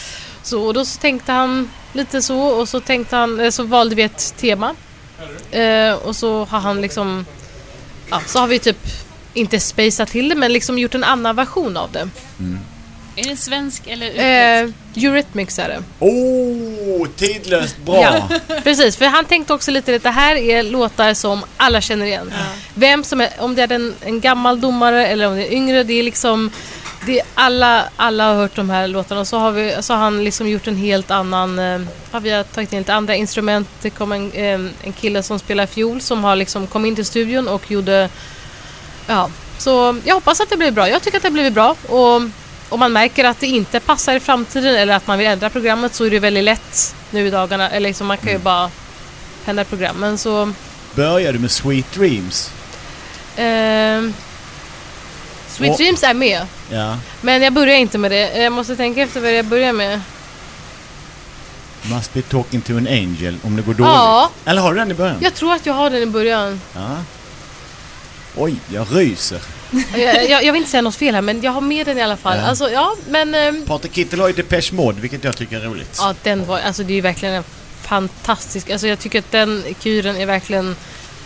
så, 0.42 0.62
och 0.62 0.74
då 0.74 0.84
så 0.84 1.00
tänkte 1.00 1.32
han 1.32 1.70
lite 1.92 2.22
så 2.22 2.40
och 2.40 2.68
så 2.68 2.80
tänkte 2.80 3.16
han, 3.16 3.40
eh, 3.40 3.50
så 3.50 3.62
valde 3.62 3.94
vi 3.94 4.02
ett 4.02 4.34
tema. 4.37 4.74
Eh, 5.50 5.92
och 5.92 6.16
så 6.16 6.44
har 6.44 6.60
han 6.60 6.80
liksom, 6.80 7.26
ja, 8.10 8.20
så 8.26 8.38
har 8.38 8.46
vi 8.46 8.58
typ 8.58 8.78
inte 9.34 9.60
spejsat 9.60 10.08
till 10.08 10.28
det 10.28 10.34
men 10.34 10.52
liksom 10.52 10.78
gjort 10.78 10.94
en 10.94 11.04
annan 11.04 11.36
version 11.36 11.76
av 11.76 11.92
det. 11.92 12.08
Är 13.16 13.24
det 13.24 13.36
svensk 13.36 13.86
eller 13.86 14.06
utländskt? 14.06 14.78
Eh, 14.96 15.04
Eurythmics 15.04 15.58
är 15.58 15.68
det. 15.68 15.82
Oh, 15.98 17.08
tidlöst 17.16 17.76
bra! 17.78 18.00
Ja, 18.02 18.28
precis. 18.62 18.96
För 18.96 19.04
han 19.06 19.24
tänkte 19.24 19.52
också 19.54 19.70
lite 19.70 19.96
att 19.96 20.02
det 20.02 20.10
här 20.10 20.36
är 20.36 20.62
låtar 20.62 21.14
som 21.14 21.44
alla 21.56 21.80
känner 21.80 22.06
igen. 22.06 22.32
Vem 22.74 23.04
som 23.04 23.20
är, 23.20 23.30
om 23.38 23.54
det 23.54 23.62
är 23.62 23.72
en, 23.72 23.94
en 24.00 24.20
gammal 24.20 24.60
domare 24.60 25.06
eller 25.06 25.28
om 25.28 25.36
det 25.36 25.46
är 25.52 25.52
yngre, 25.52 25.84
det 25.84 25.94
är 25.94 26.02
liksom 26.02 26.50
det, 27.06 27.22
alla, 27.34 27.88
alla 27.96 28.28
har 28.28 28.34
hört 28.34 28.56
de 28.56 28.70
här 28.70 28.88
låtarna 28.88 29.20
och 29.20 29.26
så 29.26 29.38
har, 29.38 29.52
vi, 29.52 29.76
så 29.80 29.92
har 29.92 30.00
han 30.00 30.24
liksom 30.24 30.48
gjort 30.48 30.66
en 30.66 30.76
helt 30.76 31.10
annan... 31.10 31.58
Eh, 31.58 31.80
ja, 32.12 32.18
vi 32.18 32.30
har 32.30 32.42
tagit 32.42 32.72
in 32.72 32.78
lite 32.78 32.94
andra 32.94 33.14
instrument. 33.14 33.68
Det 33.82 33.90
kom 33.90 34.12
en, 34.12 34.32
eh, 34.32 34.60
en 34.82 34.92
kille 35.00 35.22
som 35.22 35.38
spelar 35.38 35.66
fiol 35.66 36.00
som 36.00 36.24
har 36.24 36.36
liksom 36.36 36.66
kom 36.66 36.84
in 36.84 36.94
till 36.94 37.04
studion 37.04 37.48
och 37.48 37.70
gjorde... 37.70 38.08
Ja, 39.06 39.30
så 39.58 39.96
jag 40.04 40.14
hoppas 40.14 40.40
att 40.40 40.50
det 40.50 40.56
blir 40.56 40.70
bra. 40.70 40.88
Jag 40.88 41.02
tycker 41.02 41.16
att 41.16 41.22
det 41.22 41.30
blir 41.30 41.50
bra. 41.50 41.76
Och 41.88 42.22
om 42.68 42.80
man 42.80 42.92
märker 42.92 43.24
att 43.24 43.40
det 43.40 43.46
inte 43.46 43.80
passar 43.80 44.14
i 44.14 44.20
framtiden 44.20 44.74
eller 44.74 44.94
att 44.94 45.06
man 45.06 45.18
vill 45.18 45.26
ändra 45.26 45.50
programmet 45.50 45.94
så 45.94 46.04
är 46.04 46.10
det 46.10 46.18
väldigt 46.18 46.44
lätt 46.44 46.94
nu 47.10 47.26
i 47.26 47.30
dagarna. 47.30 47.70
Eller 47.70 47.88
liksom 47.88 48.06
man 48.06 48.18
kan 48.18 48.32
ju 48.32 48.38
bara 48.38 48.70
ändra 49.46 49.64
programmen. 49.64 50.18
Så, 50.18 50.52
Börjar 50.94 51.32
du 51.32 51.38
med 51.38 51.50
Sweet 51.50 51.92
Dreams? 51.92 52.50
ehm, 53.36 54.14
Sweet 55.54 55.72
Och- 55.72 55.78
Dreams 55.78 56.02
är 56.02 56.14
med. 56.14 56.46
Ja. 56.70 56.98
Men 57.20 57.42
jag 57.42 57.52
börjar 57.52 57.76
inte 57.76 57.98
med 57.98 58.10
det. 58.10 58.42
Jag 58.42 58.52
måste 58.52 58.76
tänka 58.76 59.02
efter 59.02 59.20
vad 59.20 59.32
jag 59.32 59.44
börjar 59.44 59.72
med. 59.72 60.00
Must 61.82 62.14
be 62.14 62.22
talking 62.22 62.60
to 62.60 62.72
an 62.76 62.86
angel 62.86 63.36
om 63.42 63.56
det 63.56 63.62
går 63.62 63.74
dåligt. 63.74 63.92
Ja. 63.92 64.30
Eller 64.44 64.62
har 64.62 64.72
du 64.72 64.78
den 64.78 64.90
i 64.90 64.94
början? 64.94 65.16
Jag 65.20 65.34
tror 65.34 65.52
att 65.52 65.66
jag 65.66 65.74
har 65.74 65.90
den 65.90 66.02
i 66.02 66.06
början. 66.06 66.60
Ja. 66.74 66.96
Oj, 68.36 68.54
jag 68.72 68.86
ryser. 68.90 69.40
Jag, 69.96 70.30
jag, 70.30 70.44
jag 70.44 70.52
vill 70.52 70.60
inte 70.60 70.70
säga 70.70 70.82
något 70.82 70.94
fel 70.94 71.14
här 71.14 71.22
men 71.22 71.42
jag 71.42 71.52
har 71.52 71.60
med 71.60 71.86
den 71.86 71.98
i 71.98 72.02
alla 72.02 72.16
fall. 72.16 72.38
Ja. 72.38 72.44
Alltså 72.44 72.70
ja, 72.70 72.94
men... 73.08 73.34
ehm, 73.34 73.64
Patrik 73.66 73.94
Kittel 73.94 74.20
har 74.20 74.28
ju 74.28 74.34
Depeche 74.34 74.72
Mode, 74.72 75.00
vilket 75.00 75.24
jag 75.24 75.36
tycker 75.36 75.56
är 75.56 75.60
roligt. 75.64 75.96
Ja, 76.00 76.14
den 76.22 76.46
var... 76.46 76.60
Alltså 76.60 76.82
det 76.82 76.92
är 76.92 76.94
ju 76.94 77.00
verkligen 77.00 77.34
en 77.34 77.44
fantastisk... 77.82 78.70
Alltså 78.70 78.86
jag 78.86 78.98
tycker 78.98 79.18
att 79.18 79.30
den 79.32 79.64
kuren 79.82 80.16
är 80.16 80.26
verkligen 80.26 80.76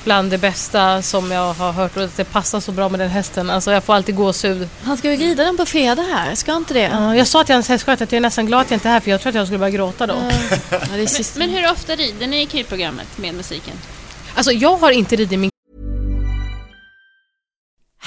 bland 0.05 0.31
det 0.31 0.39
bästa 0.39 1.03
som 1.03 1.31
jag 1.31 1.55
har 1.55 1.73
hört 1.73 1.97
och 1.97 2.03
att 2.03 2.17
det 2.17 2.25
passar 2.25 2.61
så 2.61 2.73
bra 2.73 2.89
med 2.89 3.01
den 3.01 3.09
hästen. 3.11 3.51
Alltså 3.51 3.71
jag 3.73 3.85
får 3.85 3.95
alltid 3.95 4.17
gåshud. 4.17 4.69
Han 4.83 4.97
ska 4.97 5.11
ju 5.11 5.17
rida 5.17 5.45
den 5.45 5.57
på 5.57 5.67
fredag 5.67 6.03
här, 6.03 6.35
ska 6.35 6.57
inte 6.57 6.75
det? 6.75 6.81
Ja, 6.93 7.17
jag 7.17 7.27
sa 7.27 7.45
till 7.45 7.55
hans 7.55 7.69
hästskötare 7.69 8.05
att 8.05 8.13
jag 8.13 8.17
är 8.17 8.21
nästan 8.21 8.47
glad 8.47 8.61
att 8.61 8.71
jag 8.71 8.77
inte 8.77 8.89
är 8.89 8.93
här 8.93 9.01
för 9.01 9.11
jag 9.11 9.21
tror 9.21 9.31
att 9.31 9.35
jag 9.37 9.47
skulle 9.47 9.59
börja 9.59 9.71
gråta 9.71 10.07
då. 10.07 10.15
Ja, 10.71 11.07
sista. 11.07 11.39
Men 11.39 11.51
hur 11.51 11.71
ofta 11.71 11.95
rider 11.97 12.27
ni 12.27 12.43
i 12.43 12.47
KIR-programmet 12.47 13.19
med 13.19 13.35
musiken? 13.35 13.75
Alltså 14.35 14.53
jag 14.53 14.77
har 14.77 14.91
inte 14.91 15.17
ridit 15.17 15.39
min 15.39 15.51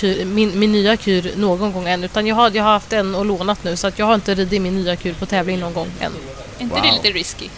Kur, 0.00 0.24
min, 0.24 0.58
min 0.58 0.72
nya 0.72 0.96
kur 0.96 1.32
någon 1.36 1.72
gång 1.72 1.88
än. 1.88 2.04
Utan 2.04 2.26
jag 2.26 2.34
har, 2.34 2.50
jag 2.54 2.64
har 2.64 2.72
haft 2.72 2.92
en 2.92 3.14
och 3.14 3.24
lånat 3.24 3.64
nu 3.64 3.76
så 3.76 3.86
att 3.86 3.98
jag 3.98 4.06
har 4.06 4.14
inte 4.14 4.34
ridit 4.34 4.62
min 4.62 4.74
nya 4.76 4.96
kur 4.96 5.12
på 5.12 5.26
tävling 5.26 5.60
någon 5.60 5.72
gång 5.72 5.88
än. 6.00 6.12
Är 6.58 6.62
inte 6.62 6.74
Wow. 6.74 6.82
det 6.84 6.92
lite 6.92 7.18
risky? 7.18 7.48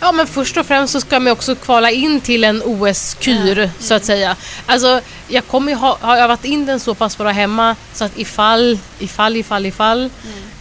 Ja 0.00 0.12
men 0.12 0.26
först 0.26 0.56
och 0.56 0.66
främst 0.66 0.92
så 0.92 1.00
ska 1.00 1.20
man 1.20 1.32
också 1.32 1.54
kvala 1.54 1.90
in 1.90 2.20
till 2.20 2.44
en 2.44 2.62
OS-kur 2.64 3.70
så 3.80 3.94
att 3.94 4.04
säga. 4.04 4.36
Alltså 4.66 5.00
jag 5.28 5.46
kommer 5.46 5.72
ju 5.72 5.78
ha, 5.78 5.98
ha 6.00 6.16
övat 6.18 6.44
in 6.44 6.66
den 6.66 6.80
så 6.80 6.94
pass 6.94 7.18
bra 7.18 7.30
hemma 7.30 7.76
så 7.94 8.04
att 8.04 8.18
ifall, 8.18 8.78
ifall, 8.98 9.36
ifall, 9.36 9.66
ifall 9.66 10.10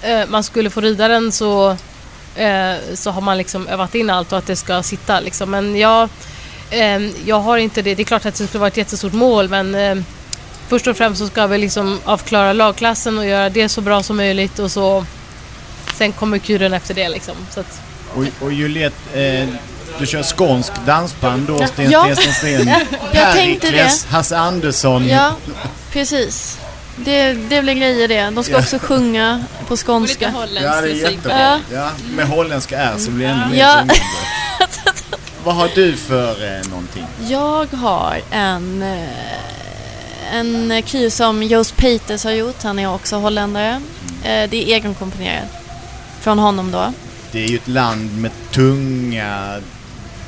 eh, 0.01 0.27
man 0.27 0.43
skulle 0.43 0.69
få 0.69 0.81
rida 0.81 1.07
den 1.07 1.31
så, 1.31 1.69
eh, 2.35 2.73
så 2.93 3.11
har 3.11 3.21
man 3.21 3.37
liksom 3.37 3.67
övat 3.67 3.95
in 3.95 4.09
allt 4.09 4.31
och 4.31 4.37
att 4.37 4.47
det 4.47 4.55
ska 4.55 4.83
sitta 4.83 5.19
liksom. 5.19 5.51
Men 5.51 5.75
jag, 5.75 6.09
eh, 6.69 6.99
jag 7.25 7.39
har 7.39 7.57
inte 7.57 7.81
det. 7.81 7.95
Det 7.95 8.03
är 8.03 8.05
klart 8.05 8.25
att 8.25 8.35
det 8.35 8.47
skulle 8.47 8.59
vara 8.59 8.67
ett 8.67 8.77
jättestort 8.77 9.13
mål 9.13 9.49
men 9.49 9.75
eh, 9.75 9.95
först 10.67 10.87
och 10.87 10.97
främst 10.97 11.19
så 11.19 11.27
ska 11.27 11.47
vi 11.47 11.57
liksom 11.57 11.99
avklara 12.05 12.53
lagklassen 12.53 13.17
och 13.17 13.25
göra 13.25 13.49
det 13.49 13.69
så 13.69 13.81
bra 13.81 14.03
som 14.03 14.17
möjligt 14.17 14.59
och 14.59 14.71
så 14.71 15.05
sen 15.95 16.11
kommer 16.11 16.37
kuren 16.37 16.73
efter 16.73 16.93
det 16.93 17.09
liksom. 17.09 17.35
Så 17.51 17.59
att, 17.59 17.81
Och, 18.15 18.23
och 18.45 18.53
Juliette, 18.53 19.21
eh, 19.21 19.47
du 19.99 20.05
kör 20.05 20.23
skånsk 20.23 20.71
dansband 20.85 21.47
då, 21.47 21.67
Sten 21.67 21.91
Ja. 21.91 22.03
Stensson 22.03 22.33
Sten. 22.33 22.67
Jag 23.13 23.33
tänkte 23.33 23.67
Perikles, 23.67 24.05
Hasse 24.05 24.37
Andersson. 24.37 25.07
Ja, 25.07 25.31
precis. 25.91 26.57
Det, 26.95 27.33
det 27.33 27.61
blir 27.61 27.73
grejer 27.73 28.07
det. 28.07 28.29
De 28.35 28.43
ska 28.43 28.53
Ja. 28.53 28.59
också 28.59 28.79
sjunga 28.79 29.43
på 29.59 29.63
Och 29.65 29.71
lite 29.71 29.83
skånska. 29.85 30.29
holländsk 30.29 30.63
Ja, 30.63 30.81
det 30.81 30.89
är 30.91 30.93
jättebra. 31.11 31.39
Ja. 31.39 31.59
Ja, 31.73 31.89
med 32.15 32.27
holländska 32.27 32.77
R 32.79 32.93
så 32.97 33.11
blir 33.11 33.27
det 33.27 33.33
ännu 33.33 33.47
mer 33.51 33.57
Ja. 33.59 33.83
Vad 35.43 35.55
har 35.55 35.69
du 35.75 35.95
för 35.97 36.55
eh, 36.55 36.69
någonting? 36.69 37.05
Jag 37.29 37.65
har 37.73 38.21
en, 38.31 38.81
eh, 38.83 39.07
en 40.31 40.83
kur 40.85 41.09
som 41.09 41.43
Joost 41.43 41.77
Peters 41.77 42.23
har 42.23 42.31
gjort. 42.31 42.63
Han 42.63 42.79
är 42.79 42.93
också 42.93 43.15
holländare. 43.15 43.81
Eh, 44.23 44.49
Det 44.49 44.57
är 44.71 44.75
egenkomponerat. 44.75 45.45
Från 46.21 46.39
honom 46.39 46.71
då. 46.71 46.93
Det 47.31 47.43
är 47.43 47.47
ju 47.47 47.55
ett 47.55 47.67
land 47.67 48.17
med 48.21 48.31
tunga 48.51 49.59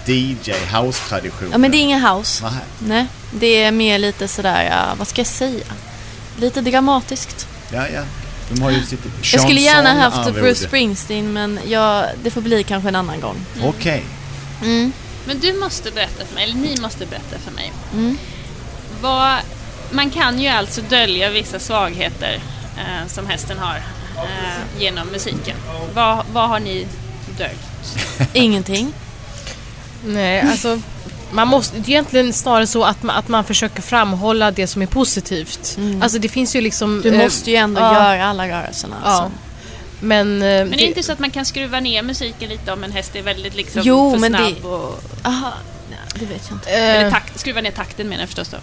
DJ 0.05 0.51
house-traditioner. 0.51 1.51
Ja 1.51 1.57
men 1.57 1.71
det 1.71 1.77
är 1.77 1.79
ingen 1.81 2.05
house. 2.05 2.43
Nej. 2.43 2.53
Nej, 2.79 3.07
det 3.31 3.63
är 3.63 3.71
mer 3.71 3.99
lite 3.99 4.27
sådär, 4.27 4.63
ja, 4.71 4.95
vad 4.97 5.07
ska 5.07 5.19
jag 5.19 5.27
säga? 5.27 5.65
Lite 6.37 6.61
dramatiskt. 6.61 7.47
Ja, 7.73 7.87
ja. 7.93 8.01
De 8.51 8.61
har 8.61 8.71
ju 8.71 8.83
sitt 8.85 8.99
Jag 9.33 9.41
skulle 9.41 9.61
gärna 9.61 9.89
haft 9.93 10.15
chanson-arvode. 10.15 10.41
Bruce 10.41 10.67
Springsteen 10.67 11.33
men 11.33 11.59
jag, 11.67 12.05
det 12.23 12.31
får 12.31 12.41
bli 12.41 12.63
kanske 12.63 12.89
en 12.89 12.95
annan 12.95 13.19
gång. 13.19 13.35
Okej. 13.63 14.03
Mm. 14.63 14.91
Men 15.25 15.39
du 15.39 15.53
måste 15.59 15.91
berätta 15.91 16.25
för 16.25 16.35
mig, 16.35 16.43
eller 16.43 16.55
ni 16.55 16.75
måste 16.81 17.05
berätta 17.05 17.37
för 17.45 17.51
mig. 17.51 17.71
Mm. 17.93 18.17
Vad, 19.01 19.37
man 19.91 20.09
kan 20.09 20.39
ju 20.41 20.47
alltså 20.47 20.81
dölja 20.81 21.29
vissa 21.29 21.59
svagheter 21.59 22.39
eh, 22.77 23.07
som 23.07 23.27
hästen 23.27 23.57
har 23.59 23.75
eh, 24.17 24.81
genom 24.81 25.07
musiken. 25.07 25.57
Vad, 25.93 26.25
vad 26.33 26.49
har 26.49 26.59
ni 26.59 26.87
döljt? 27.37 27.97
Ingenting. 28.33 28.93
Nej, 30.05 30.41
alltså 30.41 30.81
man 31.31 31.47
måste 31.47 31.77
det 31.77 31.81
är 31.87 31.89
egentligen 31.89 32.33
snarare 32.33 32.67
så 32.67 32.83
att 32.83 33.03
man, 33.03 33.15
att 33.15 33.27
man 33.27 33.43
försöker 33.43 33.81
framhålla 33.81 34.51
det 34.51 34.67
som 34.67 34.81
är 34.81 34.85
positivt. 34.85 35.77
Alltså 36.01 36.19
det 36.19 36.29
finns 36.29 36.55
ju 36.55 36.61
liksom... 36.61 37.01
Du 37.01 37.13
eh, 37.13 37.23
måste 37.23 37.49
ju 37.51 37.55
ändå 37.57 37.81
ja, 37.81 37.93
göra 37.93 38.25
alla 38.25 38.47
rörelserna. 38.47 38.95
Ja. 39.03 39.09
Alltså. 39.09 39.31
Men, 40.01 40.41
eh, 40.41 40.47
Men 40.47 40.71
det 40.71 40.83
är 40.83 40.87
inte 40.87 41.03
så 41.03 41.11
att 41.11 41.19
man 41.19 41.31
kan 41.31 41.45
skruva 41.45 41.79
ner 41.79 42.03
musiken 42.03 42.49
lite 42.49 42.71
om 42.71 42.83
en 42.83 42.91
häst 42.91 43.15
är 43.15 43.21
väldigt 43.21 43.55
liksom 43.55 43.81
Jo, 43.85 44.11
för 44.11 44.19
men 44.19 44.31
det- 44.31 44.37
snabb 44.37 44.65
och... 44.65 45.03
Aha, 45.23 45.53
nej, 45.89 45.99
det 46.15 46.25
vet 46.25 46.41
jag 46.49 46.55
inte. 46.57 46.69
eh, 46.69 46.95
Eller 46.95 47.11
takt, 47.11 47.39
skruva 47.39 47.61
ner 47.61 47.71
takten 47.71 48.09
menar 48.09 48.21
jag 48.21 48.29
förstås 48.29 48.49
då. 48.49 48.57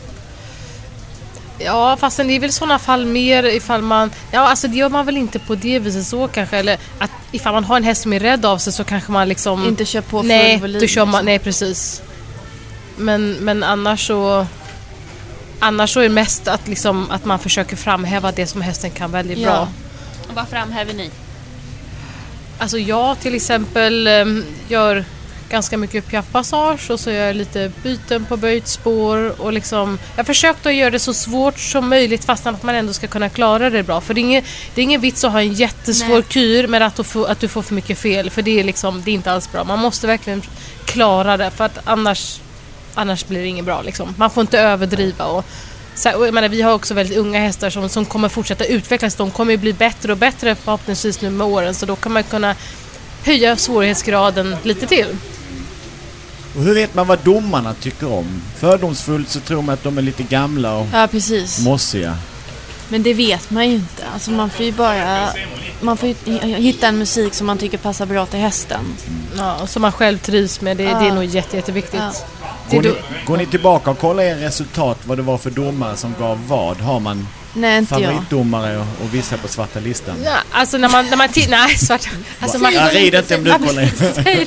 Ja, 1.58 1.96
fast 1.96 2.16
det 2.16 2.22
är 2.22 2.40
väl 2.40 2.50
i 2.50 2.52
sådana 2.52 2.78
fall 2.78 3.06
mer 3.06 3.44
ifall 3.44 3.82
man... 3.82 4.10
Ja, 4.30 4.40
alltså 4.40 4.68
det 4.68 4.76
gör 4.76 4.88
man 4.88 5.06
väl 5.06 5.16
inte 5.16 5.38
på 5.38 5.54
det 5.54 5.78
viset 5.78 6.06
så 6.06 6.28
kanske. 6.28 6.56
Eller 6.56 6.78
att 6.98 7.10
ifall 7.32 7.52
man 7.54 7.64
har 7.64 7.76
en 7.76 7.84
häst 7.84 8.02
som 8.02 8.12
är 8.12 8.20
rädd 8.20 8.46
av 8.46 8.58
sig 8.58 8.72
så 8.72 8.84
kanske 8.84 9.12
man 9.12 9.28
liksom... 9.28 9.64
Inte 9.68 9.84
kör 9.84 10.00
på 10.00 10.18
full 10.18 10.26
Nej, 10.28 10.60
volym. 10.60 10.80
då 10.80 10.86
kör 10.86 11.04
man... 11.04 11.10
liksom. 11.12 11.24
Nej, 11.26 11.38
precis. 11.38 12.02
Men, 12.96 13.32
men 13.32 13.62
annars 13.62 14.06
så... 14.06 14.46
Annars 15.60 15.92
så 15.92 16.00
är 16.00 16.02
det 16.02 16.08
mest 16.08 16.48
att, 16.48 16.68
liksom, 16.68 17.10
att 17.10 17.24
man 17.24 17.38
försöker 17.38 17.76
framhäva 17.76 18.32
det 18.32 18.46
som 18.46 18.60
hästen 18.60 18.90
kan 18.90 19.10
väldigt 19.12 19.38
Ja. 19.38 19.50
bra. 19.50 19.68
Och 20.28 20.34
vad 20.34 20.48
framhäver 20.48 20.94
ni? 20.94 21.10
Alltså 22.58 22.78
jag 22.78 23.20
till 23.20 23.34
exempel 23.34 24.06
em, 24.06 24.44
gör 24.68 25.04
ganska 25.50 25.76
mycket 25.76 26.06
piaffpassage 26.06 26.90
och 26.90 27.00
så 27.00 27.10
gör 27.10 27.26
jag 27.26 27.36
lite 27.36 27.72
byten 27.82 28.24
på 28.24 28.36
böjt 28.36 28.68
spår 28.68 29.40
och 29.40 29.52
liksom 29.52 29.98
Jag 30.14 30.18
har 30.18 30.24
försökt 30.24 30.66
att 30.66 30.74
göra 30.74 30.90
det 30.90 30.98
så 30.98 31.14
svårt 31.14 31.58
som 31.58 31.88
möjligt 31.88 32.24
fast 32.24 32.46
att 32.46 32.62
man 32.62 32.74
ändå 32.74 32.92
ska 32.92 33.06
kunna 33.06 33.28
klara 33.28 33.70
det 33.70 33.82
bra. 33.82 34.00
För 34.00 34.14
det 34.14 34.20
är 34.20 34.22
ingen, 34.22 34.42
det 34.74 34.80
är 34.80 34.82
ingen 34.82 35.00
vits 35.00 35.24
att 35.24 35.32
ha 35.32 35.40
en 35.40 35.52
jättesvår 35.52 36.14
Nej. 36.14 36.22
kur 36.28 36.66
men 36.66 36.82
att 36.82 36.96
du, 36.96 37.04
får, 37.04 37.28
att 37.28 37.40
du 37.40 37.48
får 37.48 37.62
för 37.62 37.74
mycket 37.74 37.98
fel 37.98 38.30
för 38.30 38.42
det 38.42 38.60
är 38.60 38.64
liksom, 38.64 39.02
det 39.04 39.10
är 39.10 39.14
inte 39.14 39.32
alls 39.32 39.52
bra. 39.52 39.64
Man 39.64 39.78
måste 39.78 40.06
verkligen 40.06 40.42
klara 40.84 41.36
det 41.36 41.50
för 41.50 41.64
att 41.64 41.78
annars 41.84 42.40
Annars 42.98 43.26
blir 43.26 43.40
det 43.40 43.46
inget 43.46 43.64
bra 43.64 43.82
liksom. 43.82 44.14
Man 44.18 44.30
får 44.30 44.40
inte 44.40 44.58
överdriva 44.58 45.24
och 45.24 45.44
så 45.94 46.08
här, 46.08 46.18
och 46.18 46.26
jag 46.26 46.34
menar, 46.34 46.48
vi 46.48 46.62
har 46.62 46.72
också 46.72 46.94
väldigt 46.94 47.18
unga 47.18 47.40
hästar 47.40 47.70
som, 47.70 47.88
som 47.88 48.04
kommer 48.04 48.28
fortsätta 48.28 48.64
utvecklas. 48.64 49.14
De 49.14 49.30
kommer 49.30 49.52
ju 49.52 49.58
bli 49.58 49.72
bättre 49.72 50.12
och 50.12 50.18
bättre 50.18 50.54
förhoppningsvis 50.54 51.20
nu 51.20 51.30
med 51.30 51.46
åren 51.46 51.74
så 51.74 51.86
då 51.86 51.96
kan 51.96 52.12
man 52.12 52.22
kunna 52.22 52.54
höja 53.24 53.56
svårighetsgraden 53.56 54.56
lite 54.62 54.86
till. 54.86 55.06
Och 56.56 56.62
hur 56.62 56.74
vet 56.74 56.94
man 56.94 57.06
vad 57.06 57.18
domarna 57.18 57.74
tycker 57.74 58.12
om? 58.12 58.42
Fördomsfullt 58.56 59.28
så 59.28 59.40
tror 59.40 59.62
man 59.62 59.72
att 59.72 59.82
de 59.82 59.98
är 59.98 60.02
lite 60.02 60.22
gamla 60.22 60.74
och 60.76 60.86
Ja, 60.92 61.08
precis. 61.10 61.64
mossiga. 61.64 62.16
Men 62.88 63.02
det 63.02 63.14
vet 63.14 63.50
man 63.50 63.68
ju 63.68 63.74
inte. 63.74 64.04
Alltså 64.14 64.30
man 64.30 64.50
får 64.50 64.64
ju 64.66 64.72
bara... 64.72 65.28
Man 65.80 65.96
får 65.96 66.08
ju 66.08 66.14
hitta 66.56 66.88
en 66.88 66.98
musik 66.98 67.34
som 67.34 67.46
man 67.46 67.58
tycker 67.58 67.78
passar 67.78 68.06
bra 68.06 68.26
till 68.26 68.40
hästen. 68.40 68.80
Ja, 69.38 69.56
och 69.62 69.68
som 69.68 69.82
man 69.82 69.92
själv 69.92 70.18
trivs 70.18 70.60
med. 70.60 70.76
Det, 70.76 70.84
det 70.84 70.90
är 70.90 71.06
Ja. 71.06 71.14
nog 71.14 71.24
jätte, 71.24 71.56
jätteviktigt. 71.56 72.00
Ja. 72.00 72.12
Går 72.70 72.82
ni, 72.82 72.92
går 73.26 73.36
ni 73.36 73.46
tillbaka 73.46 73.90
och 73.90 73.98
kollar 73.98 74.22
er 74.22 74.36
resultat 74.36 74.98
vad 75.04 75.18
det 75.18 75.22
var 75.22 75.38
för 75.38 75.50
domare 75.50 75.96
som 75.96 76.14
gav 76.18 76.38
vad? 76.48 76.76
Har 76.76 77.00
man 77.00 77.28
Nej, 77.56 77.78
inte 77.78 77.94
jag. 77.94 78.02
favoritdomare 78.02 78.76
och, 78.78 78.86
och 79.04 79.14
vissa 79.14 79.36
på 79.36 79.48
svarta 79.48 79.80
listan? 79.80 80.14
Ja, 80.24 80.36
alltså 80.50 80.78
när 80.78 80.88
man, 80.88 81.06
när 81.06 81.16
man 81.16 81.28
tittar... 81.28 81.50
Nej, 81.50 81.78
svart. 81.78 82.08
Alltså 82.40 82.58
man, 82.58 82.72
Jag 82.74 82.94
rider 82.94 83.18
inte 83.18 83.36
om 83.36 83.44
du 83.44 83.50
kollar. 83.52 83.90
Säg- 84.24 84.46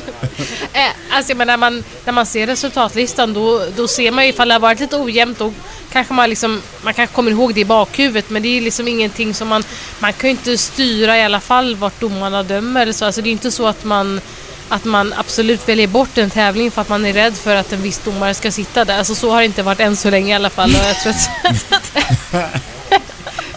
Eh, 0.74 0.82
alltså, 1.18 1.36
men 1.36 1.48
när, 1.48 1.58
man, 1.58 1.84
när 2.06 2.14
man 2.14 2.26
ser 2.26 2.48
resultatlistan 2.48 3.34
då, 3.34 3.66
då 3.76 3.88
ser 3.88 4.12
man 4.12 4.24
ju 4.24 4.30
ifall 4.30 4.48
det 4.48 4.54
har 4.54 4.60
varit 4.60 4.80
lite 4.80 4.96
ojämnt 4.98 5.40
då 5.40 5.54
kanske 5.92 6.14
man 6.14 6.30
liksom, 6.30 6.62
man 6.82 6.94
kanske 6.94 7.16
kommer 7.16 7.32
ihåg 7.32 7.54
det 7.56 7.62
i 7.62 7.66
bakhuvudet 7.66 8.30
men 8.30 8.42
det 8.42 8.58
är 8.58 8.62
liksom 8.62 8.88
ingenting 8.88 9.34
som 9.34 9.48
man, 9.48 9.64
man 10.00 10.14
kan 10.14 10.28
ju 10.30 10.32
inte 10.32 10.58
styra 10.58 11.18
i 11.18 11.24
alla 11.24 11.40
fall 11.40 11.76
vart 11.76 12.00
domarna 12.00 12.44
dömer 12.44 12.82
eller 12.82 12.94
så. 12.94 13.06
Alltså 13.06 13.22
det 13.22 13.30
är 13.30 13.32
inte 13.32 13.52
så 13.52 13.68
att 13.68 13.84
man 13.84 14.22
att 14.70 14.86
man 14.86 15.14
absolut 15.18 15.70
väljer 15.70 15.88
bort 15.88 16.18
en 16.18 16.30
tävling 16.30 16.72
för 16.72 16.82
att 16.82 16.90
man 16.90 17.06
är 17.06 17.14
rädd 17.14 17.38
för 17.38 17.56
att 17.56 17.74
en 17.74 17.82
viss 17.82 17.98
domare 18.00 18.34
ska 18.34 18.52
sitta 18.52 18.86
där. 18.86 18.98
Alltså 18.98 19.16
så 19.16 19.32
har 19.32 19.40
det 19.40 19.46
inte 19.46 19.64
varit 19.64 19.80
än 19.80 19.96
så 19.96 20.10
länge 20.10 20.32
i 20.32 20.36
alla 20.36 20.50
fall. 20.50 20.70
Och 20.70 20.86
jag 20.90 21.00
tror 21.00 21.14
att, 21.14 22.62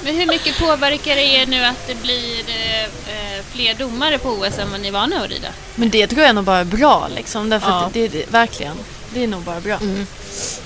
Men 0.04 0.14
hur 0.14 0.26
mycket 0.26 0.58
påverkar 0.58 1.16
det 1.16 1.22
er 1.24 1.46
nu 1.46 1.64
att 1.64 1.86
det 1.86 1.94
blir 2.02 2.40
eh, 2.48 2.82
eh, 2.82 3.44
fler 3.52 3.74
domare 3.74 4.18
på 4.18 4.28
OS 4.28 4.58
än 4.58 4.70
vad 4.70 4.80
ni 4.80 4.88
är 4.88 4.92
vana 4.92 5.24
att 5.24 5.30
rida? 5.30 5.48
Men 5.74 5.90
det 5.90 6.06
tror 6.06 6.22
jag 6.22 6.34
nog 6.34 6.44
bara 6.44 6.58
är 6.58 6.64
bra 6.64 7.08
liksom. 7.16 7.50
Därför 7.50 7.68
Ja. 7.68 7.84
att 7.84 7.92
det, 7.94 8.08
det, 8.08 8.24
verkligen. 8.32 8.76
Det 9.14 9.22
är 9.22 9.26
nog 9.26 9.42
bara 9.42 9.60
bra. 9.60 9.78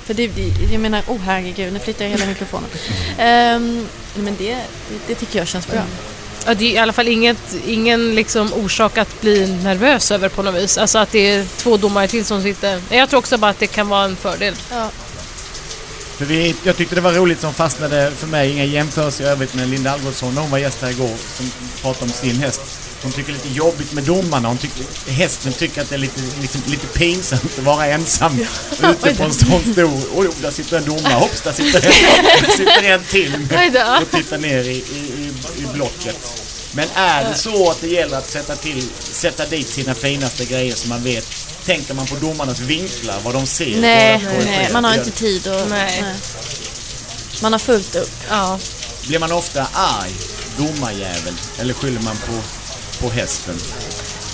För 0.04 0.14
det, 0.14 0.30
jag 0.72 0.80
menar, 0.80 1.02
oh 1.08 1.18
herregud, 1.18 1.72
nu 1.72 1.78
flyttar 1.78 2.04
jag 2.04 2.12
hela 2.12 2.26
mikrofonen. 2.26 2.68
Ehm, 3.18 3.86
men 4.14 4.36
det, 4.38 4.58
det, 5.06 5.14
tycker 5.14 5.38
jag 5.38 5.48
känns 5.48 5.66
bra. 5.66 5.80
ja, 6.46 6.54
det 6.54 6.64
är 6.64 6.70
i 6.74 6.78
alla 6.78 6.92
fall 6.92 7.08
inget, 7.08 7.56
ingen 7.66 8.14
liksom 8.14 8.52
orsak 8.52 8.98
att 8.98 9.20
bli 9.20 9.46
nervös 9.62 10.10
över 10.10 10.28
på 10.28 10.42
något 10.42 10.54
vis. 10.54 10.78
Alltså 10.78 10.98
att 10.98 11.12
det 11.12 11.18
är 11.30 11.44
två 11.56 11.76
domare 11.76 12.08
till 12.08 12.24
som 12.24 12.42
sitter. 12.42 12.80
Jag 12.90 13.08
tror 13.10 13.18
också 13.18 13.38
bara 13.38 13.50
att 13.50 13.58
det 13.58 13.66
kan 13.66 13.88
vara 13.88 14.04
en 14.04 14.16
fördel. 14.16 14.54
Ja. 14.70 14.90
För 16.18 16.24
vi, 16.24 16.54
jag 16.62 16.76
tyckte 16.76 16.94
det 16.94 17.00
var 17.00 17.12
roligt 17.12 17.40
som 17.40 17.54
fastnade 17.54 18.12
för 18.16 18.26
mig, 18.26 18.52
inga 18.52 18.64
jämförelser 18.64 19.24
i 19.24 19.26
övrigt 19.26 19.54
med 19.54 19.68
Linda 19.68 19.90
Algotsson 19.90 20.34
när 20.34 20.42
hon 20.42 20.50
var 20.50 20.58
gäst 20.58 20.82
här 20.82 20.90
igår 20.90 21.14
som 21.36 21.50
pratade 21.82 22.04
om 22.04 22.10
sin 22.10 22.36
häst. 22.36 22.60
Hon 23.02 23.12
tycker 23.12 23.32
det 23.32 23.38
är 23.38 23.44
lite 23.44 23.58
jobbigt 23.58 23.92
med 23.92 24.04
domarna. 24.04 24.48
Hon 24.48 24.58
tycker, 24.58 25.10
hästen 25.10 25.52
tycker 25.52 25.82
att 25.82 25.88
det 25.88 25.94
är 25.96 25.98
lite, 25.98 26.20
liksom, 26.40 26.60
lite 26.66 26.86
pinsamt 26.86 27.58
att 27.58 27.64
vara 27.64 27.86
ensam 27.86 28.38
ute 28.82 29.14
på 29.14 29.22
en 29.22 29.32
sån 29.32 29.72
stor... 29.72 30.00
Oj, 30.14 30.28
där 30.42 30.50
sitter 30.50 30.76
en 30.76 30.84
domare. 30.84 31.14
Hopps, 31.14 31.40
där 31.40 31.52
sitter 31.52 31.86
en, 31.86 32.24
där 32.42 32.50
sitter 32.50 32.82
en 32.82 33.04
till 33.04 33.34
och 34.02 34.10
tittar 34.10 34.38
ner 34.38 34.62
i, 34.62 34.70
i, 34.70 35.32
i, 35.56 35.62
i 35.62 35.66
blocket. 35.74 36.16
Men 36.72 36.88
är 36.94 37.24
det 37.24 37.34
så 37.34 37.70
att 37.70 37.80
det 37.80 37.88
gäller 37.88 38.18
att 38.18 38.30
sätta, 38.30 38.56
till, 38.56 38.88
sätta 38.98 39.46
dit 39.46 39.68
sina 39.68 39.94
finaste 39.94 40.44
grejer 40.44 40.74
som 40.74 40.88
man 40.88 41.02
vet 41.02 41.45
Tänker 41.66 41.94
man 41.94 42.06
på 42.06 42.14
domarnas 42.14 42.60
vinklar, 42.60 43.16
vad 43.24 43.34
de 43.34 43.46
ser? 43.46 43.80
Nej, 43.80 44.24
nej, 44.44 44.72
man 44.72 44.84
har 44.84 44.94
inte 44.94 45.10
tid 45.10 45.48
och, 45.48 45.68
Nej. 45.70 46.04
Man 47.42 47.52
har 47.52 47.58
fullt 47.58 47.96
upp. 47.96 48.10
Ja. 48.30 48.58
Blir 49.08 49.18
man 49.18 49.32
ofta 49.32 49.66
arg, 49.72 50.12
domarjävel, 50.58 51.34
eller 51.60 51.74
skyller 51.74 52.00
man 52.00 52.16
på, 52.16 52.32
på 53.00 53.10
hästen? 53.12 53.54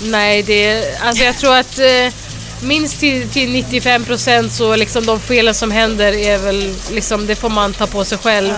Nej, 0.01 0.43
det, 0.43 0.95
alltså 1.01 1.23
jag 1.23 1.37
tror 1.37 1.55
att 1.55 1.79
eh, 1.79 2.13
minst 2.61 2.99
till, 2.99 3.29
till 3.29 3.51
95 3.51 4.05
procent 4.05 4.53
så 4.53 4.75
liksom 4.75 5.05
de 5.05 5.19
felen 5.19 5.55
som 5.55 5.71
händer 5.71 6.13
är 6.13 6.37
väl 6.37 6.75
liksom, 6.91 7.27
det 7.27 7.35
får 7.35 7.49
man 7.49 7.73
ta 7.73 7.87
på 7.87 8.05
sig 8.05 8.17
själv. 8.17 8.53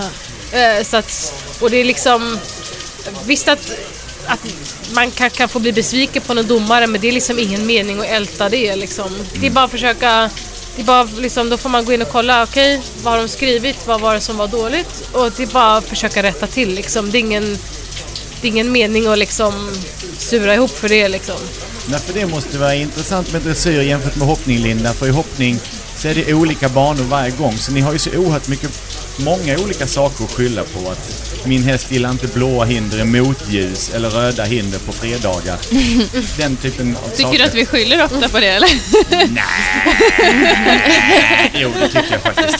Eh, 0.52 0.84
så 0.84 0.98
att, 0.98 1.34
och 1.60 1.70
det 1.70 1.78
är 1.78 1.86
liksom, 1.86 2.40
visst 3.26 3.48
att, 3.48 3.72
att 4.28 4.40
man 4.96 5.12
kan, 5.12 5.30
kan 5.30 5.50
få 5.50 5.60
bli 5.60 5.72
besviken 5.72 6.22
på 6.22 6.34
en 6.34 6.48
domare 6.48 6.88
men 6.88 7.02
det 7.02 7.08
är 7.08 7.12
liksom 7.12 7.40
ingen 7.40 7.66
mening 7.66 8.00
att 8.00 8.06
älta 8.06 8.50
det 8.50 8.76
liksom. 8.76 9.18
Det 9.40 9.48
är 9.48 9.52
bara 9.52 9.66
att 9.66 9.72
försöka 9.72 10.30
det 10.76 10.82
är 10.82 10.86
bara 10.86 11.04
liksom, 11.04 11.50
då 11.50 11.58
får 11.58 11.70
man 11.70 11.86
gå 11.86 11.94
in 11.94 12.02
och 12.02 12.12
kolla, 12.12 12.44
okej, 12.44 12.82
vad 13.04 13.14
har 13.14 13.22
de 13.22 13.28
skrivit, 13.28 13.88
vad 13.88 14.02
var 14.02 14.14
det 14.14 14.22
som 14.22 14.38
var 14.38 14.48
dåligt? 14.48 15.10
Och 15.12 15.32
det 15.38 15.44
är 15.44 15.48
bara 15.48 15.78
att 15.78 15.86
försöka 15.86 16.24
rätta 16.24 16.48
till 16.48 16.74
liksom. 16.74 17.12
Det 17.12 17.18
är 17.18 17.20
ingen, 17.20 17.58
det 18.42 18.48
är 18.48 18.52
ingen 18.52 18.72
mening 18.72 19.08
att 19.08 19.18
liksom 19.18 19.72
sura 20.18 20.54
ihop 20.54 20.72
för 20.72 20.90
det 20.90 21.08
liksom. 21.08 21.36
Nej, 21.90 22.00
för 22.00 22.14
det 22.14 22.26
måste 22.26 22.58
vara 22.58 22.76
intressant 22.76 23.34
med 23.34 23.42
dressyr 23.42 23.82
jämfört 23.82 24.16
med 24.16 24.28
hoppning, 24.28 24.58
Linda. 24.60 24.94
För 24.94 25.08
i 25.08 25.10
hoppning 25.10 25.60
så 25.98 26.08
är 26.08 26.16
det 26.16 26.34
olika 26.34 26.70
banor 26.70 27.04
varje 27.04 27.32
gång. 27.32 27.58
Så 27.58 27.72
ni 27.72 27.82
har 27.82 27.94
ju 27.94 28.00
så 28.00 28.18
oerhört 28.18 28.48
mycket, 28.48 28.72
många 29.18 29.58
olika 29.58 29.88
saker 29.88 30.24
att 30.24 30.32
skylla 30.32 30.64
på. 30.64 30.90
Att 30.90 31.22
min 31.46 31.64
häst 31.64 31.92
gillar 31.92 32.12
inte 32.12 32.28
blåa 32.28 32.66
hinder 32.66 33.00
i 33.00 33.04
motljus 33.04 33.90
eller 33.94 34.10
röda 34.10 34.44
hinder 34.44 34.80
på 34.80 34.92
fredagar. 34.92 35.58
Den 36.38 36.56
typen 36.56 36.98
av 37.04 37.10
Tycker 37.10 37.24
saker. 37.24 37.38
du 37.40 37.44
att 37.44 37.54
vi 37.54 37.66
skyller 37.66 38.04
ofta 38.04 38.30
på 38.30 38.40
det 38.40 38.48
eller? 38.48 38.70
Jo, 41.54 41.72
det 41.80 41.88
tycker 41.88 42.12
jag 42.12 42.22
faktiskt. 42.22 42.60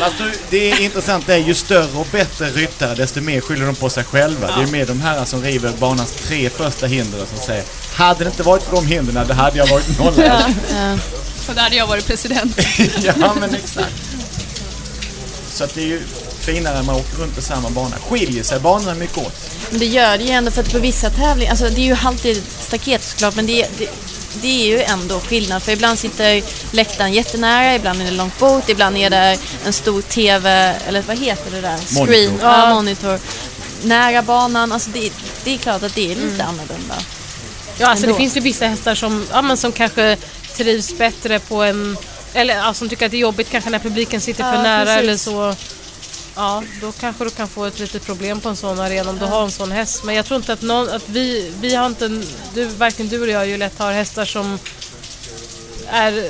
Fast 0.00 0.18
du, 0.18 0.32
det 0.50 0.70
är 0.70 0.80
intressant, 0.80 1.26
det 1.26 1.34
är 1.34 1.38
ju 1.38 1.54
större 1.54 1.98
och 1.98 2.06
bättre 2.12 2.50
ryttare 2.50 2.94
desto 2.94 3.20
mer 3.20 3.40
skyller 3.40 3.66
de 3.66 3.74
på 3.74 3.90
sig 3.90 4.04
själva. 4.04 4.46
Det 4.56 4.62
är 4.62 4.66
mer 4.66 4.86
de 4.86 5.00
här 5.00 5.24
som 5.24 5.42
river 5.42 5.72
banans 5.78 6.12
tre 6.12 6.50
första 6.50 6.86
hinder 6.86 7.18
som 7.18 7.38
säger 7.46 7.64
Hade 7.94 8.24
det 8.24 8.30
inte 8.30 8.42
varit 8.42 8.62
för 8.62 8.76
de 8.76 8.86
hindren, 8.86 9.26
då 9.28 9.34
hade 9.34 9.58
jag 9.58 9.66
varit 9.66 9.98
nollad. 9.98 10.54
Ja. 10.70 10.98
Och 11.48 11.54
där 11.54 11.62
hade 11.62 11.76
jag 11.76 11.86
varit 11.86 12.06
president. 12.06 12.56
ja, 13.02 13.34
men 13.40 13.54
exakt. 13.54 14.11
Så 15.62 15.66
att 15.66 15.74
det 15.74 15.82
är 15.82 15.86
ju 15.86 16.00
finare 16.40 16.74
när 16.74 16.82
man 16.82 16.96
åker 16.96 17.16
runt 17.16 17.34
på 17.34 17.42
samma 17.42 17.70
bana. 17.70 17.96
Skiljer 17.96 18.42
sig 18.42 18.60
banorna 18.60 18.94
mycket 18.94 19.18
åt? 19.18 19.50
Men 19.70 19.78
det 19.78 19.86
gör 19.86 20.18
det 20.18 20.24
ju 20.24 20.30
ändå 20.30 20.50
för 20.50 20.62
att 20.62 20.72
på 20.72 20.78
vissa 20.78 21.10
tävlingar, 21.10 21.50
alltså 21.50 21.68
det 21.68 21.80
är 21.80 21.84
ju 21.84 21.96
alltid 22.04 22.42
staket 22.60 23.02
såklart, 23.04 23.36
men 23.36 23.46
det, 23.46 23.66
det, 23.78 23.88
det 24.42 24.48
är 24.48 24.66
ju 24.66 24.82
ändå 24.82 25.20
skillnad. 25.20 25.62
För 25.62 25.72
ibland 25.72 25.98
sitter 25.98 26.42
läktaren 26.72 27.12
jättenära, 27.12 27.74
ibland 27.74 28.00
är 28.00 28.04
det 28.04 28.10
långt 28.10 28.38
bort, 28.38 28.68
ibland 28.68 28.96
är 28.96 29.10
det 29.10 29.38
en 29.66 29.72
stor 29.72 30.02
TV, 30.02 30.50
eller 30.88 31.02
vad 31.02 31.18
heter 31.18 31.50
det 31.50 31.60
där? 31.60 31.78
Monitor. 31.94 32.06
Screen, 32.06 32.38
ja, 32.42 32.74
monitor. 32.74 33.18
Nära 33.82 34.22
banan, 34.22 34.72
alltså 34.72 34.90
det, 34.90 35.12
det 35.44 35.54
är 35.54 35.58
klart 35.58 35.82
att 35.82 35.94
det 35.94 36.12
är 36.12 36.16
lite 36.16 36.44
annorlunda. 36.44 36.94
Ja, 37.78 37.86
alltså 37.86 38.06
det 38.06 38.10
Ändå. 38.10 38.18
finns 38.18 38.36
ju 38.36 38.40
vissa 38.40 38.66
hästar 38.66 38.94
som, 38.94 39.26
ja, 39.32 39.42
men 39.42 39.56
som 39.56 39.72
kanske 39.72 40.16
trivs 40.56 40.98
bättre 40.98 41.38
på 41.38 41.62
en... 41.62 41.96
Eller 42.34 42.54
ja, 42.56 42.74
som 42.74 42.88
tycker 42.88 43.06
att 43.06 43.10
det 43.12 43.16
är 43.16 43.20
jobbigt 43.20 43.50
kanske 43.50 43.70
när 43.70 43.78
publiken 43.78 44.20
sitter 44.20 44.42
för 44.44 44.54
Ja, 44.54 44.62
nära 44.62 44.84
precis. 44.84 44.98
eller 45.02 45.16
så. 45.16 45.56
Ja, 46.36 46.62
då 46.80 46.92
kanske 46.92 47.24
du 47.24 47.30
kan 47.30 47.48
få 47.48 47.64
ett 47.64 47.78
litet 47.78 48.06
problem 48.06 48.40
på 48.40 48.48
en 48.48 48.56
sån 48.56 48.80
arena 48.80 49.10
om 49.10 49.18
du 49.18 49.24
har 49.24 49.42
en 49.44 49.50
sån 49.50 49.72
häst. 49.72 50.04
Men 50.04 50.14
jag 50.14 50.24
tror 50.26 50.36
inte 50.36 50.52
att 50.52 50.62
någon, 50.62 50.88
att 50.88 51.08
vi, 51.08 51.52
vi 51.60 51.74
har 51.74 51.86
inte, 51.86 52.04
en- 52.04 52.24
du, 52.54 52.64
varken 52.64 53.08
du 53.08 53.22
eller 53.22 53.32
jag 53.32 53.46
ju 53.48 53.56
lätt 53.56 53.78
har 53.78 53.92
hästar 53.92 54.24
som 54.24 54.58
är 55.90 56.18
eh, 56.18 56.24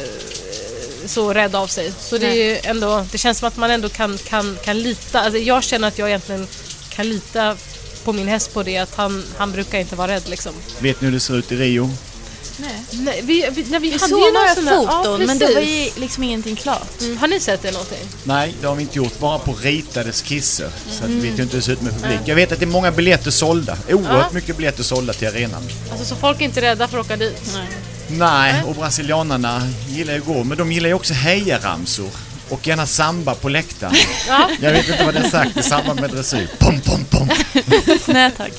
så 1.07 1.33
rädda 1.35 1.59
av 1.59 1.67
sig. 1.67 1.93
Så 2.01 2.19
det 2.19 2.27
är 2.27 2.35
ju 2.35 2.59
ändå, 2.65 3.07
det 3.13 3.19
känns 3.19 3.39
som 3.39 3.49
att 3.49 3.57
man 3.57 3.71
ändå 3.71 3.89
kan, 3.89 4.19
kan, 4.19 4.59
kan 4.65 4.79
lita, 4.83 5.21
alltså 5.21 5.39
jag 5.39 5.63
känner 5.65 5.89
att 5.89 5.99
jag 5.99 6.09
egentligen 6.09 6.47
kan 6.91 7.09
lita 7.09 7.57
på 8.05 8.13
min 8.13 8.29
häst 8.29 8.55
på 8.55 8.63
det, 8.63 8.79
att 8.79 8.95
han, 8.95 9.25
han 9.39 9.53
brukar 9.53 9.79
inte 9.79 9.97
vara 9.97 10.13
rädd 10.13 10.29
liksom. 10.29 10.53
Vet 10.79 11.01
ni 11.01 11.05
hur 11.07 11.13
det 11.13 11.21
ser 11.21 11.35
ut 11.39 11.53
i 11.53 11.57
Rio? 11.57 11.91
Nej, 12.57 13.21
vi, 13.23 13.49
vi, 13.53 13.65
när 13.71 13.81
vi, 13.81 13.91
Vi 13.91 13.99
hade 13.99 14.15
ju 14.15 14.33
några 14.33 14.55
foton, 14.85 15.21
ja, 15.21 15.27
men 15.27 15.39
det 15.39 15.55
var 15.55 15.61
ju 15.61 15.91
liksom 15.97 16.23
ingenting 16.25 16.57
klart. 16.57 17.01
Mm, 17.01 17.17
har 17.19 17.29
ni 17.29 17.41
sett 17.41 17.63
det 17.63 17.71
någonting? 17.73 17.99
Nej, 18.25 18.55
det 18.61 18.67
har 18.67 18.75
vi 18.75 18.83
inte 18.83 18.99
gjort. 18.99 19.19
Bara 19.19 19.39
på 19.39 19.53
ritade 19.55 20.13
skisser. 20.13 20.69
Så 20.91 21.05
att 21.05 21.11
vi 21.11 21.15
vet 21.15 21.39
ju 21.39 21.43
inte 21.43 21.43
hur 21.43 21.61
det 21.61 21.63
ser 21.63 21.73
ut 21.73 21.83
med 21.83 21.93
publik. 22.03 22.21
Jag 22.25 22.35
vet 22.37 22.53
att 22.53 22.59
det 22.59 22.65
är 22.65 22.67
många 22.67 22.91
biljetter 22.91 23.31
sålda. 23.31 23.77
Oerhört 23.89 24.27
Ja. 24.29 24.35
mycket 24.35 24.57
biljetter 24.57 24.83
sålda 24.83 25.13
till 25.13 25.29
arenan. 25.29 25.63
Alltså 25.91 26.05
så 26.07 26.17
folk 26.17 26.41
är 26.41 26.45
inte 26.45 26.61
rädda 26.61 26.89
för 26.89 26.99
att 26.99 27.07
åka 27.07 27.17
dit? 27.17 27.41
Nej. 27.55 27.67
Nej, 28.09 28.63
och 28.67 28.75
brasilianarna 28.75 29.69
gillar 29.89 30.13
ju 30.15 30.21
att 30.21 30.27
gå, 30.27 30.45
men 30.45 30.59
de 30.59 30.73
gillar 30.73 30.89
ju 30.89 30.95
också 30.95 31.15
hejaramsor. 31.15 32.11
Och 32.49 32.67
gärna 32.67 32.87
samba 32.87 33.35
på 33.35 33.49
läktaren. 33.49 33.95
Ja. 34.29 34.51
Jag 34.61 34.73
vet 34.73 34.89
inte 34.89 35.05
vad 35.05 35.15
det 35.15 35.21
är 35.21 35.31
sagt 35.31 35.57
i 35.57 35.63
samband 35.63 36.01
med 36.01 36.11
dressyr. 36.11 36.49
Pom, 36.59 36.81
pom, 36.81 37.05
pom. 37.11 37.29
Nej 38.07 38.31
tack. 38.37 38.53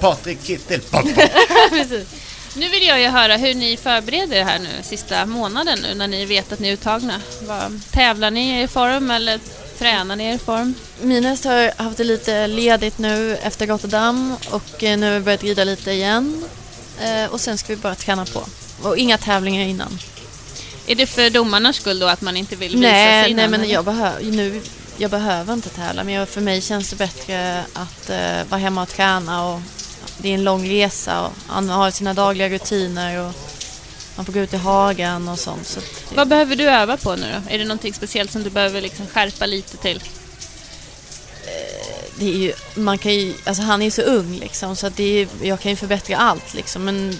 Patrik 0.00 0.38
Kittel. 0.44 0.80
Pom, 0.80 1.02
pom. 1.02 1.12
precis. 1.70 2.06
Nu 2.56 2.68
vill 2.68 2.82
jag 2.86 3.00
ju 3.00 3.06
höra 3.08 3.36
hur 3.36 3.54
ni 3.54 3.76
förbereder 3.76 4.36
er 4.36 4.44
här 4.44 4.58
nu 4.58 4.68
sista 4.82 5.26
månaden 5.26 5.78
nu 5.82 5.94
när 5.94 6.08
ni 6.08 6.24
vet 6.24 6.52
att 6.52 6.58
ni 6.58 6.68
är 6.68 6.72
uttagna. 6.72 7.20
Vad, 7.46 7.80
tävlar 7.90 8.30
ni 8.30 8.62
i 8.62 8.68
form 8.68 9.10
eller 9.10 9.40
tränar 9.78 10.16
ni 10.16 10.24
er 10.24 10.34
i 10.34 10.38
form? 10.38 10.74
Min 11.02 11.24
häst 11.24 11.44
har 11.44 11.82
haft 11.82 11.96
det 11.96 12.04
lite 12.04 12.46
ledigt 12.46 12.98
nu 12.98 13.36
efter 13.36 13.66
Rotterdam 13.66 14.36
och 14.50 14.84
eh, 14.84 14.98
nu 14.98 15.06
har 15.06 15.14
vi 15.18 15.20
börjat 15.24 15.42
rida 15.42 15.64
lite 15.64 15.90
igen. 15.92 16.44
Eh, 17.02 17.24
Och 17.32 17.40
sen 17.40 17.58
ska 17.58 17.68
vi 17.68 17.76
bara 17.76 17.94
träna 17.94 18.24
på. 18.24 18.44
Och 18.82 18.96
inga 18.98 19.18
tävlingar 19.18 19.64
innan. 19.64 19.98
Är 20.86 20.94
det 20.94 21.06
för 21.06 21.30
domarnas 21.30 21.76
skull 21.76 21.98
då 21.98 22.06
att 22.06 22.20
man 22.20 22.36
inte 22.36 22.56
vill 22.56 22.76
visa 22.76 22.82
sig 22.82 22.92
Nej, 22.92 23.30
innan? 23.30 23.50
nej 23.50 23.58
men 23.60 23.68
jag 23.70 23.84
behöver 23.84 24.22
nu 24.24 24.62
jag 24.96 25.10
behöver 25.10 25.52
inte 25.52 25.68
tävla. 25.68 26.04
Men 26.04 26.14
jag, 26.14 26.28
för 26.28 26.40
mig 26.40 26.60
känns 26.60 26.90
det 26.90 26.96
bättre 26.96 27.64
att 27.72 28.10
eh, 28.10 28.44
vara 28.48 28.60
hemma 28.60 28.82
och 28.82 28.88
träna. 28.88 29.44
Och 29.46 29.60
det 30.18 30.28
är 30.28 30.34
en 30.34 30.44
lång 30.44 30.68
resa 30.68 31.26
och 31.26 31.32
man 31.48 31.68
har 31.68 31.90
sina 31.90 32.14
dagliga 32.14 32.48
rutiner. 32.48 33.20
Och 33.20 33.32
man 34.16 34.26
får 34.26 34.32
gå 34.32 34.40
ut 34.40 34.54
i 34.54 34.56
hagen 34.56 35.28
och 35.28 35.38
sånt. 35.38 35.66
Så 35.66 35.80
det, 35.80 36.16
Vad 36.16 36.28
behöver 36.28 36.56
du 36.56 36.64
öva 36.64 36.96
på 36.96 37.16
nu 37.16 37.26
då? 37.32 37.54
Är 37.54 37.58
det 37.58 37.64
någonting 37.64 37.94
speciellt 37.94 38.32
som 38.32 38.42
du 38.42 38.50
behöver 38.50 38.80
liksom 38.80 39.06
skärpa 39.06 39.46
lite 39.46 39.76
till? 39.76 40.02
det 42.18 42.26
är 42.26 42.38
ju, 42.38 42.52
man 42.74 42.98
kan 42.98 43.14
ju, 43.14 43.34
alltså 43.44 43.62
han 43.62 43.80
är 43.80 43.84
ju 43.84 43.90
så 43.90 44.02
ung 44.02 44.38
liksom 44.38 44.76
så 44.76 44.86
att 44.86 44.96
det 44.96 45.04
är, 45.04 45.28
jag 45.42 45.60
kan 45.60 45.70
ju 45.70 45.76
förbättra 45.76 46.16
allt 46.16 46.54
liksom. 46.54 46.84
Men 46.84 47.18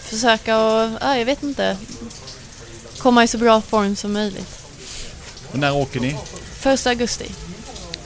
försöka 0.00 0.58
och, 0.58 0.90
ja, 1.00 1.16
jag 1.18 1.24
vet 1.24 1.42
inte, 1.42 1.76
komma 2.98 3.24
i 3.24 3.28
så 3.28 3.38
bra 3.38 3.60
form 3.60 3.96
som 3.96 4.12
möjligt. 4.12 4.58
Och 5.52 5.58
när 5.58 5.74
åker 5.74 6.00
ni? 6.00 6.16
Första 6.60 6.90
augusti. 6.90 7.30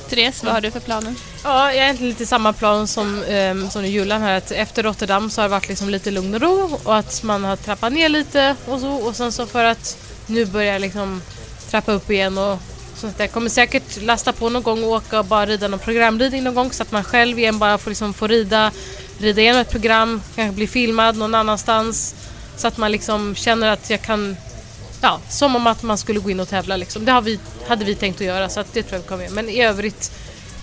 Therese, 0.08 0.44
vad 0.44 0.52
har 0.52 0.60
du 0.60 0.70
för 0.70 0.80
planer? 0.80 1.14
Ja, 1.44 1.66
jag 1.66 1.76
är 1.76 1.82
egentligen 1.82 2.10
lite 2.10 2.26
samma 2.26 2.52
plan 2.52 2.86
som, 2.86 3.22
um, 3.22 3.70
som 3.70 3.86
Julan 3.86 4.22
här. 4.22 4.36
Att 4.36 4.50
efter 4.50 4.82
Rotterdam 4.82 5.30
så 5.30 5.40
har 5.40 5.48
det 5.48 5.52
varit 5.52 5.68
liksom 5.68 5.88
lite 5.88 6.10
lugn 6.10 6.34
och 6.34 6.40
ro 6.40 6.80
och 6.84 6.96
att 6.96 7.22
man 7.22 7.44
har 7.44 7.56
trappat 7.56 7.92
ner 7.92 8.08
lite 8.08 8.56
och 8.66 8.80
så. 8.80 8.90
Och 8.90 9.16
sen 9.16 9.32
så 9.32 9.46
för 9.46 9.64
att 9.64 9.98
nu 10.26 10.46
börja 10.46 10.78
liksom 10.78 11.22
trappa 11.70 11.92
upp 11.92 12.10
igen 12.10 12.38
och 12.38 12.58
sånt 12.96 13.16
där. 13.18 13.24
Jag 13.24 13.32
kommer 13.32 13.50
säkert 13.50 14.02
lasta 14.02 14.32
på 14.32 14.48
någon 14.48 14.62
gång 14.62 14.84
och 14.84 14.90
åka 14.90 15.18
och 15.18 15.24
bara 15.24 15.46
rida 15.46 15.68
någon 15.68 15.78
programridning 15.78 16.44
någon 16.44 16.54
gång 16.54 16.72
så 16.72 16.82
att 16.82 16.92
man 16.92 17.04
själv 17.04 17.38
igen 17.38 17.58
bara 17.58 17.78
får, 17.78 17.90
liksom, 17.90 18.14
får 18.14 18.28
rida, 18.28 18.70
rida 19.18 19.40
igenom 19.40 19.60
ett 19.60 19.70
program, 19.70 20.22
kanske 20.34 20.54
bli 20.54 20.66
filmad 20.66 21.16
någon 21.16 21.34
annanstans. 21.34 22.14
Så 22.56 22.68
att 22.68 22.76
man 22.76 22.92
liksom 22.92 23.34
känner 23.34 23.68
att 23.68 23.90
jag 23.90 24.02
kan 24.02 24.36
Ja, 25.00 25.20
som 25.28 25.56
om 25.56 25.66
att 25.66 25.82
man 25.82 25.98
skulle 25.98 26.20
gå 26.20 26.30
in 26.30 26.40
och 26.40 26.48
tävla 26.48 26.76
liksom. 26.76 27.04
Det 27.04 27.12
har 27.12 27.22
vi, 27.22 27.38
hade 27.68 27.84
vi 27.84 27.94
tänkt 27.94 28.20
att 28.20 28.26
göra 28.26 28.48
så 28.48 28.60
att 28.60 28.72
det 28.72 28.82
tror 28.82 28.94
jag 28.94 29.02
vi 29.02 29.08
kommer 29.08 29.24
göra. 29.24 29.34
Men 29.34 29.48
i 29.48 29.62
övrigt 29.62 30.12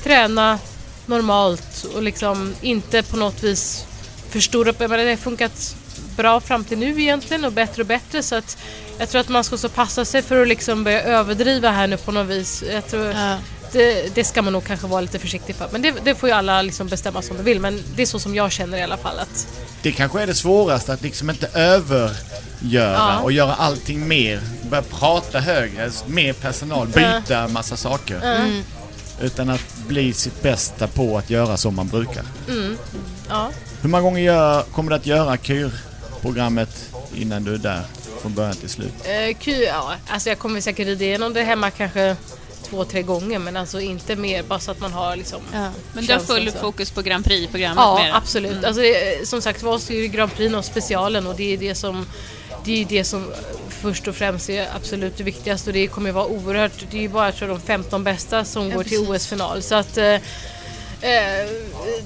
träna 0.05 0.59
normalt 1.05 1.85
och 1.95 2.03
liksom 2.03 2.53
inte 2.61 3.03
på 3.03 3.17
något 3.17 3.43
vis 3.43 3.85
förstora 4.29 4.69
upp. 4.69 4.75
Jag 4.79 4.89
menar, 4.89 5.03
det 5.03 5.09
har 5.09 5.17
funkat 5.17 5.75
bra 6.17 6.39
fram 6.39 6.63
till 6.63 6.77
nu 6.77 7.01
egentligen 7.01 7.45
och 7.45 7.51
bättre 7.51 7.81
och 7.81 7.87
bättre 7.87 8.23
så 8.23 8.35
att 8.35 8.57
jag 8.97 9.09
tror 9.09 9.21
att 9.21 9.29
man 9.29 9.43
ska 9.43 9.57
så 9.57 9.69
passa 9.69 10.05
sig 10.05 10.21
för 10.21 10.41
att 10.41 10.47
liksom 10.47 10.83
börja 10.83 11.01
överdriva 11.01 11.71
här 11.71 11.87
nu 11.87 11.97
på 11.97 12.11
något 12.11 12.27
vis. 12.27 12.63
Jag 12.73 12.87
tror 12.87 13.05
Ja. 13.05 13.37
det, 13.71 14.15
det 14.15 14.23
ska 14.23 14.41
man 14.41 14.53
nog 14.53 14.63
kanske 14.65 14.87
vara 14.87 15.01
lite 15.01 15.19
försiktig 15.19 15.55
för. 15.55 15.67
Men 15.71 15.81
det, 15.81 15.93
det 16.03 16.15
får 16.15 16.29
ju 16.29 16.35
alla 16.35 16.61
liksom 16.61 16.87
bestämma 16.87 17.21
som 17.21 17.37
de 17.37 17.43
vill. 17.43 17.59
Men 17.59 17.83
det 17.95 18.01
är 18.01 18.05
så 18.05 18.19
som 18.19 18.35
jag 18.35 18.51
känner 18.51 18.77
i 18.77 18.81
alla 18.83 18.97
fall. 18.97 19.19
Att, 19.19 19.47
Det 19.81 19.91
kanske 19.91 20.21
är 20.21 20.27
det 20.27 20.35
svåraste 20.35 20.93
att 20.93 21.01
liksom 21.01 21.29
inte 21.29 21.47
övergöra 21.53 22.15
Ja. 22.61 23.19
och 23.19 23.31
göra 23.31 23.53
allting 23.55 24.07
mer. 24.07 24.41
Börja 24.69 24.83
prata 24.83 25.39
högre, 25.39 25.91
mer 26.07 26.33
personal, 26.33 26.87
byta 26.87 27.47
massa 27.47 27.77
saker. 27.77 28.21
Mm. 28.23 28.63
Utan 29.21 29.49
att 29.49 29.75
bli 29.87 30.13
sitt 30.13 30.41
bästa 30.41 30.87
på 30.87 31.17
att 31.17 31.29
göra 31.29 31.57
som 31.57 31.75
man 31.75 31.87
brukar. 31.87 32.23
ja. 33.29 33.49
Hur 33.81 33.89
många 33.89 34.01
gånger 34.03 34.21
gör, 34.21 34.61
kommer 34.63 34.89
du 34.89 34.95
att 34.95 35.05
göra 35.05 35.37
KYR-programmet 35.37 36.69
innan 37.15 37.43
du 37.43 37.53
är 37.53 37.57
där 37.57 37.81
från 38.21 38.33
början 38.33 38.55
till 38.55 38.69
slut? 38.69 38.93
Eh, 39.03 39.37
Q, 39.37 39.51
ja, 39.51 39.93
alltså 40.09 40.29
jag 40.29 40.39
kommer 40.39 40.61
säkert 40.61 40.87
rida 40.87 41.05
igenom 41.05 41.33
det 41.33 41.43
hemma 41.43 41.71
kanske 41.71 42.15
två, 42.69 42.83
tre 42.85 43.01
gånger. 43.01 43.39
Men 43.39 43.57
alltså 43.57 43.79
inte 43.81 44.15
mer. 44.15 44.43
Bara 44.43 44.59
så 44.59 44.71
att 44.71 44.79
man 44.79 44.93
har 44.93 45.15
liksom... 45.15 45.41
Ja. 45.53 45.69
Men 45.93 46.05
du 46.05 46.13
har 46.13 46.19
full 46.19 46.51
fokus 46.51 46.91
på 46.91 47.01
Grand 47.01 47.25
Prix-programmet 47.25 47.77
Ja, 47.85 47.99
det. 48.03 48.15
absolut. 48.15 48.63
Alltså, 48.63 48.81
det- 48.81 49.27
som 49.27 49.41
sagt 49.41 49.63
var 49.63 49.77
så 49.77 49.93
är 49.93 50.07
Grand 50.07 50.33
Prix 50.33 50.55
och 50.55 50.65
specialen 50.65 51.27
och 51.27 51.35
det 51.35 51.53
är 51.53 51.57
det 51.57 51.75
som 51.75 52.05
det 52.65 52.81
är 52.81 52.85
det 52.85 53.03
som 53.03 53.31
först 53.69 54.07
och 54.07 54.15
främst 54.15 54.49
är 54.49 54.67
absolut 54.75 55.17
det 55.17 55.23
viktigaste 55.23 55.69
och 55.69 55.73
det 55.73 55.87
kommer 55.87 56.09
ju 56.09 56.13
vara 56.13 56.25
oerhört, 56.25 56.85
det 56.91 56.97
är 56.97 57.01
ju 57.01 57.09
bara 57.09 57.25
jag 57.25 57.35
tror, 57.35 57.47
de 57.47 57.61
15 57.61 58.03
bästa 58.03 58.45
som 58.45 58.69
går 58.69 58.83
till 58.83 58.99
OS-final 58.99 59.61
så 59.61 59.75
att 59.75 59.97
eh, 59.97 60.13
eh, 61.01 61.49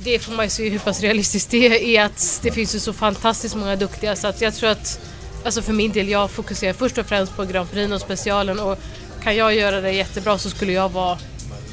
det 0.03 0.19
får 0.19 0.33
man 0.33 0.45
ju 0.45 0.49
se 0.49 0.69
hur 0.69 0.79
pass 0.79 1.01
realistiskt 1.01 1.51
det 1.51 1.97
är 1.97 2.05
att 2.05 2.39
det 2.43 2.51
finns 2.51 2.75
ju 2.75 2.79
så 2.79 2.93
fantastiskt 2.93 3.55
många 3.55 3.75
duktiga 3.75 4.15
så 4.15 4.27
att 4.27 4.41
jag 4.41 4.55
tror 4.55 4.69
att 4.69 4.99
Alltså 5.43 5.61
för 5.61 5.73
min 5.73 5.91
del, 5.91 6.09
jag 6.09 6.31
fokuserar 6.31 6.73
först 6.73 6.97
och 6.97 7.05
främst 7.05 7.35
på 7.35 7.45
Grand 7.45 7.71
Prix 7.71 7.91
och 7.91 8.01
specialen 8.01 8.59
och 8.59 8.79
kan 9.23 9.35
jag 9.35 9.55
göra 9.55 9.81
det 9.81 9.91
jättebra 9.91 10.37
så 10.37 10.49
skulle 10.49 10.71
jag 10.71 10.89
vara 10.89 11.17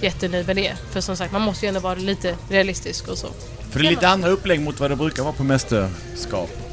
jättenöjd 0.01 0.46
med 0.46 0.57
det. 0.57 0.75
För 0.90 1.01
som 1.01 1.16
sagt, 1.16 1.33
man 1.33 1.42
måste 1.42 1.66
ju 1.66 1.68
ändå 1.68 1.81
vara 1.81 1.94
lite 1.94 2.37
realistisk 2.51 3.09
och 3.09 3.18
så. 3.18 3.29
För 3.70 3.81
det 3.81 3.87
är 3.87 3.90
lite 3.90 4.09
andra 4.09 4.29
upplägg 4.29 4.61
mot 4.61 4.81
vad 4.81 4.90
det 4.90 4.96
brukar 4.96 5.22
vara 5.22 5.33
på 5.33 5.44
mästerskap. 5.44 6.66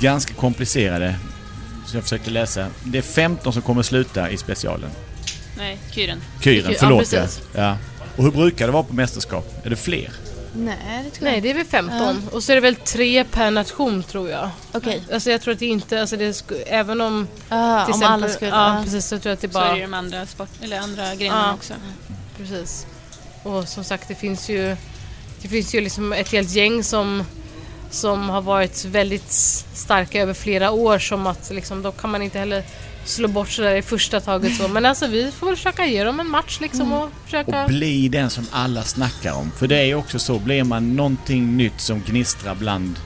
Ganska 0.00 0.34
komplicerade. 0.34 1.16
Så 1.86 1.96
jag 1.96 2.02
försökte 2.02 2.30
läsa. 2.30 2.66
Det 2.84 2.98
är 2.98 3.02
15 3.02 3.52
som 3.52 3.62
kommer 3.62 3.82
sluta 3.82 4.30
i 4.30 4.36
specialen. 4.36 4.90
Nej, 5.56 5.78
Kyren. 5.90 6.20
Kyren, 6.40 6.74
förlåt 6.78 7.12
ja. 7.12 7.26
ja. 7.54 7.76
Och 8.16 8.24
hur 8.24 8.30
brukar 8.30 8.66
det 8.66 8.72
vara 8.72 8.82
på 8.82 8.94
mästerskap? 8.94 9.66
Är 9.66 9.70
det 9.70 9.76
fler? 9.76 10.12
Nej, 10.54 10.76
det 11.04 11.10
tror 11.10 11.24
Nej, 11.24 11.34
jag 11.34 11.42
det 11.42 11.50
är 11.50 11.54
väl 11.54 11.66
15. 11.66 12.28
Och 12.32 12.42
så 12.42 12.52
är 12.52 12.56
det 12.56 12.60
väl 12.60 12.74
tre 12.76 13.24
per 13.24 13.50
nation 13.50 14.02
tror 14.02 14.30
jag. 14.30 14.50
Okej. 14.72 15.02
Alltså 15.12 15.30
jag 15.30 15.40
tror 15.40 15.54
att 15.54 15.60
det 15.60 15.66
inte, 15.66 16.00
alltså 16.00 16.16
det 16.16 16.32
sku, 16.34 16.54
även 16.66 17.00
om... 17.00 17.26
Ja, 17.48 17.84
till 17.84 17.94
om 17.94 18.00
exempel- 18.00 18.06
alla 18.24 18.28
skulle... 18.28 18.50
Ja, 18.50 18.76
ja. 18.76 18.82
precis. 18.84 19.06
Så 19.06 19.18
tror 19.18 19.30
jag 19.30 19.34
att 19.34 19.40
det 19.40 19.52
Så 19.52 19.58
är 19.58 19.62
bara... 19.62 19.72
det 19.72 19.78
ju 19.78 19.82
de 19.82 19.94
andra, 19.94 20.26
sport, 20.26 20.48
eller 20.62 20.78
andra 20.80 21.14
grenarna 21.14 21.46
Ja. 21.48 21.54
också. 21.54 21.74
Precis. 22.36 22.86
Och 23.42 23.68
som 23.68 23.84
sagt, 23.84 24.08
det 24.08 24.14
finns 24.14 24.48
ju... 24.48 24.76
Det 25.42 25.48
finns 25.48 25.74
ju 25.74 25.80
liksom 25.80 26.12
ett 26.12 26.32
helt 26.32 26.50
gäng 26.50 26.84
som, 26.84 27.24
som 27.90 28.28
har 28.28 28.40
varit 28.42 28.84
väldigt 28.84 29.32
starka 29.74 30.22
över 30.22 30.34
flera 30.34 30.70
år 30.70 30.98
som 30.98 31.26
att 31.26 31.50
liksom, 31.50 31.82
då 31.82 31.92
kan 31.92 32.10
man 32.10 32.22
inte 32.22 32.38
heller 32.38 32.62
slå 33.04 33.28
bort 33.28 33.48
sådär 33.50 33.74
i 33.74 33.82
första 33.82 34.20
taget 34.20 34.56
så. 34.56 34.68
Men 34.68 34.86
alltså 34.86 35.06
vi 35.06 35.30
får 35.30 35.46
väl 35.46 35.56
försöka 35.56 35.86
ge 35.86 36.04
dem 36.04 36.20
en 36.20 36.28
match 36.28 36.58
liksom 36.60 36.92
och 36.92 37.08
försöka... 37.24 37.62
Och 37.62 37.68
bli 37.68 38.08
den 38.08 38.30
som 38.30 38.46
alla 38.50 38.82
snackar 38.82 39.32
om. 39.32 39.50
För 39.56 39.66
det 39.66 39.76
är 39.78 39.84
ju 39.84 39.94
också 39.94 40.18
så, 40.18 40.38
blir 40.38 40.64
man 40.64 40.96
någonting 40.96 41.56
nytt 41.56 41.80
som 41.80 42.02
gnistrar 42.06 42.54
bland 42.54 42.96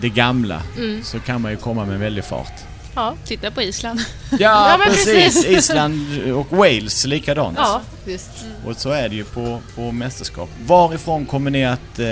det 0.00 0.08
gamla 0.08 0.62
så 1.02 1.20
kan 1.20 1.40
man 1.40 1.50
ju 1.50 1.56
komma 1.56 1.84
med 1.84 1.98
väldig 1.98 2.24
fart. 2.24 2.52
Ja, 2.94 3.14
Titta 3.24 3.50
på 3.50 3.62
Island. 3.62 4.00
Ja, 4.30 4.38
Ja, 4.38 4.76
men 4.78 4.88
precis. 4.88 5.14
precis. 5.14 5.44
Island 5.58 6.22
och 6.32 6.56
Wales 6.56 7.04
likadant. 7.06 7.58
ja 7.60 7.80
visst. 8.04 8.30
Och 8.66 8.76
så 8.76 8.90
är 8.90 9.08
det 9.08 9.14
ju 9.14 9.24
på, 9.24 9.60
på 9.74 9.92
mästerskap. 9.92 10.50
Varifrån 10.66 11.26
kommer 11.26 11.50
ni 11.50 11.64
att 11.64 11.98
eh, 11.98 12.06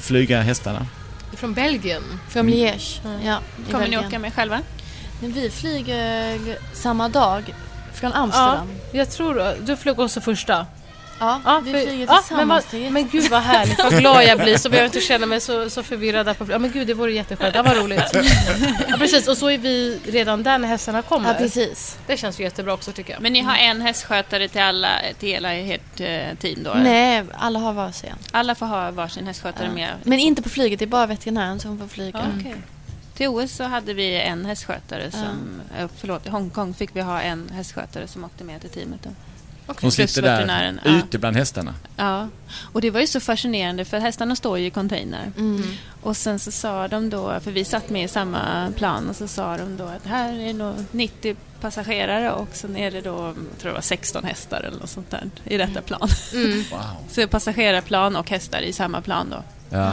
flyga 0.00 0.40
hästarna? 0.40 0.86
Från 1.32 1.54
Belgien. 1.54 2.02
Från 2.28 2.46
Liège. 2.50 3.00
Ja, 3.24 3.38
i 3.68 3.72
Kommer 3.72 3.84
ni 3.84 3.90
Belgien. 3.90 4.06
åka 4.06 4.18
med 4.18 4.34
själva? 4.34 4.60
Men 5.20 5.32
vi 5.32 5.50
flyger 5.50 6.38
samma 6.72 7.08
dag 7.08 7.54
från 7.94 8.10
Ja, 8.10 8.16
Amsterdam. 8.18 8.68
jag 8.92 9.10
tror 9.10 9.54
Du 9.66 9.76
flög 9.76 9.98
också 10.00 10.20
första. 10.20 10.66
Ja, 11.20 11.40
Ja, 11.44 11.60
vi 11.64 11.72
för- 11.72 11.80
flyger 11.80 12.06
ja, 12.06 12.16
tillsammans. 12.18 12.66
men, 12.72 12.82
vad, 12.82 12.92
men 12.92 13.08
gud 13.08 13.30
vad 13.30 13.42
härligt, 13.42 13.78
vad 13.78 13.98
glad 13.98 14.24
jag 14.24 14.38
blir 14.38 14.56
så 14.56 14.68
behöver 14.68 14.84
jag 14.88 14.96
inte 14.96 15.00
känna 15.06 15.26
mig 15.26 15.40
så, 15.40 15.70
så 15.70 15.82
förvirrad 15.82 16.26
där 16.26 16.34
på 16.34 16.46
Ja 16.50 16.58
men 16.58 16.70
gud 16.70 16.86
det 16.86 16.94
vore 16.94 17.12
jätteskönt, 17.12 17.54
det 17.54 17.62
var 17.62 17.74
roligt. 17.74 18.02
Ja 18.88 18.96
precis, 18.98 19.28
och 19.28 19.36
så 19.36 19.50
är 19.50 19.58
vi 19.58 19.98
redan 20.06 20.42
där 20.42 20.58
när 20.58 20.68
hästarna 20.68 21.02
kommer. 21.02 21.28
Ja, 21.28 21.34
precis. 21.34 21.98
Det 22.06 22.16
känns 22.16 22.40
ju 22.40 22.44
jättebra 22.44 22.72
också 22.74 22.92
tycker 22.92 23.12
jag. 23.12 23.22
Men 23.22 23.32
ni 23.32 23.40
har 23.40 23.56
en 23.56 23.80
hästskötare 23.80 24.48
till 24.48 24.60
alla, 24.60 24.88
till 25.18 25.28
hela 25.28 25.54
ert 25.54 26.00
eh, 26.00 26.36
team 26.38 26.62
då? 26.62 26.74
Nej, 26.74 27.24
alla 27.38 27.58
har 27.58 27.72
varsin. 27.72 28.12
Alla 28.30 28.54
får 28.54 28.66
ha 28.66 28.90
varsin 28.90 29.26
hästskötare 29.26 29.68
med? 29.70 29.90
Men 30.02 30.18
inte 30.18 30.42
på 30.42 30.48
flyget, 30.48 30.78
det 30.78 30.84
är 30.84 30.86
bara 30.86 31.06
veterinären 31.06 31.60
som 31.60 31.78
får 31.78 31.86
flyga. 31.88 32.18
Ja, 32.18 32.24
okej. 32.40 32.54
Till 33.14 33.28
OS 33.28 33.52
så 33.56 33.64
hade 33.64 33.94
vi 33.94 34.20
en 34.20 34.44
hästskötare 34.46 35.10
som... 35.10 35.60
eh, 35.78 35.88
Förlåt, 36.00 36.26
i 36.26 36.28
Hongkong 36.30 36.74
fick 36.74 36.90
vi 36.96 37.00
ha 37.00 37.20
en 37.20 37.48
hästskötare 37.54 38.08
som 38.08 38.24
åkte 38.24 38.44
med 38.44 38.60
till 38.60 38.70
teamet. 38.70 39.00
Då. 39.02 39.10
Som 39.66 39.74
Plus 39.74 39.94
sitter 39.94 40.22
där 40.22 40.80
ja. 40.84 40.98
ute 40.98 41.18
bland 41.18 41.36
hästarna. 41.36 41.74
Ja, 41.96 42.28
och 42.72 42.80
det 42.80 42.90
var 42.90 43.00
ju 43.00 43.06
så 43.06 43.20
fascinerande 43.20 43.84
för 43.84 43.98
hästarna 43.98 44.36
står 44.36 44.58
ju 44.58 44.66
i 44.66 44.70
container. 44.70 45.32
Mm. 45.38 45.62
Och 46.02 46.16
sen 46.16 46.38
så 46.38 46.50
sa 46.50 46.88
de 46.88 47.10
då, 47.10 47.40
för 47.40 47.50
vi 47.50 47.64
satt 47.64 47.90
med 47.90 48.04
i 48.04 48.08
samma 48.08 48.72
plan, 48.76 49.08
och 49.08 49.16
så 49.16 49.28
sa 49.28 49.56
de 49.56 49.76
då 49.76 49.84
att 49.84 50.06
här 50.06 50.38
är 50.38 50.54
nog 50.54 50.74
90 50.90 51.36
passagerare 51.60 52.32
och 52.32 52.48
sen 52.52 52.76
är 52.76 52.90
det 52.90 53.00
då, 53.00 53.16
jag 53.26 53.58
tror 53.58 53.70
det 53.70 53.74
var 53.74 53.80
16 53.80 54.24
hästar 54.24 54.60
eller 54.60 54.78
något 54.78 54.90
sånt 54.90 55.10
där 55.10 55.30
i 55.44 55.56
detta 55.56 55.80
plan. 55.80 56.08
Wow. 56.70 56.80
Så 57.10 57.28
passagerarplan 57.28 58.16
och 58.16 58.30
hästar 58.30 58.60
i 58.60 58.72
samma 58.72 59.00
plan 59.00 59.30
då. 59.30 59.42
Ja. 59.70 59.92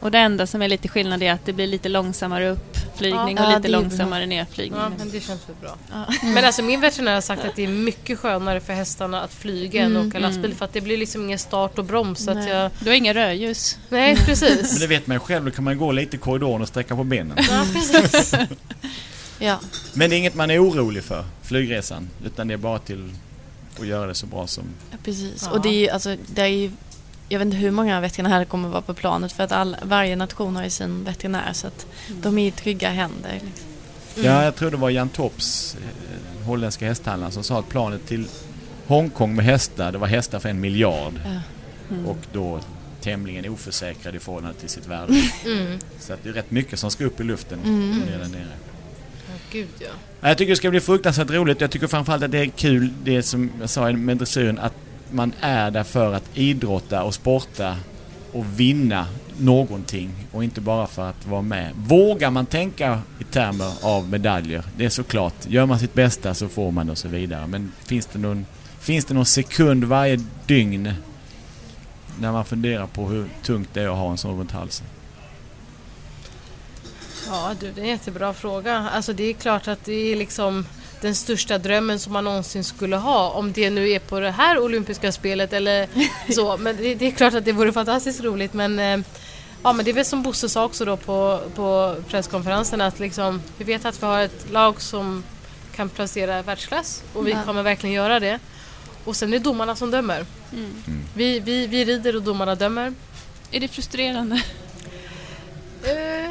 Och 0.00 0.10
det 0.10 0.18
enda 0.18 0.46
som 0.46 0.62
är 0.62 0.68
lite 0.68 0.88
skillnad 0.88 1.22
är 1.22 1.32
att 1.32 1.44
det 1.44 1.52
blir 1.52 1.66
lite 1.66 1.88
långsammare 1.88 2.50
uppflygning 2.50 3.36
Ja, 3.36 3.46
och 3.46 3.56
lite 3.56 3.68
långsammare 3.68 4.26
nedflygning. 4.26 4.80
Ja, 4.80 4.92
men 4.98 5.10
det 5.10 5.20
känns 5.20 5.48
väl 5.48 5.56
bra. 5.60 5.76
Men 6.22 6.44
alltså 6.44 6.62
min 6.62 6.80
veterinär 6.80 7.14
har 7.14 7.20
sagt 7.20 7.44
att 7.44 7.56
det 7.56 7.64
är 7.64 7.68
mycket 7.68 8.18
skönare 8.18 8.60
för 8.60 8.72
hästarna 8.72 9.22
att 9.22 9.34
flyga 9.34 9.82
än 9.82 9.96
att 9.96 10.06
åka 10.06 10.18
lastbil 10.18 10.54
för 10.54 10.64
att 10.64 10.72
det 10.72 10.80
blir 10.80 10.96
liksom 10.96 11.22
ingen 11.24 11.38
start 11.38 11.78
och 11.78 11.84
broms. 11.84 12.24
Så 12.24 12.30
att 12.30 12.48
jag... 12.48 12.70
Du 12.80 12.90
har 12.90 12.96
inga 12.96 13.14
rödljus. 13.14 13.78
Nej, 13.88 14.14
Men 14.14 14.24
precis. 14.24 14.80
det 14.80 14.86
vet 14.86 15.06
man 15.06 15.14
ju 15.14 15.20
själv, 15.20 15.44
då 15.44 15.50
kan 15.50 15.64
man 15.64 15.78
gå 15.78 15.92
lite 15.92 16.16
i 16.16 16.18
korridoren 16.18 16.62
och 16.62 16.68
sträcka 16.68 16.96
på 16.96 17.04
benen. 17.04 17.38
Ja, 17.50 17.66
precis. 17.72 18.34
Ja. 19.38 19.60
Men 19.94 20.10
det 20.10 20.16
är 20.16 20.18
inget 20.18 20.34
man 20.34 20.50
är 20.50 20.64
orolig 20.64 21.04
för, 21.04 21.24
flygresan. 21.42 22.08
Utan 22.24 22.48
det 22.48 22.54
är 22.54 22.58
bara 22.58 22.78
till 22.78 23.10
att 23.80 23.86
göra 23.86 24.06
det 24.06 24.14
så 24.14 24.26
bra 24.26 24.46
som... 24.46 24.64
Ja, 24.90 24.96
precis. 25.04 25.42
Ja. 25.44 25.50
Och 25.50 25.62
det 25.62 25.68
är 25.68 25.80
ju, 25.80 25.88
alltså, 25.88 26.16
det 26.26 26.42
är 26.42 26.46
ju, 26.46 26.70
jag 27.28 27.38
vet 27.38 27.46
inte 27.46 27.56
hur 27.56 27.70
många 27.70 28.00
veterinärer 28.00 28.44
kommer 28.44 28.68
vara 28.68 28.82
på 28.82 28.94
planet 28.94 29.32
för 29.32 29.44
att 29.44 29.52
all, 29.52 29.76
varje 29.82 30.16
nation 30.16 30.56
har 30.56 30.64
ju 30.64 30.70
sin 30.70 31.04
veterinär 31.04 31.52
så 31.52 31.66
att 31.66 31.86
de 32.22 32.38
är 32.38 32.48
i 32.48 32.50
trygga 32.50 32.90
händer. 32.90 33.32
Liksom. 33.32 34.24
Ja, 34.24 34.44
jag 34.44 34.56
tror 34.56 34.70
det 34.70 34.76
var 34.76 34.90
Jan 34.90 35.08
Tops, 35.08 35.76
eh, 35.80 36.46
holländska 36.46 36.86
hästhandlaren, 36.86 37.32
som 37.32 37.44
sa 37.44 37.58
att 37.58 37.68
planet 37.68 38.06
till 38.06 38.26
Hongkong 38.86 39.36
med 39.36 39.44
hästar, 39.44 39.92
det 39.92 39.98
var 39.98 40.06
hästar 40.06 40.38
för 40.38 40.48
en 40.48 40.60
miljard. 40.60 41.12
Ja. 41.24 41.40
Mm. 41.94 42.06
Och 42.06 42.18
då 42.32 42.60
tämligen 43.00 43.48
oförsäkrad 43.52 44.14
i 44.14 44.18
förhållande 44.18 44.58
till 44.60 44.68
sitt 44.68 44.86
värde. 44.86 45.12
Mm. 45.44 45.78
Så 46.00 46.12
att 46.12 46.22
det 46.22 46.28
är 46.28 46.32
rätt 46.32 46.50
mycket 46.50 46.78
som 46.78 46.90
ska 46.90 47.04
upp 47.04 47.20
i 47.20 47.24
luften 47.24 47.58
Mm. 47.64 47.90
ner 47.98 48.18
där 48.18 48.28
nere. 48.28 48.46
Ja, 49.28 49.34
gud 49.52 49.68
ja. 49.78 49.86
Ja, 50.20 50.28
Jag 50.28 50.38
tycker 50.38 50.50
det 50.50 50.56
ska 50.56 50.70
bli 50.70 50.80
fruktansvärt 50.80 51.30
roligt. 51.30 51.60
Jag 51.60 51.70
tycker 51.70 51.86
framförallt 51.86 52.22
att 52.24 52.30
det 52.30 52.38
är 52.38 52.46
kul 52.46 52.92
det 53.04 53.22
som 53.22 53.50
jag 53.60 53.70
sa 53.70 53.92
med 53.92 54.16
dressyren 54.16 54.58
att 54.58 54.72
man 55.10 55.32
är 55.40 55.70
där 55.70 55.84
för 55.84 56.14
att 56.14 56.30
idrotta 56.34 57.02
och 57.02 57.14
sporta 57.14 57.76
och 58.32 58.60
vinna 58.60 59.06
någonting 59.38 60.10
och 60.32 60.44
inte 60.44 60.60
bara 60.60 60.86
för 60.86 61.10
att 61.10 61.26
vara 61.26 61.42
med. 61.42 61.72
Vågar 61.76 62.30
man 62.30 62.46
tänka 62.46 63.00
i 63.18 63.24
termer 63.24 63.72
av 63.82 64.08
medaljer? 64.08 64.64
Det 64.76 64.84
är 64.84 64.88
såklart. 64.88 65.34
Gör 65.46 65.66
man 65.66 65.78
sitt 65.78 65.94
bästa 65.94 66.34
så 66.34 66.48
får 66.48 66.70
man 66.70 66.90
och 66.90 66.98
så 66.98 67.08
vidare. 67.08 67.46
Men 67.46 67.72
finns 67.84 68.06
det 68.06 68.18
någon, 68.18 68.46
finns 68.80 69.04
det 69.04 69.14
någon 69.14 69.26
sekund 69.26 69.84
varje 69.84 70.24
dygn 70.46 70.92
när 72.20 72.32
man 72.32 72.44
funderar 72.44 72.86
på 72.86 73.08
hur 73.08 73.28
tungt 73.42 73.68
det 73.72 73.82
är 73.82 73.88
att 73.88 73.96
ha 73.96 74.10
en 74.10 74.18
sån 74.18 74.38
runt 74.38 74.52
halsen? 74.52 74.86
Ja 77.26 77.54
du, 77.60 77.72
det 77.72 77.80
är 77.80 77.84
en 77.84 77.90
jättebra 77.90 78.32
fråga. 78.32 78.76
Alltså 78.92 79.12
det 79.12 79.24
är 79.24 79.32
klart 79.32 79.68
att 79.68 79.84
det 79.84 80.12
är 80.12 80.16
liksom 80.16 80.66
den 81.06 81.14
största 81.14 81.58
drömmen 81.58 81.98
som 81.98 82.12
man 82.12 82.24
någonsin 82.24 82.64
skulle 82.64 82.96
ha. 82.96 83.30
Om 83.30 83.52
det 83.52 83.70
nu 83.70 83.90
är 83.90 83.98
på 83.98 84.20
det 84.20 84.30
här 84.30 84.58
olympiska 84.58 85.12
spelet 85.12 85.52
eller 85.52 85.88
så. 86.34 86.56
Men 86.56 86.76
det, 86.76 86.94
det 86.94 87.06
är 87.06 87.10
klart 87.10 87.34
att 87.34 87.44
det 87.44 87.52
vore 87.52 87.72
fantastiskt 87.72 88.20
roligt 88.20 88.52
men 88.54 88.78
eh, 88.78 88.98
Ja 89.62 89.72
men 89.72 89.84
det 89.84 89.90
är 89.90 89.94
väl 89.94 90.04
som 90.04 90.22
Bosse 90.22 90.48
sa 90.48 90.64
också 90.64 90.84
då 90.84 90.96
på, 90.96 91.40
på 91.54 91.96
presskonferensen 92.08 92.80
att 92.80 92.98
liksom, 92.98 93.42
vi 93.58 93.64
vet 93.64 93.84
att 93.84 94.02
vi 94.02 94.06
har 94.06 94.20
ett 94.22 94.46
lag 94.52 94.80
som 94.80 95.22
kan 95.76 95.88
placera 95.88 96.42
världsklass 96.42 97.02
och 97.14 97.26
vi 97.26 97.30
Ja. 97.30 97.42
kommer 97.42 97.62
verkligen 97.62 97.94
göra 97.94 98.20
det. 98.20 98.38
Och 99.04 99.16
sen 99.16 99.28
är 99.28 99.38
det 99.38 99.44
domarna 99.44 99.76
som 99.76 99.90
dömer. 99.90 100.26
Mm. 100.52 100.72
Vi, 101.14 101.40
vi, 101.40 101.66
vi 101.66 101.84
rider 101.84 102.16
och 102.16 102.22
domarna 102.22 102.54
dömer. 102.54 102.94
Är 103.50 103.60
det 103.60 103.68
frustrerande? 103.68 104.42
Eh, 105.82 106.30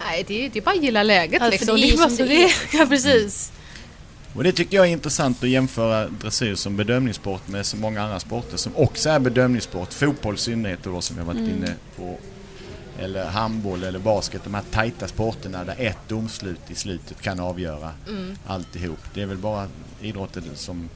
nej, 0.00 0.24
det 0.28 0.44
är, 0.46 0.50
det 0.50 0.58
är 0.58 0.62
bara 0.62 0.74
att 0.76 0.82
gilla 0.82 1.02
läget 1.02 1.42
Ja, 1.42 1.48
liksom. 1.48 1.76
det 1.76 1.86
är 1.86 1.90
ju 1.90 1.96
bara 1.96 2.08
som 2.08 2.16
så 2.16 2.24
det 2.24 2.44
är. 2.44 2.52
Ja, 2.78 2.86
precis. 2.86 3.52
Och 4.34 4.44
det 4.44 4.52
tycker 4.52 4.76
jag 4.76 4.86
är 4.86 4.90
intressant 4.90 5.42
att 5.42 5.48
jämföra 5.48 6.08
dressyr 6.08 6.54
som 6.54 6.76
bedömningssport 6.76 7.48
med 7.48 7.66
så 7.66 7.76
många 7.76 8.02
andra 8.02 8.20
sporter 8.20 8.56
som 8.56 8.76
också 8.76 9.10
är 9.10 9.18
bedömningssport. 9.18 9.92
Fotboll 9.92 10.34
i 10.34 10.38
synnerhet 10.38 10.78
då 10.82 11.00
som 11.00 11.16
vi 11.16 11.20
har 11.22 11.26
varit 11.26 11.38
Mm. 11.40 11.50
inne 11.56 11.74
på. 11.96 12.18
Eller 13.00 13.24
handboll 13.24 13.82
eller 13.84 13.98
basket. 13.98 14.40
De 14.44 14.54
här 14.54 14.62
tajta 14.70 15.08
sporterna 15.08 15.64
där 15.64 15.74
ett 15.78 15.98
domslut 16.08 16.60
i 16.70 16.74
slutet 16.74 17.20
kan 17.22 17.40
avgöra 17.40 17.92
Mm. 18.08 18.36
alltihop. 18.46 18.98
Det 19.14 19.22
är 19.22 19.26
väl 19.26 19.36
bara 19.36 19.68
idrotten 20.02 20.42
som, 20.54 20.88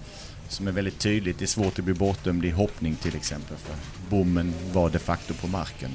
som 0.48 0.68
är 0.68 0.72
väldigt 0.72 0.98
tydligt. 0.98 1.38
Det 1.38 1.44
är 1.44 1.46
svårt 1.46 1.78
att 1.78 1.84
bli 1.84 1.94
bortdömd 1.94 2.44
i 2.44 2.50
hoppning 2.50 2.96
till 2.96 3.16
exempel. 3.16 3.56
För 3.56 3.74
bommen 4.10 4.54
var 4.72 4.90
de 4.90 4.98
facto 4.98 5.34
på 5.34 5.46
marken. 5.46 5.90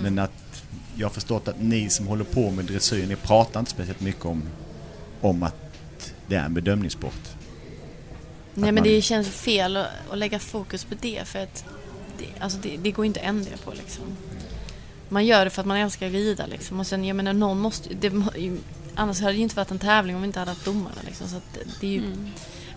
Mm. 0.00 0.02
Men 0.14 0.24
att 0.24 0.62
jag 0.96 1.06
har 1.06 1.12
förstått 1.12 1.48
att 1.48 1.60
ni 1.60 1.90
som 1.90 2.06
håller 2.06 2.24
på 2.24 2.50
med 2.50 2.64
dressyr, 2.64 3.06
ni 3.06 3.16
pratar 3.16 3.60
inte 3.60 3.70
speciellt 3.72 4.00
mycket 4.00 4.24
om, 4.24 4.42
om 5.20 5.42
att 5.42 5.54
det 6.26 6.34
är 6.36 6.44
en 6.44 6.54
bedömningssport. 6.54 7.12
Nej 7.24 7.34
Att 8.54 8.60
men 8.60 8.74
man- 8.74 8.84
det 8.84 9.02
känns 9.02 9.28
fel 9.28 9.76
att, 9.76 9.86
att 10.10 10.18
lägga 10.18 10.38
fokus 10.38 10.84
på 10.84 10.94
det 11.00 11.22
för 11.24 11.38
att 11.42 11.64
det, 12.18 12.26
alltså 12.40 12.58
det, 12.58 12.76
det 12.76 12.90
går 12.90 13.04
inte 13.06 13.20
att 13.20 13.26
ändra 13.26 13.56
på 13.64 13.70
liksom. 13.70 14.04
Man 15.08 15.26
gör 15.26 15.44
det 15.44 15.50
för 15.50 15.60
att 15.62 15.66
man 15.66 15.76
älskar 15.76 16.06
att 16.06 16.12
rida 16.12 16.46
liksom 16.46 16.80
och 16.80 16.86
sen 16.86 17.04
jag 17.04 17.16
menar 17.16 17.32
någon 17.32 17.58
måste 17.60 17.94
det, 17.94 18.12
Annars 18.96 19.20
hade 19.20 19.32
det 19.32 19.36
ju 19.36 19.42
inte 19.42 19.56
varit 19.56 19.70
en 19.70 19.78
tävling 19.78 20.16
om 20.16 20.22
vi 20.22 20.26
inte 20.26 20.38
hade 20.38 20.50
haft 20.50 20.64
domarna 20.64 20.96
liksom 21.06 21.28
så 21.28 21.36
att 21.36 21.54
det, 21.54 21.60
det 21.80 21.86
är 21.86 21.90
ju, 21.90 21.98
Mm. 21.98 22.30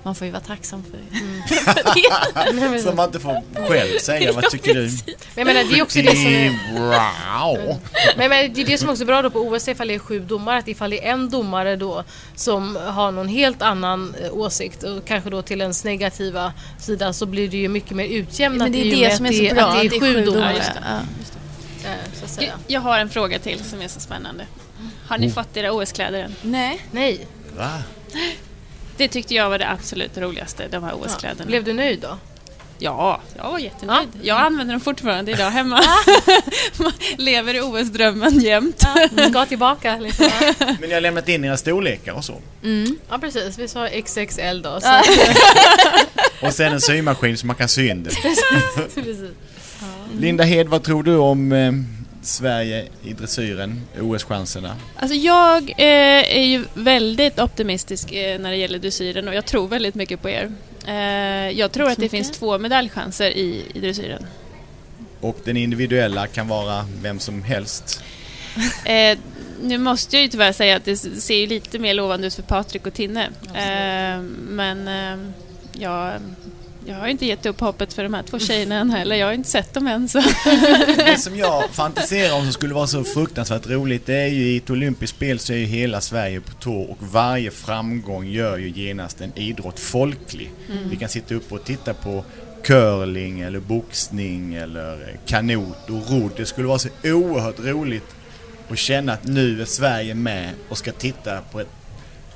Man 0.03 0.15
får 0.15 0.25
ju 0.25 0.31
vara 0.33 0.43
tacksam 0.43 0.83
för, 0.83 1.17
Mm. 1.17 1.41
för 1.47 2.53
det. 2.53 2.53
Men- 2.53 2.81
Som 2.83 2.95
man 2.95 3.05
inte 3.05 3.19
får 3.19 3.43
själv 3.67 3.99
säga, 3.99 4.31
vad 4.33 4.49
tycker 4.49 4.73
du? 4.73 4.81
Men 5.05 5.15
jag 5.35 5.45
menar, 5.47 5.63
det 5.71 5.79
är 5.79 5.83
också 5.83 5.99
det 6.01 6.11
som 6.11 6.25
är, 6.25 6.49
Wow. 6.79 7.77
men 8.15 8.23
jag 8.23 8.29
menar, 8.29 8.47
det 8.55 8.61
är 8.61 8.65
det 8.65 8.77
som 8.77 8.89
också 8.89 9.03
är 9.03 9.05
bra 9.05 9.21
då 9.21 9.29
på 9.29 9.39
OS 9.39 9.67
ifall 9.67 9.87
det 9.87 9.95
är 9.95 9.99
sju 9.99 10.19
domare, 10.19 10.59
att 10.59 10.67
ifall 10.67 10.89
det 10.89 11.05
är 11.07 11.11
en 11.11 11.29
domare 11.29 11.75
då 11.75 12.03
som 12.35 12.75
har 12.75 13.11
någon 13.11 13.27
helt 13.27 13.61
annan 13.61 14.15
eh, 14.23 14.33
åsikt 14.37 14.83
och 14.83 15.05
kanske 15.07 15.29
då 15.29 15.41
till 15.41 15.61
ens 15.61 15.83
negativa 15.83 16.53
sida 16.79 17.13
så 17.13 17.25
blir 17.25 17.47
det 17.49 17.57
ju 17.57 17.67
mycket 17.69 17.91
mer 17.91 18.05
utjämnat 18.05 18.69
Men 18.69 18.71
det 18.71 18.91
är 18.91 19.09
det 19.09 19.15
som 19.15 19.25
är 19.25 19.31
så 19.49 19.55
bra, 19.55 19.63
att 19.65 19.81
det 19.81 19.95
är 19.95 19.99
sju 19.99 20.25
domare. 20.25 20.53
det. 21.83 22.43
Eh, 22.43 22.49
Jag, 22.67 22.81
har 22.81 22.99
en 22.99 23.09
fråga 23.09 23.39
till 23.39 23.63
som 23.63 23.81
är 23.81 23.87
så 23.87 23.99
spännande. 23.99 24.45
Har 25.07 25.17
ni 25.17 25.31
fått 25.31 25.57
era 25.57 25.71
OS-kläder 25.71 26.19
än? 26.23 26.35
Nej. 26.41 26.81
Nej, 26.91 27.27
Va? 27.57 27.69
Det 28.97 29.07
tyckte 29.07 29.33
jag 29.33 29.49
var 29.49 29.57
det 29.59 29.69
absolut 29.69 30.17
roligaste, 30.17 30.67
de 30.71 30.83
här 30.83 30.91
ja. 30.91 30.95
OS-kläderna. 30.95 31.45
blev 31.45 31.63
du 31.63 31.73
nöjd 31.73 31.99
då? 31.99 32.17
Ja, 32.79 33.21
jag 33.37 33.51
var 33.51 33.59
jättenöjd. 33.59 34.09
Jag 34.21 34.39
använder 34.39 34.73
dem 34.73 34.81
fortfarande 34.81 35.31
idag 35.31 35.49
hemma. 35.49 35.81
Man 36.77 36.91
Lever 37.17 37.53
i 37.53 37.61
OS-drömmen 37.61 38.39
jämt. 38.39 38.83
Ska 39.29 39.45
tillbaka 39.45 39.97
liksom. 39.99 40.29
Men 40.79 40.89
ni 40.89 40.93
har 40.93 41.01
lämnat 41.01 41.29
in 41.29 41.45
era 41.45 41.57
storlekar 41.57 42.13
och 42.13 42.25
så. 42.25 42.41
Mm. 42.63 42.97
Ja 43.09 43.17
precis, 43.17 43.59
vi 43.59 43.67
sa 43.67 43.87
XXL 43.87 44.61
då. 44.61 44.79
Så 44.81 44.87
Ja. 44.87 45.03
Och 46.47 46.53
sen 46.53 46.73
en 46.73 46.81
symaskin 46.81 47.37
så 47.37 47.47
man 47.47 47.55
kan 47.55 47.69
sy 47.69 47.89
in 47.89 48.03
det. 48.03 48.09
precis. 48.95 49.19
Linda 50.19 50.43
Hed, 50.43 50.67
vad 50.67 50.83
tror 50.83 51.03
du 51.03 51.15
om 51.15 51.51
eh, 51.51 51.71
Sverige 52.27 52.87
i 53.03 53.13
dressyren, 53.13 53.81
OS-chanserna? 54.01 54.75
Alltså 54.95 55.15
jag 55.15 55.69
eh, 55.69 56.37
är 56.37 56.43
ju 56.43 56.65
väldigt 56.73 57.39
optimistisk 57.39 58.11
eh, 58.11 58.39
när 58.39 58.51
det 58.51 58.57
gäller 58.57 58.79
dressyren 58.79 59.27
och 59.27 59.33
jag 59.35 59.45
tror 59.45 59.67
väldigt 59.67 59.95
mycket 59.95 60.21
på 60.21 60.29
er. 60.29 60.51
Eh, 60.87 60.93
jag 61.59 61.71
tror 61.71 61.85
Tack 61.85 61.91
att 61.91 61.97
det 61.97 62.01
mycket. 62.01 62.11
finns 62.11 62.31
två 62.31 62.57
medaljchanser 62.57 63.29
i, 63.31 63.63
i 63.73 63.79
dressyren. 63.79 64.25
Och 65.21 65.37
den 65.43 65.57
individuella 65.57 66.27
kan 66.27 66.47
vara 66.47 66.85
vem 67.01 67.19
som 67.19 67.43
helst. 67.43 68.03
Eh, 68.85 69.17
nu 69.61 69.77
måste 69.77 70.15
jag 70.15 70.23
ju 70.23 70.29
tyvärr 70.29 70.51
säga 70.51 70.75
att 70.75 70.85
det 70.85 70.97
ser 70.97 71.35
ju 71.35 71.47
lite 71.47 71.79
mer 71.79 71.93
lovande 71.93 72.27
ut 72.27 72.33
för 72.35 72.41
Patrik 72.41 72.87
och 72.87 72.93
Tinne. 72.93 73.29
Eh, 73.53 74.21
men 74.47 74.87
eh, 74.87 75.29
jag, 75.71 76.13
jag 76.87 76.95
har 76.95 77.07
inte 77.07 77.25
gett 77.25 77.45
upp 77.45 77.59
hoppet 77.59 77.93
för 77.93 78.03
de 78.03 78.13
här 78.13 78.23
två 78.23 78.39
tjejerna 78.39 78.75
än 78.75 78.89
heller. 78.89 79.15
Jag 79.15 79.27
har 79.27 79.33
inte 79.33 79.49
sett 79.49 79.73
dem 79.73 79.87
än. 79.87 80.09
Så. 80.09 80.23
Det 80.97 81.19
som 81.19 81.35
jag 81.35 81.69
fantiserar 81.69 82.35
om 82.35 82.43
som 82.43 82.53
skulle 82.53 82.73
vara 82.73 82.87
så 82.87 83.03
fruktansvärt 83.03 83.67
roligt 83.67 84.05
det 84.05 84.15
är 84.15 84.27
ju 84.27 84.47
i 84.47 84.57
ett 84.57 84.69
olympiskt 84.69 85.15
spel 85.17 85.39
så 85.39 85.53
är 85.53 85.57
ju 85.57 85.65
hela 85.65 86.01
Sverige 86.01 86.41
på 86.41 86.51
tå 86.53 86.81
och 86.81 86.97
varje 86.99 87.51
framgång 87.51 88.27
gör 88.27 88.57
ju 88.57 88.69
genast 88.69 89.21
en 89.21 89.37
idrott 89.37 89.79
folklig. 89.79 90.51
Vi 90.89 90.95
kan 90.95 91.09
sitta 91.09 91.35
upp 91.35 91.51
och 91.51 91.63
titta 91.63 91.93
på 91.93 92.23
curling 92.63 93.39
eller 93.39 93.59
boxning 93.59 94.55
eller 94.55 95.17
kanot 95.25 95.89
och 95.89 96.11
rodd. 96.11 96.31
Det 96.37 96.45
skulle 96.45 96.67
vara 96.67 96.79
så 96.79 96.89
oerhört 97.03 97.59
roligt 97.59 98.15
att 98.69 98.77
känna 98.77 99.13
att 99.13 99.23
nu 99.23 99.61
är 99.61 99.65
Sverige 99.65 100.13
med 100.13 100.49
och 100.69 100.77
ska 100.77 100.91
titta 100.91 101.41
på 101.51 101.59
ett 101.59 101.86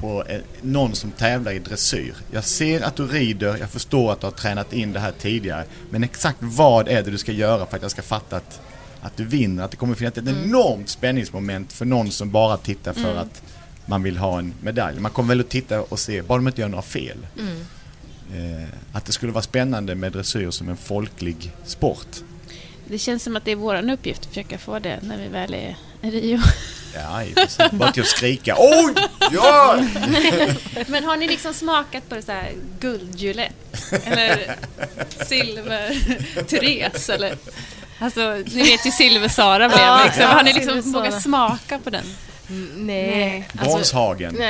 på 0.01 0.23
eh, 0.23 0.41
någon 0.61 0.95
som 0.95 1.11
tävlar 1.11 1.51
i 1.51 1.59
dressyr. 1.59 2.13
Jag 2.31 2.43
ser 2.43 2.81
att 2.81 2.95
du 2.95 3.07
rider, 3.07 3.57
jag 3.57 3.69
förstår 3.69 4.11
att 4.11 4.19
du 4.19 4.27
har 4.27 4.31
tränat 4.31 4.73
in 4.73 4.93
det 4.93 4.99
här 4.99 5.13
tidigare. 5.19 5.65
Men 5.89 6.03
exakt 6.03 6.37
vad 6.41 6.87
är 6.87 7.03
det 7.03 7.11
du 7.11 7.17
ska 7.17 7.31
göra 7.31 7.65
för 7.65 7.75
att 7.75 7.81
jag 7.81 7.91
ska 7.91 8.01
fatta 8.01 8.37
att, 8.37 8.61
att 9.01 9.17
du 9.17 9.25
vinner? 9.25 9.63
Att 9.63 9.71
det 9.71 9.77
kommer 9.77 9.95
finnas 9.95 10.17
ett 10.17 10.27
enormt 10.27 10.89
spänningsmoment 10.89 11.73
för 11.73 11.85
någon 11.85 12.11
som 12.11 12.31
bara 12.31 12.57
tittar 12.57 12.93
för 12.93 13.15
att 13.15 13.41
man 13.85 14.03
vill 14.03 14.17
ha 14.17 14.39
en 14.39 14.53
medalj. 14.61 14.99
Man 14.99 15.11
kommer 15.11 15.29
väl 15.29 15.39
att 15.39 15.49
titta 15.49 15.81
och 15.81 15.99
se, 15.99 16.21
bara 16.21 16.37
de 16.37 16.47
inte 16.47 16.61
gör 16.61 16.69
några 16.69 16.81
fel. 16.81 17.17
Eh, 18.33 18.67
att 18.91 19.05
det 19.05 19.11
skulle 19.11 19.31
vara 19.31 19.41
spännande 19.43 19.95
med 19.95 20.11
dressyr 20.11 20.49
som 20.49 20.69
en 20.69 20.77
folklig 20.77 21.51
sport. 21.65 22.07
Det 22.87 22.97
känns 22.97 23.23
som 23.23 23.35
att 23.35 23.45
det 23.45 23.51
är 23.51 23.55
vår 23.55 23.91
uppgift 23.91 24.19
att 24.19 24.25
försöka 24.25 24.57
få 24.57 24.79
det 24.79 24.99
när 25.01 25.17
vi 25.17 25.27
väl 25.27 25.53
är 25.53 25.77
Rio. 26.01 26.39
Ja, 26.93 27.23
bara 27.71 27.91
till 27.91 28.01
att 28.01 28.07
skrika 28.07 28.55
oj, 28.59 28.93
ja! 29.31 29.77
Men 30.87 31.03
har 31.03 31.17
ni 31.17 31.27
liksom 31.27 31.53
smakat 31.53 32.09
på 32.09 32.15
det 32.15 32.21
så 32.21 32.31
här 32.31 32.51
guldjulett? 32.79 33.53
Eller 34.05 34.55
silver 35.25 35.97
Therese? 36.47 37.09
Eller? 37.09 37.37
Alltså, 37.99 38.43
ni 38.45 38.63
vet 38.63 38.85
ju 38.85 38.91
silver-Sara 38.91 39.69
blev 39.69 39.79
Ja, 39.79 40.01
liksom. 40.05 40.21
ja, 40.23 40.27
Har 40.27 40.43
ni 40.43 40.53
liksom 40.53 40.91
vågat 40.91 41.21
smaka 41.23 41.79
på 41.79 41.89
den? 41.89 42.03
Mm, 42.49 42.87
Nej. 42.87 43.47
Bronshagen. 43.53 44.35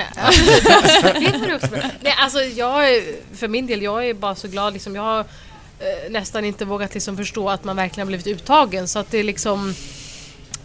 Också 1.55 1.67
bra. 1.67 1.79
Nej, 2.01 2.15
alltså 2.17 2.41
jag 2.41 2.89
är, 2.89 3.03
för 3.35 3.47
min 3.47 3.67
del, 3.67 3.81
jag 3.81 4.07
är 4.09 4.13
bara 4.13 4.35
så 4.35 4.47
glad 4.47 4.73
liksom. 4.73 4.95
Jag 4.95 5.01
har 5.01 5.19
eh, 5.19 6.09
nästan 6.09 6.45
inte 6.45 6.65
vågat 6.65 6.93
liksom 6.93 7.17
förstå 7.17 7.49
att 7.49 7.63
man 7.63 7.75
verkligen 7.75 8.07
har 8.07 8.17
blivit 8.17 8.27
uttagen 8.27 8.87
så 8.87 8.99
att 8.99 9.11
det 9.11 9.17
är 9.17 9.23
liksom 9.23 9.75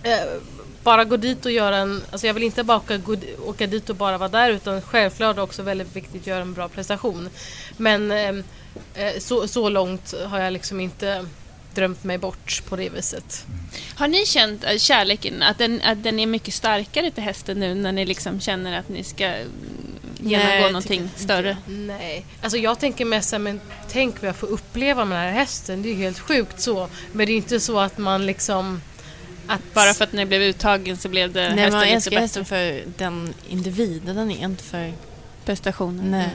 eh, 0.03 0.12
bara 0.87 1.05
gå 1.05 1.16
dit 1.16 1.47
och 1.47 1.53
göra 1.53 1.76
en, 1.76 2.03
alltså 2.11 2.26
jag 2.26 2.34
vill 2.34 2.43
inte 2.43 2.62
bara 2.64 2.76
åka, 2.76 2.97
gå- 2.97 3.16
åka 3.47 3.66
dit 3.66 3.91
och 3.91 3.97
bara 3.97 4.18
vara 4.18 4.28
där 4.28 4.51
utan 4.51 4.82
självklart 4.82 5.39
också 5.39 5.62
väldigt 5.62 5.97
viktigt 5.97 6.20
att 6.20 6.26
göra 6.26 6.43
en 6.43 6.55
bra 6.55 6.68
prestation. 6.68 7.28
Men 7.76 8.11
eh, 8.11 8.28
eh, 8.95 9.18
så, 9.18 9.49
så 9.49 9.68
långt 9.68 10.14
har 10.26 10.41
jag 10.41 10.53
liksom 10.53 10.80
inte 10.80 11.26
drömt 11.74 12.05
mig 12.05 12.18
bort 12.18 12.62
på 12.68 12.76
det 12.76 12.89
viset. 12.89 13.47
Har 13.95 14.09
ni 14.09 14.26
känt 14.26 14.64
eh, 14.64 14.76
kärleken, 14.78 15.43
att 15.43 15.59
den, 15.59 15.80
att 15.84 16.03
den 16.03 16.18
är 16.18 16.26
mycket 16.26 16.55
starkare 16.55 17.11
till 17.11 17.22
hästen 17.22 17.61
nu 17.61 17.74
när 17.74 17.93
ni 17.93 18.07
liksom 18.07 18.41
känner 18.41 18.78
att 18.78 18.89
ni 18.89 19.05
ska 19.05 19.34
genomgå 20.20 20.53
jag 20.55 20.72
någonting 20.72 21.11
större. 21.16 21.57
Nej, 21.66 22.26
alltså 22.43 22.59
jag 22.59 22.78
tänker 22.78 23.05
mest 23.05 23.28
så 23.28 23.37
här, 23.37 23.41
men 23.41 23.61
tänk 23.89 24.20
vad 24.20 24.28
jag 24.28 24.37
får 24.37 24.47
uppleva 24.47 25.05
med 25.05 25.18
den 25.18 25.24
här 25.32 25.41
hästen. 25.41 25.82
Det 25.82 25.89
är 25.89 25.91
ju 25.91 26.03
helt 26.03 26.18
sjukt 26.18 26.61
så. 26.61 26.89
Men 27.12 27.26
det 27.26 27.32
är 27.32 27.37
inte 27.37 27.61
så 27.61 27.80
att 27.80 27.99
man 27.99 28.26
liksom... 28.26 28.80
Att, 29.47 29.61
Bara 29.75 29.95
för 29.95 30.05
att 30.05 30.13
det 30.13 30.27
blev 30.27 30.43
uttagen 30.43 30.97
så 30.97 31.09
blev 31.09 31.33
det 31.33 31.41
Nej, 31.49 31.59
hästen 31.59 31.73
man 31.73 31.81
lite 31.83 31.95
älskar 31.95 32.11
bättre. 32.11 32.21
hästen 32.21 32.45
för 32.45 32.83
den 32.99 33.35
individen 33.49 34.17
den 34.17 34.31
är, 34.31 34.45
inte 34.45 34.65
för... 34.65 34.93
Prestationen. 35.45 36.11
Nej. 36.11 36.31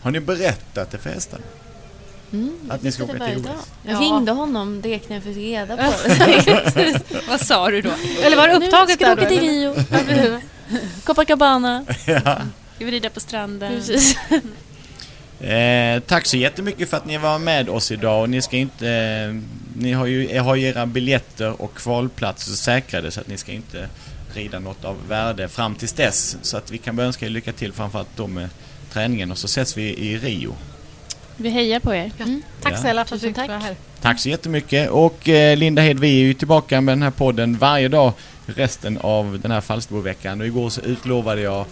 Har 0.00 0.10
ni 0.10 0.20
berättat 0.20 0.90
det 0.90 0.98
för 0.98 1.10
hästen? 1.10 1.40
Mm, 2.32 2.58
Att 2.70 2.82
ni 2.82 2.92
ska 2.92 3.04
åka 3.04 3.12
till. 3.26 3.38
OS? 3.38 3.46
Jag 3.84 3.94
Ja. 3.94 4.00
ringde 4.00 4.32
honom 4.32 4.80
direkt 4.80 5.08
när 5.08 5.16
jag 5.16 5.22
fick 5.24 5.36
reda 5.36 5.76
på 5.76 5.82
det. 6.08 7.00
Vad 7.28 7.40
sa 7.40 7.70
du 7.70 7.80
då? 7.82 7.90
Eller 8.22 8.36
var 8.36 8.48
det 8.48 8.58
Nu 8.58 8.64
upptaget 8.66 8.94
ska 8.94 9.14
där 9.14 9.16
du 9.16 9.22
då? 9.22 9.26
åka 9.26 9.40
till? 9.40 10.20
Rio. 10.20 10.40
Copacabana. 11.04 11.84
Ska 12.76 12.84
vi 12.84 12.90
rida 12.90 13.10
på 13.10 13.20
stranden? 13.20 13.72
Precis. 13.72 14.16
Eh, 15.40 16.00
tack 16.00 16.26
så 16.26 16.36
jättemycket 16.36 16.90
för 16.90 16.96
att 16.96 17.06
ni 17.06 17.18
var 17.18 17.38
med 17.38 17.68
oss 17.68 17.90
idag. 17.92 18.22
Och 18.22 18.30
ni 18.30 18.42
ska 18.42 18.56
inte... 18.56 18.88
Eh, 18.88 19.34
ni 19.76 19.92
har 19.92 20.06
ju, 20.06 20.38
har 20.38 20.54
ju 20.54 20.66
era 20.66 20.86
biljetter 20.86 21.62
och 21.62 21.74
kvalplatser 21.74 22.52
säkrade 22.52 23.10
så 23.10 23.20
att 23.20 23.28
ni 23.28 23.36
ska 23.36 23.52
inte 23.52 23.88
rida 24.34 24.58
något 24.58 24.84
av 24.84 24.96
värde 25.08 25.48
fram 25.48 25.74
tills 25.74 25.92
dess. 25.92 26.36
Så 26.42 26.56
att 26.56 26.70
vi 26.70 26.78
kan 26.78 26.96
bara 26.96 27.06
önska 27.06 27.26
er 27.26 27.30
lycka 27.30 27.52
till 27.52 27.72
framförallt 27.72 28.16
då 28.16 28.26
med 28.26 28.48
träningen 28.92 29.30
och 29.30 29.38
så 29.38 29.44
ses 29.46 29.76
vi 29.76 29.82
i 29.82 30.18
Rio. 30.18 30.54
Vi 31.36 31.48
hejar 31.48 31.80
på 31.80 31.94
er. 31.94 32.12
Tack 32.62 32.72
Ja. 32.72 32.76
snälla 32.76 33.04
för 33.04 33.14
att 33.16 33.20
du 33.22 33.28
fick 33.28 33.36
vara 33.36 33.46
tack. 33.46 33.62
här. 33.62 33.76
Tack 34.00 34.20
så 34.20 34.28
jättemycket 34.28 34.90
och 34.90 35.28
eh, 35.28 35.56
Linda 35.56 35.82
Hed, 35.82 35.98
vi 36.00 36.08
är 36.20 36.24
ju 36.24 36.34
tillbaka 36.34 36.80
med 36.80 36.92
den 36.92 37.02
här 37.02 37.10
podden 37.10 37.58
varje 37.58 37.88
dag 37.88 38.12
resten 38.46 38.98
av 38.98 39.38
den 39.42 39.50
här 39.50 39.60
Falsterboveckan 39.60 40.40
och 40.40 40.46
igår 40.46 40.70
så 40.70 40.80
utlovade 40.80 41.40
jag 41.40 41.64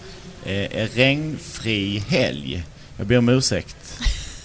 eh, 0.45 0.87
regnfri 0.95 1.99
helg. 2.09 2.63
Jag 2.97 3.07
ber 3.07 3.17
om 3.17 3.29
ursäkt 3.29 3.75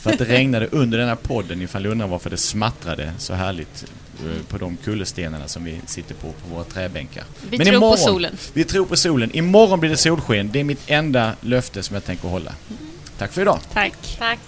för 0.05 0.13
att 0.13 0.19
det 0.19 0.25
regnade 0.25 0.67
under 0.73 0.99
den 0.99 1.09
här 1.09 1.15
podden 1.17 1.63
ifall 1.63 1.83
ni 1.83 1.89
undrar 1.89 2.07
varför 2.07 2.31
det 2.31 2.37
smattrade 2.37 3.13
så 3.19 3.35
härligt 3.35 3.85
eh, 4.25 4.43
på 4.49 4.59
de 4.59 4.77
kullerstenarna 4.77 5.49
som 5.49 5.65
vi 5.65 5.81
sitter 5.87 6.15
på 6.15 6.29
på 6.33 6.55
våra 6.55 6.65
träbänkar. 6.65 7.25
Vi 7.51 7.59
Men 7.59 7.67
tror 7.67 7.77
imorgon- 7.79 7.91
på 7.91 7.97
solen. 7.97 8.37
Vi 8.53 8.65
tror 8.65 8.87
på 8.87 8.97
solen. 8.97 9.31
Imorgon 9.37 9.81
blir 9.81 9.91
det 9.91 9.97
solsken. 9.97 10.51
Det 10.53 10.61
är 10.61 10.65
mitt 10.65 10.83
enda 10.87 11.33
löfte 11.41 11.83
som 11.83 11.95
jag 11.95 12.05
tänker 12.05 12.29
hålla. 12.29 12.53
Tack 13.19 13.33
för 13.33 13.43
idag. 13.43 13.59
Tack. 13.73 14.17
Tack. 14.19 14.39